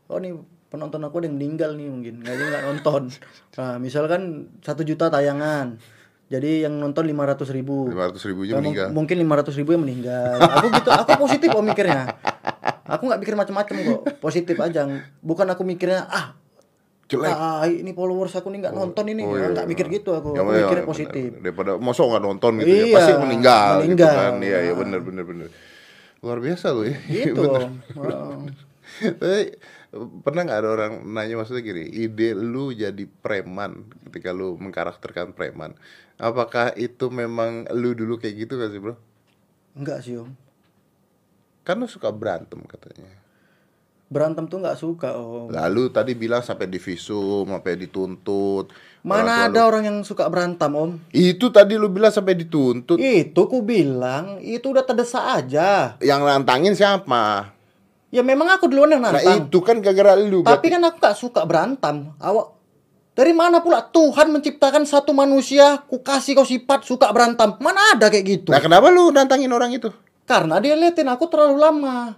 oh 0.07 0.19
nih 0.21 0.37
penonton 0.69 1.01
aku 1.01 1.19
ada 1.19 1.27
yang 1.27 1.41
meninggal 1.41 1.73
nih 1.73 1.88
mungkin 1.88 2.14
nggak 2.21 2.35
nggak 2.37 2.64
nonton. 2.69 3.03
Nah 3.59 3.81
misalkan 3.81 4.53
satu 4.61 4.85
juta 4.85 5.09
tayangan, 5.09 5.81
jadi 6.29 6.69
yang 6.69 6.77
nonton 6.77 7.09
lima 7.09 7.25
ratus 7.25 7.49
ribu. 7.51 7.88
Lima 7.88 8.12
ratus 8.12 8.23
ribu 8.29 8.45
aja 8.45 8.55
mung- 8.55 8.69
meninggal. 8.69 8.88
mungkin 8.93 9.17
lima 9.17 9.35
ratus 9.41 9.57
ribu 9.57 9.73
yang 9.73 9.83
meninggal. 9.83 10.37
Aku 10.38 10.69
gitu, 10.71 10.91
aku 10.93 11.11
positif 11.19 11.49
om 11.51 11.64
mikirnya. 11.64 12.12
Aku 12.85 13.09
nggak 13.09 13.21
mikir 13.21 13.35
macam-macam 13.35 13.75
kok, 13.81 14.01
positif 14.21 14.61
aja. 14.61 14.85
Bukan 15.25 15.49
aku 15.49 15.64
mikirnya 15.64 16.05
ah 16.07 16.37
Jelek. 17.09 17.33
ah, 17.33 17.64
ini 17.64 17.90
followers 17.90 18.37
aku 18.37 18.53
nih 18.53 18.68
nggak 18.68 18.75
nonton 18.77 19.05
ini, 19.09 19.25
Oh, 19.25 19.33
iya, 19.33 19.49
nggak 19.49 19.64
iya. 19.64 19.71
mikir 19.73 19.87
gitu 19.88 20.12
aku. 20.12 20.37
Ya, 20.37 20.44
aku 20.44 20.51
ya, 20.53 20.57
mikirnya 20.61 20.85
benar, 20.85 20.92
positif. 20.92 21.29
Daripada 21.40 21.71
mosok 21.81 22.07
nggak 22.12 22.25
nonton 22.25 22.53
gitu 22.61 22.68
ya, 22.68 22.85
Iya, 22.85 22.94
pasti 22.94 23.12
meninggal, 23.16 23.68
gitu 23.73 23.81
meninggal. 23.88 24.14
kan. 24.14 24.33
Iya, 24.44 24.59
iya 24.61 24.73
benar 24.77 25.01
benar 25.01 25.25
benar. 25.25 25.49
Luar 26.21 26.38
biasa 26.38 26.66
lu 26.71 26.83
ya. 26.85 26.97
Gitu 27.25 27.33
Bener. 27.33 27.62
om. 27.64 27.73
Oh. 27.97 28.44
Tapi 28.99 29.42
pernah 30.21 30.40
nggak 30.44 30.61
ada 30.61 30.68
orang 30.68 30.92
nanya 31.07 31.40
maksudnya 31.40 31.64
gini, 31.64 31.88
ide 31.88 32.37
lu 32.37 32.71
jadi 32.71 33.05
preman 33.09 33.88
ketika 34.11 34.37
lu 34.37 34.61
mengkarakterkan 34.61 35.33
preman, 35.33 35.73
apakah 36.16 36.77
itu 36.77 37.09
memang 37.09 37.64
lu 37.73 37.97
dulu 37.97 38.21
kayak 38.21 38.44
gitu 38.44 38.61
gak 38.61 38.68
sih 38.68 38.81
bro? 38.83 39.01
Enggak 39.73 40.05
sih 40.05 40.21
om. 40.21 40.29
Kan 41.62 41.81
lu 41.81 41.88
suka 41.88 42.12
berantem 42.12 42.61
katanya. 42.64 43.09
Berantem 44.09 44.49
tuh 44.49 44.57
nggak 44.59 44.81
suka 44.81 45.12
om. 45.14 45.53
Lalu 45.53 45.92
tadi 45.92 46.16
bilang 46.16 46.40
sampai 46.40 46.64
divisum, 46.64 47.44
sampai 47.44 47.77
dituntut. 47.77 48.73
Mana 49.01 49.21
Orang 49.21 49.38
ada 49.47 49.61
orang 49.62 49.83
yang 49.85 49.99
suka 50.01 50.25
berantem 50.27 50.73
om? 50.73 50.97
lu- 50.97 51.01
Itu 51.12 51.53
tadi 51.53 51.77
lu 51.77 51.87
bilang 51.87 52.09
sampai 52.09 52.33
dituntut. 52.33 52.97
Itu 52.97 53.44
ku 53.44 53.61
bilang 53.61 54.40
itu 54.40 54.64
udah 54.64 54.81
terdesak 54.83 55.21
aja. 55.21 56.01
Yang 56.01 56.21
nantangin 56.25 56.73
siapa? 56.73 57.53
Ya 58.09 58.25
memang 58.25 58.49
aku 58.49 58.64
duluan 58.66 58.88
yang 58.88 59.05
Nah 59.05 59.12
nantang. 59.12 59.44
itu 59.44 59.59
kan 59.61 59.77
gara-gara 59.79 60.16
lu. 60.16 60.40
Tapi 60.40 60.66
kan 60.66 60.81
aku 60.81 60.97
gak 60.97 61.12
suka 61.14 61.44
berantem. 61.44 62.09
Awak 62.16 62.47
dari 63.12 63.37
mana 63.37 63.61
pula 63.61 63.85
Tuhan 63.85 64.33
menciptakan 64.33 64.88
satu 64.88 65.12
manusia, 65.12 65.85
ku 65.85 66.01
kasih 66.01 66.33
kau 66.33 66.49
sifat 66.49 66.81
suka 66.81 67.12
berantem. 67.12 67.61
Mana 67.61 67.92
ada 67.92 68.09
kayak 68.09 68.25
gitu? 68.25 68.49
Nah 68.49 68.62
kenapa 68.62 68.88
lu 68.88 69.12
nantangin 69.12 69.53
orang 69.53 69.68
itu? 69.68 69.92
Karena 70.25 70.57
dia 70.57 70.73
liatin 70.73 71.05
aku 71.07 71.29
terlalu 71.29 71.61
lama. 71.61 72.16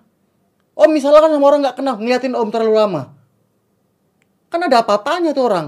Om 0.75 0.91
misalkan 0.95 1.31
sama 1.31 1.47
orang 1.47 1.61
nggak 1.67 1.77
kenal 1.77 1.95
ngeliatin 1.99 2.33
om 2.35 2.49
terlalu 2.49 2.75
lama. 2.79 3.03
Kan 4.51 4.67
ada 4.67 4.83
apa-apanya 4.83 5.31
tuh 5.31 5.47
orang. 5.47 5.67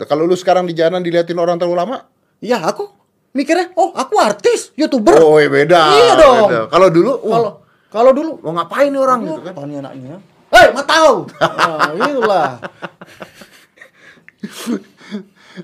Nah, 0.00 0.06
kalau 0.08 0.24
lu 0.24 0.34
sekarang 0.34 0.64
di 0.64 0.74
jalan 0.74 1.04
diliatin 1.04 1.36
orang 1.36 1.60
terlalu 1.60 1.76
lama? 1.76 1.96
Ya 2.40 2.58
aku 2.64 2.88
mikirnya, 3.36 3.70
oh 3.76 3.92
aku 3.92 4.16
artis, 4.16 4.72
youtuber. 4.74 5.20
Oh 5.20 5.36
iya 5.36 5.52
beda. 5.52 5.80
Iya 5.92 6.12
dong. 6.16 6.48
beda. 6.48 6.60
Kalau 6.72 6.88
dulu, 6.88 7.12
Kalau 7.20 7.52
kalau 7.90 8.10
dulu 8.14 8.38
mau 8.40 8.54
ngapain 8.54 8.88
nih 8.90 9.02
orang 9.02 9.18
gitu 9.26 9.40
kan? 9.42 9.52
Apa 9.54 9.62
nih 9.66 9.76
anaknya? 9.82 10.16
Hei, 10.50 10.66
matau. 10.74 11.30
Nah, 11.38 11.90
itulah. 11.94 12.50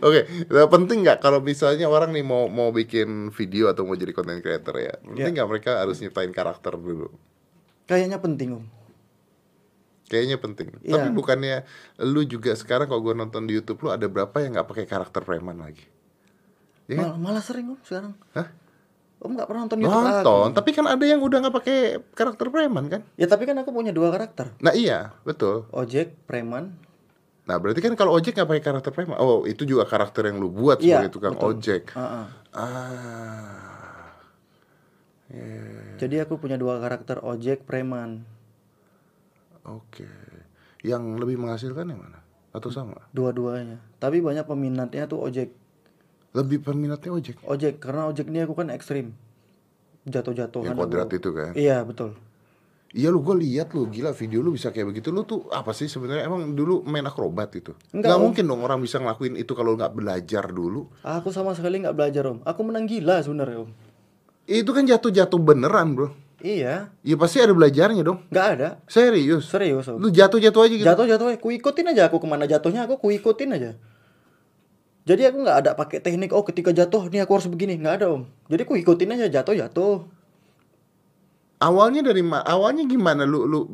Oke, 0.03 0.27
nah, 0.51 0.67
penting 0.67 1.07
nggak 1.07 1.23
kalau 1.23 1.39
misalnya 1.39 1.87
orang 1.87 2.11
nih 2.11 2.27
mau 2.27 2.51
mau 2.51 2.75
bikin 2.75 3.31
video 3.31 3.71
atau 3.71 3.87
mau 3.87 3.95
jadi 3.95 4.11
content 4.11 4.43
creator 4.43 4.75
ya? 4.77 4.95
Penting 5.01 5.33
nggak 5.39 5.49
mereka 5.49 5.71
harus 5.79 6.03
nyiptain 6.03 6.35
karakter 6.35 6.75
dulu? 6.75 7.09
Kayaknya 7.87 8.19
penting, 8.19 8.49
Om. 8.59 8.65
Kayaknya 10.07 10.37
penting. 10.39 10.69
Iya. 10.83 11.03
Tapi 11.03 11.09
bukannya 11.11 11.57
lu 11.99 12.23
juga 12.23 12.55
sekarang 12.55 12.87
kalau 12.87 13.03
gue 13.03 13.15
nonton 13.15 13.47
di 13.47 13.59
YouTube 13.59 13.87
lu 13.87 13.91
ada 13.91 14.07
berapa 14.07 14.35
yang 14.39 14.55
nggak 14.55 14.69
pakai 14.71 14.87
karakter 14.87 15.23
preman 15.23 15.59
lagi? 15.59 15.83
Ya 16.87 17.03
kan? 17.03 17.19
Mal- 17.19 17.19
malah 17.19 17.43
sering, 17.43 17.75
Om, 17.75 17.79
sekarang. 17.83 18.15
Hah? 18.31 18.47
Om 19.17 19.33
nggak 19.33 19.49
pernah 19.49 19.61
nonton 19.65 19.81
YouTube 19.81 20.07
Nonton, 20.07 20.49
tapi 20.53 20.71
kan 20.71 20.85
ada 20.87 21.01
yang 21.03 21.19
udah 21.19 21.39
nggak 21.43 21.57
pakai 21.57 21.79
karakter 22.13 22.47
preman 22.53 22.85
kan? 22.87 23.01
Ya 23.17 23.25
tapi 23.25 23.49
kan 23.49 23.57
aku 23.57 23.73
punya 23.73 23.91
dua 23.91 24.13
karakter. 24.13 24.53
Nah 24.61 24.77
iya, 24.77 25.17
betul. 25.25 25.67
Ojek, 25.73 26.15
preman. 26.29 26.77
Nah 27.49 27.57
berarti 27.57 27.81
kan 27.81 27.97
kalau 27.97 28.13
ojek 28.13 28.37
nggak 28.37 28.45
pakai 28.45 28.63
karakter 28.63 28.91
preman. 28.93 29.17
Oh 29.17 29.49
itu 29.49 29.65
juga 29.65 29.89
karakter 29.89 30.29
yang 30.29 30.37
lu 30.37 30.53
buat 30.53 30.79
Iya, 30.79 31.01
sebagai 31.01 31.11
tukang 31.17 31.35
betul. 31.35 31.49
ojek. 31.49 31.83
Ah, 31.97 32.29
ah. 32.53 33.76
Ah, 35.27 35.99
Jadi 35.99 36.23
aku 36.23 36.39
punya 36.39 36.55
dua 36.55 36.79
karakter 36.79 37.19
ojek, 37.19 37.67
preman. 37.67 38.23
oke. 39.65 40.07
Yang 40.87 41.03
lebih 41.19 41.37
menghasilkan 41.37 41.91
yang 41.91 41.99
mana? 41.99 42.23
Atau 42.55 42.71
sama? 42.71 43.03
Dua-duanya. 43.11 43.83
Tapi 43.99 44.23
banyak 44.23 44.47
peminatnya 44.47 45.11
tuh 45.11 45.19
ojek. 45.21 45.51
Lebih 46.31 46.63
peminatnya 46.63 47.11
ojek. 47.11 47.43
Ojek 47.43 47.83
karena 47.83 48.07
ojek 48.07 48.31
ini 48.31 48.47
aku 48.47 48.55
kan 48.55 48.71
ekstrim. 48.71 49.11
Jatuh-jatuhan. 50.07 50.71
Yang 50.71 50.79
kuadrat 50.79 51.09
aku. 51.11 51.19
itu 51.19 51.31
kan? 51.35 51.51
Iya, 51.59 51.83
betul. 51.83 52.15
Iya 52.97 53.13
lu 53.13 53.21
gue 53.21 53.37
lihat 53.37 53.75
lu 53.77 53.91
gila 53.91 54.15
video 54.15 54.41
lu 54.41 54.57
bisa 54.57 54.73
kayak 54.73 54.89
begitu 54.89 55.13
lu 55.13 55.21
tuh 55.21 55.53
apa 55.53 55.75
sih 55.77 55.85
sebenarnya 55.85 56.33
emang 56.33 56.57
dulu 56.57 56.81
main 56.81 57.05
akrobat 57.05 57.53
itu 57.53 57.77
Enggak, 57.93 58.09
nggak 58.09 58.17
Om. 58.17 58.23
mungkin 58.25 58.45
dong 58.47 58.63
orang 58.65 58.81
bisa 58.81 58.97
ngelakuin 58.97 59.37
itu 59.37 59.53
kalau 59.53 59.77
nggak 59.77 59.93
belajar 59.93 60.49
dulu 60.49 60.89
Aku 61.05 61.29
sama 61.29 61.53
sekali 61.53 61.83
nggak 61.83 61.93
belajar, 61.93 62.25
Om. 62.25 62.41
Aku 62.47 62.61
menang 62.65 62.89
gila 62.89 63.21
sebenarnya, 63.21 63.67
Om. 63.67 63.71
Itu 64.47 64.71
kan 64.71 64.83
jatuh-jatuh 64.83 65.39
beneran 65.39 65.93
bro 65.93 66.09
Iya, 66.37 66.93
ya 67.01 67.17
pasti 67.17 67.41
ada 67.41 67.51
belajarnya 67.51 68.05
dong 68.05 68.21
nggak 68.29 68.47
ada. 68.55 68.69
serius 68.87 69.49
Serius, 69.49 69.89
lu 69.89 70.13
jatuh-jatuh 70.13 70.61
aja 70.63 70.75
gitu 70.77 70.87
Jatuh-jatuh, 70.87 71.41
ku 71.41 71.49
ikutin 71.49 71.91
aja 71.91 72.07
aku 72.07 72.21
ke 72.21 72.27
mana 72.29 72.45
jatuhnya, 72.45 72.85
aku 72.85 73.01
ku 73.01 73.09
ikutin 73.09 73.57
aja. 73.57 73.71
Jadi 75.07 75.23
aku 75.23 75.39
nggak 75.41 75.59
ada 75.65 75.71
pakai 75.73 75.99
teknik, 75.99 76.31
oh 76.31 76.45
ketika 76.45 76.71
jatuh 76.71 77.09
nih 77.09 77.25
aku 77.25 77.41
harus 77.41 77.49
begini, 77.49 77.81
nggak 77.81 77.95
ada 77.99 78.07
om. 78.13 78.29
Jadi 78.47 78.63
ku 78.63 78.77
ikutin 78.77 79.17
aja 79.17 79.27
jatuh-jatuh. 79.33 80.13
awalnya 81.57 82.05
dari 82.05 82.21
ma- 82.21 82.45
awalnya 82.45 82.85
gimana 82.85 83.25
lu 83.25 83.49
lu 83.49 83.65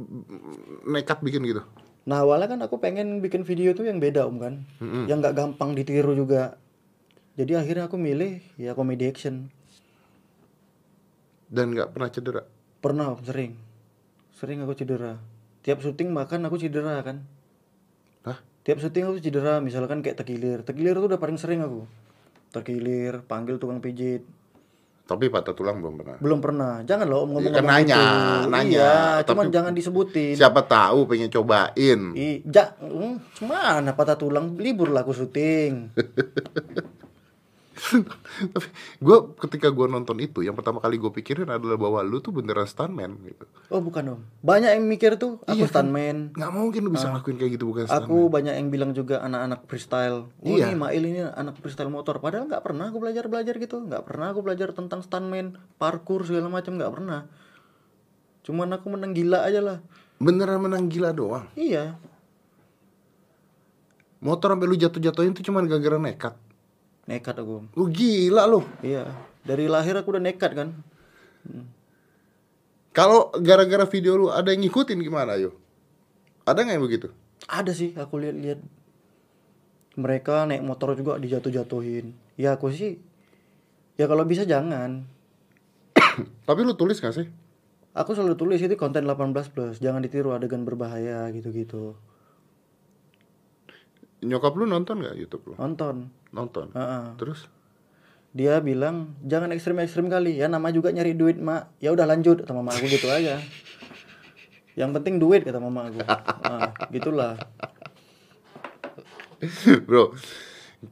nekat 0.87 1.19
bikin 1.19 1.43
gitu 1.43 1.67
Nah 2.03 2.23
awalnya 2.23 2.47
kan 2.47 2.61
aku 2.63 2.79
pengen 2.79 3.19
bikin 3.19 3.43
video 3.43 3.75
tuh 3.75 3.87
yang 3.87 3.99
beda 3.99 4.23
om 4.23 4.39
kan, 4.39 4.63
yang 5.07 5.19
nggak 5.19 5.35
gampang 5.35 5.75
ditiru 5.75 6.15
juga. 6.15 6.59
Jadi 7.35 7.55
akhirnya 7.55 7.87
aku 7.87 7.99
milih 7.99 8.39
ya 8.55 8.75
comedy 8.75 9.07
action. 9.07 9.51
Dan 11.53 11.69
nggak 11.71 11.93
pernah 11.93 12.09
cedera 12.09 12.43
Pernah 12.83 13.15
om, 13.15 13.21
sering, 13.23 13.55
sering 14.35 14.59
aku 14.67 14.75
cedera. 14.75 15.15
Tiap 15.63 15.79
syuting 15.79 16.11
makan 16.11 16.51
aku 16.51 16.59
cedera 16.59 16.99
kan. 17.07 17.23
Hah? 18.27 18.43
Tiap 18.67 18.83
syuting 18.83 19.07
aku 19.07 19.23
cedera, 19.23 19.63
misalkan 19.63 20.03
kayak 20.03 20.19
tekilir. 20.19 20.67
Tekilir 20.67 20.99
tuh 20.99 21.07
udah 21.07 21.21
paling 21.23 21.39
sering 21.39 21.63
aku. 21.63 21.87
Tekilir, 22.51 23.23
panggil 23.31 23.63
tukang 23.63 23.79
pijit. 23.79 24.27
tapi 25.03 25.29
patah 25.29 25.53
tulang 25.53 25.79
belum 25.83 25.99
pernah 26.01 26.17
Belum 26.19 26.39
pernah. 26.41 26.73
Jangan 26.83 27.05
loh 27.05 27.27
om 27.29 27.37
ngomong 27.37 27.53
kan 27.53 27.65
nanya, 27.69 28.03
nanya. 28.49 28.91
Iya, 29.21 29.27
cuman 29.29 29.45
Tapi- 29.47 29.55
jangan 29.55 29.73
disebutin. 29.77 30.35
siapa 30.35 30.65
tahu 30.65 31.05
pengen 31.05 31.29
cobain 31.29 32.01
I, 32.17 32.41
ja, 32.49 32.73
hmm, 32.81 33.45
mana 33.45 33.93
patah 33.93 34.17
tulang 34.17 34.57
libur 34.57 34.89
lah 34.89 35.05
aku 35.05 35.13
syuting. 35.13 35.93
tapi 38.55 38.67
gue 38.99 39.17
ketika 39.41 39.69
gue 39.69 39.87
nonton 39.87 40.15
itu 40.17 40.41
yang 40.41 40.55
pertama 40.55 40.79
kali 40.79 40.97
gue 40.97 41.11
pikirin 41.11 41.47
adalah 41.47 41.75
bahwa 41.75 41.99
lu 42.01 42.19
tuh 42.19 42.31
beneran 42.31 42.63
stuntman 42.63 43.19
gitu 43.23 43.43
Oh 43.69 43.81
bukan 43.81 44.05
om. 44.07 44.21
Banyak 44.41 44.77
yang 44.77 44.85
mikir 44.85 45.17
tuh 45.17 45.41
aku 45.43 45.57
Iya 45.57 45.65
kan? 45.65 45.89
stuntman. 45.89 46.17
nggak 46.31 46.53
mungkin 46.53 46.81
lu 46.83 46.91
bisa 46.91 47.09
ngelakuin 47.09 47.37
kayak 47.37 47.53
gitu 47.57 47.65
bukan 47.67 47.85
stuntman 47.85 48.05
Aku 48.05 48.29
banyak 48.29 48.55
yang 48.55 48.69
bilang 48.69 48.93
juga 48.93 49.19
anak-anak 49.21 49.65
freestyle. 49.65 50.29
Oh 50.39 50.47
Iya. 50.47 50.69
nih 50.69 50.77
Mail 50.77 51.03
ini 51.03 51.21
anak 51.25 51.57
freestyle 51.57 51.89
motor. 51.89 52.19
Padahal 52.19 52.47
nggak 52.47 52.61
pernah 52.61 52.87
aku 52.87 53.01
belajar 53.01 53.25
belajar 53.27 53.57
gitu. 53.57 53.81
Nggak 53.81 54.05
pernah 54.05 54.31
aku 54.31 54.41
belajar 54.41 54.71
tentang 54.71 55.01
stuntman, 55.01 55.57
parkour 55.77 56.23
segala 56.23 56.47
macam 56.47 56.77
nggak 56.77 56.93
pernah. 56.93 57.27
Cuman 58.43 58.69
aku 58.71 58.87
menang 58.89 59.13
gila 59.13 59.43
aja 59.43 59.59
lah. 59.59 59.79
beneran 60.19 60.61
menang 60.61 60.87
gila 60.87 61.11
doang 61.11 61.51
Iya. 61.53 61.99
motor 64.19 64.55
sampai 64.55 64.67
lu 64.67 64.77
jatuh-jatuhin 64.77 65.33
tuh 65.33 65.43
cuman 65.43 65.67
gara-gara 65.67 65.99
nekat 65.99 66.35
Nekat 67.07 67.39
aku. 67.43 67.67
Lu 67.75 67.85
gila 67.91 68.47
lu 68.47 68.63
Iya. 68.83 69.11
Dari 69.43 69.67
lahir 69.67 69.99
aku 69.99 70.15
udah 70.15 70.23
nekat 70.23 70.55
kan. 70.55 70.69
kalau 72.95 73.33
gara-gara 73.43 73.89
video 73.89 74.15
lu 74.15 74.27
ada 74.31 74.53
yang 74.53 74.63
ngikutin 74.63 75.01
gimana 75.01 75.35
yo 75.41 75.57
ada 76.45 76.63
nggak 76.63 76.77
yang 76.77 76.85
begitu 76.85 77.09
Ada 77.49 77.73
sih 77.75 77.97
aku 77.97 78.21
lihat-lihat 78.21 78.61
mereka 79.99 80.47
naik 80.47 80.63
motor 80.63 80.95
juga 80.97 81.19
dijatuh-jatuhin. 81.19 82.15
Ya 82.39 82.55
aku 82.57 82.71
sih 82.73 83.03
ya 83.99 84.07
kalau 84.07 84.25
bisa 84.25 84.47
jangan. 84.47 85.05
tapi 86.49 86.61
lu 86.63 86.79
tulis 86.79 87.03
gak 87.03 87.13
sih 87.13 87.29
Aku 87.93 88.17
selalu 88.17 88.41
tulis 88.41 88.61
itu 88.65 88.73
konten 88.81 89.05
18 89.05 89.53
plus, 89.53 89.77
jangan 89.77 90.01
ditiru 90.01 90.33
adegan 90.33 90.65
berbahaya 90.65 91.29
gitu-gitu. 91.29 91.93
Nyokap 94.23 94.55
lu 94.55 94.65
nonton 94.71 95.03
nggak 95.03 95.19
YouTube 95.19 95.53
lu? 95.53 95.55
Nonton. 95.59 96.07
Nonton. 96.31 96.71
Heeh. 96.73 97.05
Terus? 97.19 97.51
Dia 98.33 98.63
bilang 98.65 99.13
jangan 99.27 99.53
ekstrim-ekstrim 99.53 100.09
kali 100.09 100.41
ya 100.41 100.49
nama 100.49 100.73
juga 100.73 100.89
nyari 100.89 101.13
duit 101.13 101.37
mak. 101.37 101.75
Ya 101.83 101.93
udah 101.93 102.07
lanjut 102.09 102.47
kata 102.47 102.55
mama 102.57 102.73
aku 102.73 102.87
gitu 102.89 103.11
aja. 103.11 103.43
Yang 104.73 104.91
penting 104.97 105.21
duit 105.21 105.45
kata 105.45 105.61
mama 105.61 105.91
aku. 105.93 106.01
Ah, 106.43 106.75
gitulah. 106.91 107.39
Bro, 109.87 110.15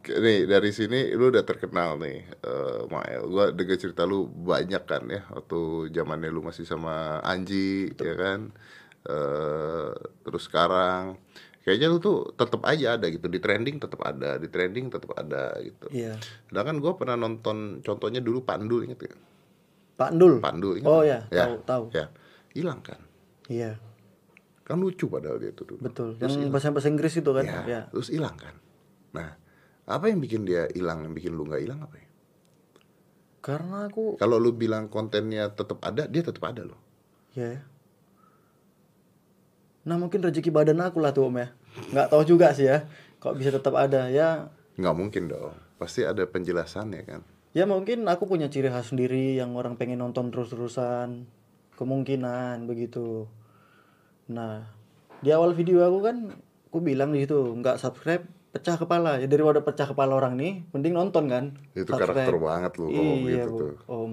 nih 0.07 0.47
dari 0.47 0.71
sini 0.71 1.11
lu 1.15 1.31
udah 1.31 1.43
terkenal 1.43 1.99
nih, 1.99 2.23
eh 2.23 2.81
Mael. 2.87 3.27
Gua 3.31 3.51
dengar 3.51 3.79
cerita 3.79 4.07
lu 4.07 4.27
banyak 4.27 4.83
kan 4.87 5.07
ya, 5.11 5.23
waktu 5.31 5.91
zamannya 5.95 6.31
lu 6.31 6.43
masih 6.43 6.67
sama 6.67 7.19
Anji, 7.23 7.91
ya 7.95 8.15
kan. 8.15 8.51
eh 9.01 9.91
terus 10.23 10.45
sekarang, 10.45 11.17
kayaknya 11.61 11.87
lu 11.89 11.99
tuh 11.99 12.33
tetap 12.33 12.65
aja 12.65 12.97
ada 12.97 13.07
gitu 13.07 13.27
di 13.27 13.37
trending, 13.37 13.77
tetap 13.79 14.01
ada 14.01 14.37
di 14.37 14.49
trending, 14.49 14.89
tetap 14.89 15.13
ada 15.13 15.55
gitu. 15.61 15.87
Iya. 15.93 16.17
Sedangkan 16.47 16.81
gua 16.81 16.97
pernah 16.97 17.15
nonton 17.15 17.81
contohnya 17.81 18.19
dulu 18.19 18.41
Pandu, 18.41 18.81
inget 18.81 18.99
gak? 18.99 19.19
Pak 19.97 20.11
Ndul. 20.17 20.41
Pandu, 20.41 20.75
inget 20.75 20.89
Oh 20.89 21.05
nggak? 21.05 21.29
ya, 21.29 21.45
tahu 21.45 21.55
tahu. 21.63 21.85
Ya, 21.93 22.07
hilang 22.53 22.81
kan? 22.81 23.01
Iya, 23.47 23.77
Kan 24.65 24.79
lucu 24.79 25.11
padahal 25.11 25.37
dia 25.37 25.51
tuh 25.51 25.75
dulu. 25.75 25.83
betul. 25.83 26.15
Yang 26.17 26.47
bahasa 26.49 26.71
bahasa 26.71 26.87
Inggris 26.89 27.19
itu 27.19 27.31
kan. 27.35 27.43
Ya, 27.43 27.61
Ya. 27.67 27.81
terus 27.91 28.07
hilang 28.09 28.39
kan. 28.39 28.55
Nah, 29.11 29.35
apa 29.85 30.07
yang 30.07 30.23
bikin 30.23 30.47
dia 30.47 30.71
hilang, 30.71 31.03
yang 31.03 31.11
bikin 31.11 31.35
lu 31.35 31.43
nggak 31.43 31.59
hilang 31.61 31.83
apa 31.83 31.99
ya? 31.99 32.07
Karena 33.41 33.89
aku 33.89 34.15
Kalau 34.15 34.37
lu 34.37 34.53
bilang 34.53 34.87
kontennya 34.87 35.51
tetap 35.51 35.81
ada, 35.83 36.05
dia 36.07 36.23
tetap 36.23 36.45
ada 36.45 36.63
loh. 36.63 36.79
ya. 37.33 37.59
Nah, 39.91 39.99
mungkin 39.99 40.23
rezeki 40.23 40.55
badan 40.55 40.79
aku 40.79 41.03
lah 41.03 41.11
tuh 41.11 41.27
Om 41.27 41.43
ya. 41.43 41.49
Nggak 41.91 42.15
tahu 42.15 42.23
juga 42.23 42.55
sih 42.55 42.71
ya. 42.71 42.87
Kok 43.19 43.35
bisa 43.35 43.51
tetap 43.51 43.75
ada 43.75 44.07
ya? 44.07 44.47
Nggak 44.79 44.95
mungkin 44.95 45.27
dong. 45.27 45.59
Pasti 45.83 46.07
ada 46.07 46.23
penjelasannya 46.23 47.03
kan. 47.03 47.27
Ya 47.51 47.67
mungkin 47.67 48.07
aku 48.07 48.31
punya 48.31 48.47
ciri 48.47 48.71
khas 48.71 48.95
sendiri 48.95 49.35
yang 49.35 49.59
orang 49.59 49.75
pengen 49.75 49.99
nonton 49.99 50.31
terus-terusan. 50.31 51.27
Kemungkinan 51.75 52.71
begitu. 52.71 53.27
Nah, 54.31 54.63
di 55.19 55.35
awal 55.35 55.59
video 55.59 55.83
aku 55.83 55.99
kan 56.07 56.17
aku 56.71 56.79
bilang 56.79 57.11
di 57.11 57.27
situ 57.27 57.59
nggak 57.59 57.83
subscribe 57.83 58.23
pecah 58.55 58.79
kepala 58.79 59.19
ya 59.19 59.27
daripada 59.27 59.59
pecah 59.63 59.91
kepala 59.91 60.15
orang 60.19 60.35
nih 60.35 60.67
mending 60.75 60.95
nonton 60.95 61.27
kan 61.31 61.45
Itu 61.75 61.91
karakter 61.95 62.35
banget 62.39 62.79
kalau 62.79 62.91
iya 62.91 63.47
gitu 63.47 63.51
Bu, 63.51 63.59
tuh. 63.59 63.75
om 63.87 64.11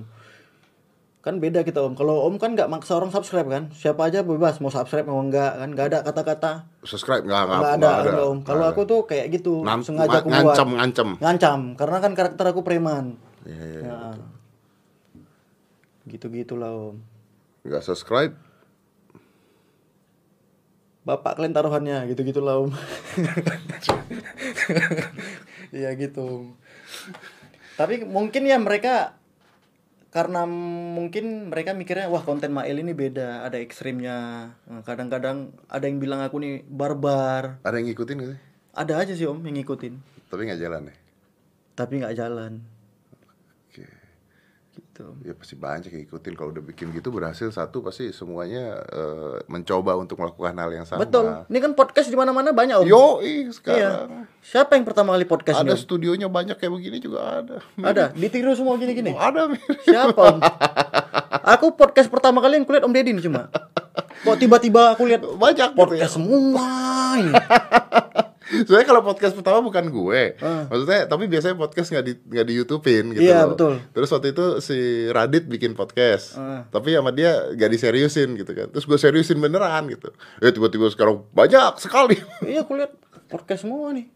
kan 1.28 1.44
beda 1.44 1.68
kita 1.68 1.84
om. 1.84 1.92
Kalau 1.92 2.24
om 2.24 2.40
kan 2.40 2.56
nggak 2.56 2.72
maksa 2.72 2.96
orang 2.96 3.12
subscribe 3.12 3.52
kan? 3.52 3.68
Siapa 3.76 4.08
aja 4.08 4.24
bebas 4.24 4.64
mau 4.64 4.72
subscribe 4.72 5.04
mau 5.12 5.20
enggak 5.20 5.60
kan? 5.60 5.68
Nggak 5.76 5.86
ada 5.92 6.00
kata-kata. 6.08 6.52
Subscribe 6.88 7.28
nggak 7.28 7.42
nggak 7.44 7.60
nggak 7.60 7.76
ada, 7.76 7.76
nggak 7.76 8.00
enggak, 8.08 8.32
om? 8.32 8.38
Kalau 8.48 8.64
aku 8.72 8.82
tuh 8.88 9.04
kayak 9.04 9.28
gitu 9.36 9.60
Nam- 9.68 9.84
sengaja 9.84 10.24
aku 10.24 10.32
buat. 10.32 10.56
ngancam 10.56 10.68
ngancam. 10.80 11.10
ngancam 11.20 11.60
karena 11.76 11.98
kan 12.00 12.12
karakter 12.16 12.46
aku 12.48 12.64
preman. 12.64 13.20
Iya, 13.44 13.60
iya, 13.60 13.80
iya. 13.84 13.92
Nah, 13.92 14.16
gitu 16.08 16.32
gitulah 16.32 16.72
om. 16.72 16.96
Nggak 17.68 17.84
subscribe, 17.84 18.32
bapak 21.04 21.36
kalian 21.36 21.52
taruhannya 21.52 22.08
gitu 22.08 22.24
gitulah 22.24 22.64
om. 22.64 22.72
Iya 25.68 25.92
gitu 26.00 26.24
om. 26.24 26.46
Tapi 27.76 28.08
mungkin 28.08 28.48
ya 28.48 28.56
mereka 28.56 29.20
karena 30.18 30.50
mungkin 30.98 31.54
mereka 31.54 31.78
mikirnya 31.78 32.10
wah 32.10 32.26
konten 32.26 32.50
Mail 32.50 32.82
ini 32.82 32.98
beda 32.98 33.46
ada 33.46 33.62
ekstrimnya 33.62 34.50
Nah, 34.66 34.82
kadang-kadang 34.82 35.54
ada 35.70 35.86
yang 35.86 36.02
bilang 36.02 36.26
aku 36.26 36.42
nih 36.42 36.66
barbar 36.66 37.62
ada 37.62 37.76
yang 37.78 37.86
ngikutin 37.86 38.16
nggak 38.18 38.30
sih? 38.34 38.40
ada 38.74 38.94
aja 38.98 39.14
sih 39.14 39.30
om 39.30 39.38
yang 39.46 39.62
ngikutin 39.62 39.94
Tapi 40.28 40.42
nggak 40.44 40.58
jalan 40.58 40.90
ya. 40.90 40.96
tapi 41.72 42.02
nggak 42.02 42.18
jalan. 42.18 42.66
Gitu 44.98 45.14
Ya 45.22 45.34
pasti 45.38 45.54
banyak 45.54 45.94
yang 45.94 46.02
ngikutin. 46.06 46.34
Kalau 46.34 46.50
udah 46.50 46.64
bikin 46.66 46.90
gitu 46.90 47.14
berhasil 47.14 47.46
satu 47.54 47.86
pasti 47.86 48.10
semuanya 48.10 48.82
eh, 48.90 49.38
mencoba 49.46 49.94
untuk 49.94 50.18
melakukan 50.18 50.58
hal 50.58 50.74
yang 50.74 50.86
sama. 50.90 51.06
betul 51.06 51.46
ini 51.54 51.60
kan 51.62 51.72
podcast 51.78 52.10
di 52.10 52.18
mana-mana 52.18 52.50
banyak 52.50 52.82
om 52.82 52.86
Yo, 52.90 53.22
iya 53.22 53.54
sekarang 53.54 54.26
siapa 54.42 54.74
yang 54.74 54.86
pertama 54.88 55.14
kali 55.14 55.30
podcast 55.30 55.62
ada 55.62 55.70
ini 55.70 55.78
Om? 55.78 55.82
studionya 55.86 56.28
banyak 56.32 56.58
kayak 56.58 56.74
begini 56.74 56.98
juga 56.98 57.44
ada. 57.44 57.58
ada 57.84 58.10
ditiru 58.18 58.58
semua 58.58 58.80
gini-gini 58.82 59.14
Ada 59.28 59.52
mirip. 59.52 59.78
Siapa 59.84 60.18
om? 60.18 60.40
Aku 61.58 61.76
podcast 61.76 62.08
pertama 62.10 62.40
kali 62.42 62.58
yang 62.60 62.66
kulihat 62.66 62.88
Om 62.88 62.94
Deddy 62.96 63.12
nih 63.14 63.24
cuma. 63.28 63.52
Kok 64.24 64.38
tiba-tiba 64.40 64.96
aku 64.96 65.04
lihat 65.06 65.22
banyak 65.24 65.70
gitu 65.74 65.76
ya. 65.76 65.78
podcast 65.78 66.14
semua 66.16 66.66
ini. 67.20 67.34
Soalnya 68.64 68.88
kalau 68.88 69.02
podcast 69.02 69.34
pertama 69.34 69.60
bukan 69.60 69.86
gue, 69.86 70.40
Ah. 70.40 70.66
maksudnya 70.66 71.04
tapi 71.04 71.26
biasanya 71.26 71.54
podcast 71.54 71.90
nggak 71.90 72.02
di 72.02 72.14
nggak 72.18 72.46
di 72.46 72.54
YouTubein 72.56 73.06
gitu 73.12 73.24
Iya, 73.24 73.44
loh. 73.44 73.54
betul. 73.54 73.74
Terus 73.92 74.10
waktu 74.10 74.28
itu 74.32 74.46
si 74.60 74.78
Radit 75.08 75.46
bikin 75.46 75.72
podcast, 75.72 76.36
Ah. 76.36 76.64
tapi 76.68 76.92
sama 76.92 77.12
dia 77.12 77.52
nggak 77.52 77.68
diseriusin 77.70 78.36
gitu 78.36 78.52
kan. 78.52 78.68
Terus 78.70 78.84
gue 78.84 78.96
seriusin 78.96 79.36
beneran 79.38 79.88
gitu. 79.88 80.16
Ya 80.40 80.50
tiba-tiba 80.50 80.88
sekarang 80.88 81.28
banyak 81.32 81.76
sekali. 81.78 82.16
Iya 82.48 82.64
aku 82.64 82.76
lihat 82.76 82.96
podcast 83.28 83.64
semua 83.64 83.92
nih. 83.92 84.08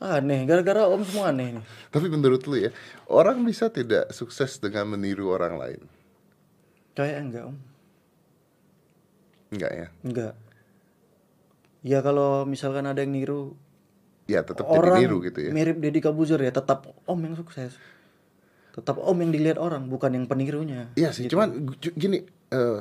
Aneh, 0.00 0.48
gara-gara 0.48 0.88
Om 0.88 1.04
semua 1.04 1.28
aneh 1.28 1.52
nih. 1.52 1.64
tapi 1.90 2.08
menurut 2.08 2.40
lu 2.46 2.56
ya, 2.56 2.72
orang 3.04 3.44
bisa 3.44 3.68
tidak 3.68 4.08
sukses 4.10 4.56
dengan 4.56 4.88
meniru 4.88 5.28
orang 5.28 5.60
lain? 5.60 5.80
Kayak 6.96 7.16
enggak 7.20 7.44
Om? 7.44 7.56
Enggak 9.50 9.72
ya? 9.74 9.86
Enggak. 10.00 10.34
Ya 11.80 12.00
kalau 12.00 12.44
misalkan 12.44 12.84
ada 12.84 13.00
yang 13.00 13.12
niru 13.12 13.56
Ya 14.28 14.46
tetap 14.46 14.68
jadi 14.68 15.02
niru 15.02 15.18
gitu 15.26 15.42
ya. 15.42 15.50
mirip 15.50 15.82
Deddy 15.82 15.98
Kabuzer 15.98 16.38
ya 16.38 16.54
tetap 16.54 16.86
Om 17.02 17.18
yang 17.24 17.34
sukses. 17.34 17.74
Tetap 18.70 19.02
Om 19.02 19.18
yang 19.26 19.30
dilihat 19.34 19.58
orang 19.58 19.90
bukan 19.90 20.14
yang 20.14 20.30
penirunya. 20.30 20.94
Iya 20.94 21.10
sih, 21.10 21.26
Gitu. 21.26 21.34
cuman 21.34 21.66
gini, 21.98 22.22
eh 22.52 22.80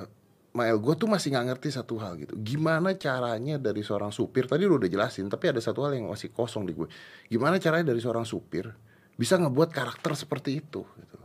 Mael, 0.50 0.78
gue 0.82 0.94
tuh 0.94 1.06
masih 1.06 1.30
nggak 1.30 1.46
ngerti 1.54 1.70
satu 1.74 1.98
hal 2.02 2.18
gitu. 2.18 2.34
Gimana 2.38 2.94
caranya 2.98 3.58
dari 3.58 3.82
seorang 3.82 4.10
supir? 4.10 4.46
Tadi 4.46 4.66
lu 4.66 4.78
udah 4.78 4.90
jelasin, 4.90 5.30
tapi 5.30 5.50
ada 5.50 5.62
satu 5.62 5.86
hal 5.86 5.94
yang 5.94 6.10
masih 6.10 6.30
kosong 6.30 6.66
di 6.66 6.74
gue. 6.74 6.90
Gimana 7.30 7.58
caranya 7.58 7.94
dari 7.94 8.02
seorang 8.02 8.26
supir 8.26 8.70
bisa 9.14 9.38
ngebuat 9.38 9.70
karakter 9.70 10.14
seperti 10.14 10.58
itu? 10.58 10.86
Gitu. 10.86 11.18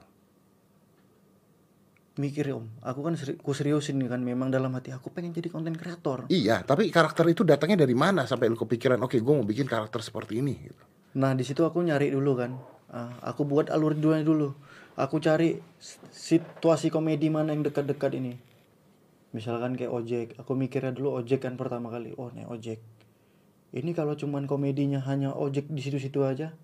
Mikir 2.14 2.46
om 2.54 2.70
aku 2.82 3.00
kan 3.02 3.14
seri, 3.18 3.34
ku 3.34 3.50
seriusin 3.50 3.98
kan 4.06 4.22
memang 4.22 4.50
dalam 4.50 4.70
hati 4.78 4.94
aku 4.94 5.10
pengen 5.10 5.34
jadi 5.34 5.50
konten 5.50 5.74
kreator 5.74 6.30
Iya, 6.30 6.62
tapi 6.62 6.88
karakter 6.94 7.26
itu 7.26 7.42
datangnya 7.42 7.82
dari 7.82 7.96
mana 7.98 8.22
sampai 8.22 8.46
lu 8.46 8.54
kepikiran? 8.54 9.02
Oke, 9.02 9.18
gue 9.18 9.34
mau 9.34 9.42
bikin 9.42 9.66
karakter 9.66 9.98
seperti 9.98 10.38
ini. 10.38 10.54
Gitu. 10.54 10.82
nah 11.18 11.34
di 11.34 11.42
situ 11.42 11.62
aku 11.66 11.82
nyari 11.82 12.10
dulu 12.14 12.32
kan 12.38 12.52
Ah, 12.94 13.10
aku 13.26 13.42
buat 13.42 13.74
alur 13.74 13.98
dua 13.98 14.22
dulu 14.22 14.54
aku 14.94 15.18
cari 15.18 15.58
situasi 16.14 16.94
komedi 16.94 17.26
mana 17.26 17.50
yang 17.50 17.66
dekat-dekat 17.66 18.14
ini 18.14 18.38
misalkan 19.34 19.74
kayak 19.74 19.90
ojek 19.90 20.26
aku 20.38 20.54
mikirnya 20.54 20.94
dulu 20.94 21.18
ojek 21.18 21.42
kan 21.42 21.58
pertama 21.58 21.90
kali 21.90 22.14
oh 22.14 22.30
nih 22.30 22.46
ojek 22.46 22.78
ini 23.74 23.90
kalau 23.90 24.14
cuman 24.14 24.46
komedinya 24.46 25.02
hanya 25.10 25.34
ojek 25.34 25.66
di 25.66 25.82
situ-situ 25.82 26.22
aja 26.22 26.54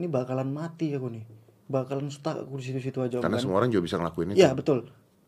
ini 0.00 0.08
bakalan 0.08 0.48
mati 0.48 0.96
aku 0.96 1.12
nih 1.12 1.28
bakalan 1.66 2.08
stuck 2.08 2.38
aku 2.38 2.62
di 2.62 2.70
situ-situ 2.70 2.98
aja 3.02 3.18
Karena 3.18 3.36
kan? 3.36 3.42
semua 3.42 3.58
orang 3.58 3.70
juga 3.70 3.84
bisa 3.86 3.98
ngelakuin 3.98 4.32
itu. 4.32 4.38
Iya 4.38 4.54
betul. 4.54 4.86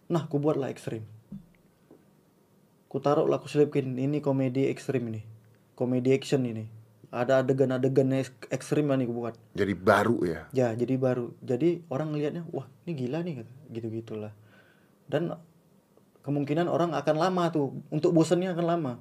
Nah, 0.09 0.24
aku 0.24 0.39
buatlah 0.39 0.70
ekstrim. 0.70 1.05
Ku 2.89 2.97
taruh 3.05 3.28
lah, 3.28 3.36
aku 3.36 3.53
selipin 3.53 4.01
ini 4.01 4.24
komedi 4.24 4.64
ekstrim 4.72 5.05
ini, 5.12 5.20
komedi 5.76 6.16
action 6.16 6.41
ini. 6.43 6.64
Ada 7.09 7.41
adegan-adegan 7.41 8.12
ek- 8.16 8.49
ekstrim 8.49 8.89
nih 8.89 9.05
aku 9.05 9.14
buat. 9.16 9.34
Jadi 9.53 9.72
baru 9.76 10.16
ya. 10.24 10.41
Ya, 10.53 10.68
jadi 10.72 10.97
baru. 10.97 11.32
Jadi 11.41 11.84
orang 11.89 12.12
ngelihatnya, 12.12 12.49
wah 12.49 12.68
ini 12.84 12.93
gila 12.97 13.20
nih, 13.20 13.45
kata. 13.45 13.53
gitu-gitulah. 13.68 14.32
Dan 15.05 15.36
kemungkinan 16.24 16.68
orang 16.68 16.93
akan 16.97 17.16
lama 17.16 17.49
tuh, 17.53 17.76
untuk 17.89 18.12
bosannya 18.12 18.53
akan 18.53 18.66
lama. 18.66 18.93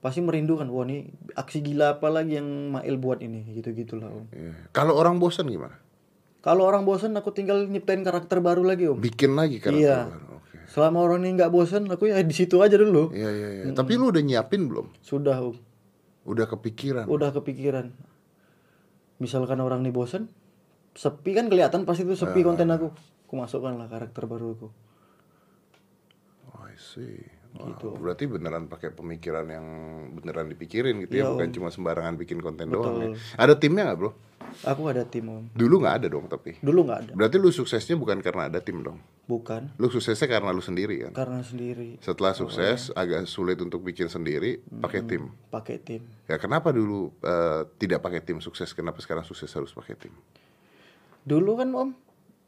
Pasti 0.00 0.20
merindukan, 0.20 0.68
wah 0.68 0.84
ini 0.88 1.12
aksi 1.34 1.60
gila 1.60 1.96
apa 1.98 2.08
lagi 2.08 2.36
yang 2.40 2.48
Mail 2.72 2.96
buat 2.96 3.20
ini, 3.20 3.44
gitu-gitulah. 3.56 4.08
Om. 4.08 4.24
Iya. 4.32 4.52
Kalau 4.72 4.96
orang 4.96 5.16
bosan 5.16 5.48
gimana? 5.48 5.76
Kalau 6.38 6.62
orang 6.64 6.86
bosan, 6.86 7.18
aku 7.18 7.34
tinggal 7.34 7.66
nyiptain 7.66 8.06
karakter 8.06 8.38
baru 8.38 8.62
lagi, 8.62 8.86
Om. 8.86 9.02
Bikin 9.02 9.34
lagi 9.34 9.58
karakter 9.58 9.82
Iya. 9.82 9.98
baru. 10.06 10.38
Oke. 10.38 10.56
Selama 10.70 10.98
orang 11.02 11.26
ini 11.26 11.34
nggak 11.34 11.50
bosan, 11.50 11.90
aku 11.90 12.06
ya 12.06 12.22
di 12.22 12.34
situ 12.34 12.62
aja 12.62 12.78
dulu. 12.78 13.10
Iya, 13.10 13.30
iya, 13.30 13.48
iya. 13.50 13.62
Tapi 13.74 13.98
lu 13.98 14.14
udah 14.14 14.22
nyiapin 14.22 14.70
belum? 14.70 14.86
Sudah, 15.02 15.34
Om. 15.42 15.56
Udah 16.28 16.46
kepikiran? 16.46 17.08
Udah 17.10 17.34
kepikiran. 17.34 17.90
Misalkan 19.18 19.58
orang 19.58 19.82
ini 19.82 19.90
bosan, 19.90 20.30
sepi 20.94 21.34
kan 21.34 21.50
kelihatan 21.50 21.82
pasti 21.82 22.06
itu 22.06 22.14
sepi 22.14 22.46
konten 22.46 22.70
aku. 22.70 22.94
Aku 23.26 23.34
masukkan 23.34 23.74
lah 23.74 23.90
karakter 23.90 24.24
baru 24.24 24.54
aku. 24.54 24.68
Oh, 26.54 26.62
I 26.64 26.78
see. 26.78 27.37
Gitu. 27.60 27.88
Berarti 27.94 28.24
beneran 28.24 28.66
pakai 28.66 28.90
pemikiran 28.90 29.46
yang 29.46 29.66
beneran 30.14 30.46
dipikirin 30.46 31.02
gitu 31.02 31.14
ya, 31.14 31.24
Iya, 31.24 31.32
bukan 31.32 31.48
cuma 31.50 31.68
sembarangan 31.68 32.14
bikin 32.14 32.38
konten 32.38 32.68
doang 32.68 32.96
ya. 33.02 33.08
Ada 33.34 33.54
timnya 33.54 33.86
nggak 33.86 33.98
bro? 33.98 34.10
Aku 34.64 34.88
ada 34.88 35.04
tim 35.04 35.28
om. 35.28 35.44
Dulu 35.52 35.82
nggak 35.82 35.94
ada 36.00 36.06
dong 36.08 36.24
tapi. 36.24 36.56
Dulu 36.58 36.80
nggak 36.84 36.98
ada. 37.04 37.12
Berarti 37.12 37.36
lu 37.36 37.50
suksesnya 37.50 37.94
bukan 37.94 38.18
karena 38.18 38.48
ada 38.48 38.58
tim 38.58 38.80
dong? 38.80 38.96
Bukan 39.28 39.76
Lu 39.76 39.92
suksesnya 39.92 40.24
karena 40.24 40.56
lu 40.56 40.64
sendiri 40.64 41.04
kan? 41.04 41.12
karena 41.12 41.44
sendiri 41.44 42.00
Setelah 42.00 42.32
sukses 42.32 42.88
agak 42.96 43.28
sulit 43.28 43.60
untuk 43.60 43.84
bikin 43.84 44.08
sendiri, 44.08 44.56
pakai 44.80 45.04
tim. 45.04 45.28
pakai 45.52 45.76
tim. 45.76 46.00
Ya 46.24 46.40
kenapa 46.40 46.72
dulu 46.72 47.12
eh, 47.20 47.68
tidak 47.76 48.00
pakai 48.00 48.24
tim 48.24 48.40
sukses? 48.40 48.72
Kenapa 48.72 49.04
sekarang 49.04 49.22
sukses 49.22 49.52
harus 49.52 49.68
pakai 49.68 50.00
tim? 50.00 50.14
Dulu 51.28 51.60
kan 51.60 51.68
om, 51.76 51.90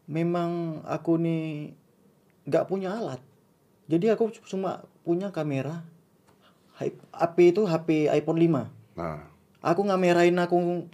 memang 0.08 0.80
aku 0.88 1.20
nih 1.20 1.76
nggak 2.48 2.64
punya 2.64 2.96
alat. 2.96 3.20
Jadi 3.84 4.08
aku 4.08 4.32
cuma 4.48 4.80
punya 5.02 5.30
kamera. 5.30 5.82
HP 7.12 7.36
itu 7.52 7.68
HP 7.68 8.08
iPhone 8.08 8.40
5. 8.40 8.96
Nah, 8.96 9.20
Aku 9.60 9.84
ngamerain 9.84 10.32
aku 10.40 10.88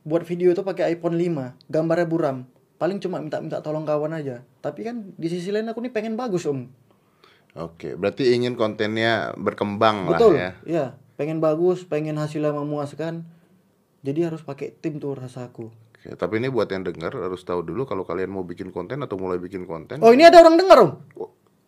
buat 0.00 0.24
video 0.24 0.48
itu 0.56 0.64
pakai 0.64 0.96
iPhone 0.96 1.20
5, 1.20 1.68
gambarnya 1.68 2.08
buram. 2.08 2.36
Paling 2.80 2.96
cuma 3.04 3.20
minta-minta 3.20 3.60
tolong 3.60 3.84
kawan 3.84 4.16
aja. 4.16 4.40
Tapi 4.64 4.80
kan 4.88 5.12
di 5.20 5.28
sisi 5.28 5.52
lain 5.52 5.68
aku 5.68 5.84
nih 5.84 5.92
pengen 5.92 6.16
bagus 6.16 6.48
om. 6.48 6.64
oke. 7.52 8.00
Berarti 8.00 8.32
ingin 8.32 8.56
kontennya 8.56 9.36
berkembang 9.36 10.08
Betul. 10.08 10.32
lah 10.32 10.40
ya. 10.40 10.50
Iya, 10.64 10.86
pengen 11.20 11.44
bagus, 11.44 11.84
pengen 11.84 12.16
hasilnya 12.16 12.56
memuaskan. 12.56 13.28
Jadi 14.00 14.20
harus 14.24 14.40
pakai 14.40 14.72
tim 14.80 14.96
tuh 14.96 15.12
rasaku. 15.12 15.68
Oke, 15.68 16.16
tapi 16.16 16.40
ini 16.40 16.48
buat 16.48 16.72
yang 16.72 16.88
dengar 16.88 17.12
harus 17.12 17.44
tahu 17.44 17.60
dulu 17.60 17.84
kalau 17.84 18.08
kalian 18.08 18.32
mau 18.32 18.40
bikin 18.40 18.72
konten 18.72 19.04
atau 19.04 19.20
mulai 19.20 19.36
bikin 19.36 19.68
konten. 19.68 20.00
Oh 20.00 20.16
ini 20.16 20.24
ada 20.24 20.40
orang 20.40 20.56
dengar 20.56 20.80
om? 20.80 20.90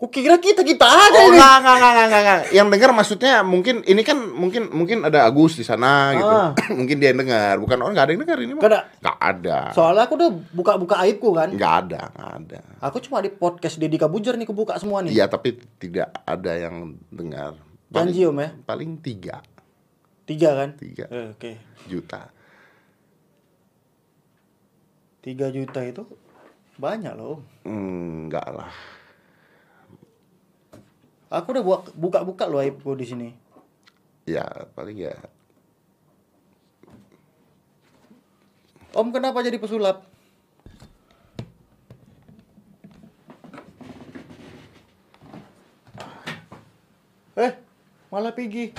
Kukira 0.02 0.34
kita 0.34 0.66
kita 0.66 0.82
aja 0.82 1.14
Oh, 1.14 1.30
ini. 1.30 1.38
enggak, 1.38 1.54
enggak, 1.62 1.74
enggak, 1.78 1.78
enggak, 1.78 2.02
enggak, 2.02 2.20
enggak. 2.20 2.40
Yang 2.50 2.68
dengar 2.74 2.90
maksudnya 2.90 3.32
mungkin 3.46 3.76
ini 3.86 4.02
kan 4.02 4.18
mungkin 4.18 4.62
mungkin 4.68 4.98
ada 5.06 5.22
Agus 5.22 5.54
di 5.54 5.62
sana 5.62 6.10
gitu. 6.10 6.26
Ah. 6.26 6.50
mungkin 6.74 6.98
dia 6.98 7.14
yang 7.14 7.22
dengar, 7.22 7.54
bukan 7.56 7.78
orang 7.78 7.94
enggak 7.94 8.06
ada 8.06 8.12
yang 8.12 8.22
dengar 8.26 8.38
ini 8.42 8.52
mah. 8.52 8.62
Ada. 8.66 8.80
Enggak 8.98 9.18
ada. 9.22 9.58
Soalnya 9.70 10.02
aku 10.02 10.14
udah 10.18 10.30
buka-buka 10.50 10.94
aibku 10.98 11.30
kan. 11.30 11.54
Enggak 11.54 11.86
ada, 11.86 12.00
enggak 12.10 12.32
ada. 12.34 12.60
Aku 12.82 12.98
cuma 12.98 13.22
di 13.22 13.30
podcast 13.30 13.78
Deddy 13.78 13.94
Kabujar 13.94 14.34
nih 14.34 14.42
kebuka 14.44 14.74
semua 14.76 15.06
nih. 15.06 15.14
Iya, 15.14 15.30
tapi 15.30 15.54
tidak 15.78 16.10
ada 16.26 16.50
yang 16.52 16.98
dengar. 17.06 17.54
Paling, 17.86 18.10
Janji 18.10 18.26
om 18.26 18.42
ya. 18.42 18.50
paling 18.66 18.90
tiga, 18.98 19.38
Tiga 20.26 20.50
kan? 20.56 20.74
tiga 20.82 21.06
Eh, 21.06 21.30
Oke. 21.30 21.62
juta. 21.86 22.26
Tiga 25.20 25.46
juta 25.48 25.78
itu 25.80 26.02
banyak 26.74 27.14
loh. 27.14 27.38
Om. 27.62 27.70
Hmm, 27.70 28.26
enggak 28.26 28.48
lah. 28.50 28.72
Aku 31.32 31.56
udah 31.56 31.64
buka- 31.64 31.94
buka-buka 31.96 32.44
loh 32.44 32.60
aibku 32.60 32.92
di 32.92 33.08
sini. 33.08 33.28
Ya, 34.28 34.44
paling 34.76 35.00
ya. 35.00 35.16
Om 38.92 39.08
kenapa 39.08 39.40
jadi 39.40 39.56
pesulap? 39.56 40.04
Eh, 47.32 47.52
malah 48.12 48.36
pergi. 48.36 48.76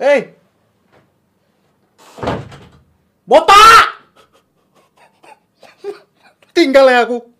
Eh, 0.00 0.32
botak! 3.28 4.00
Tinggal 6.56 6.88
ya 6.88 7.04
aku. 7.04 7.31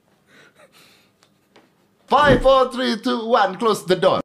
Five, 2.13 2.43
four, 2.43 2.71
three, 2.71 2.97
two, 2.99 3.27
one, 3.27 3.57
close 3.57 3.87
the 3.87 3.97
door. 3.97 4.22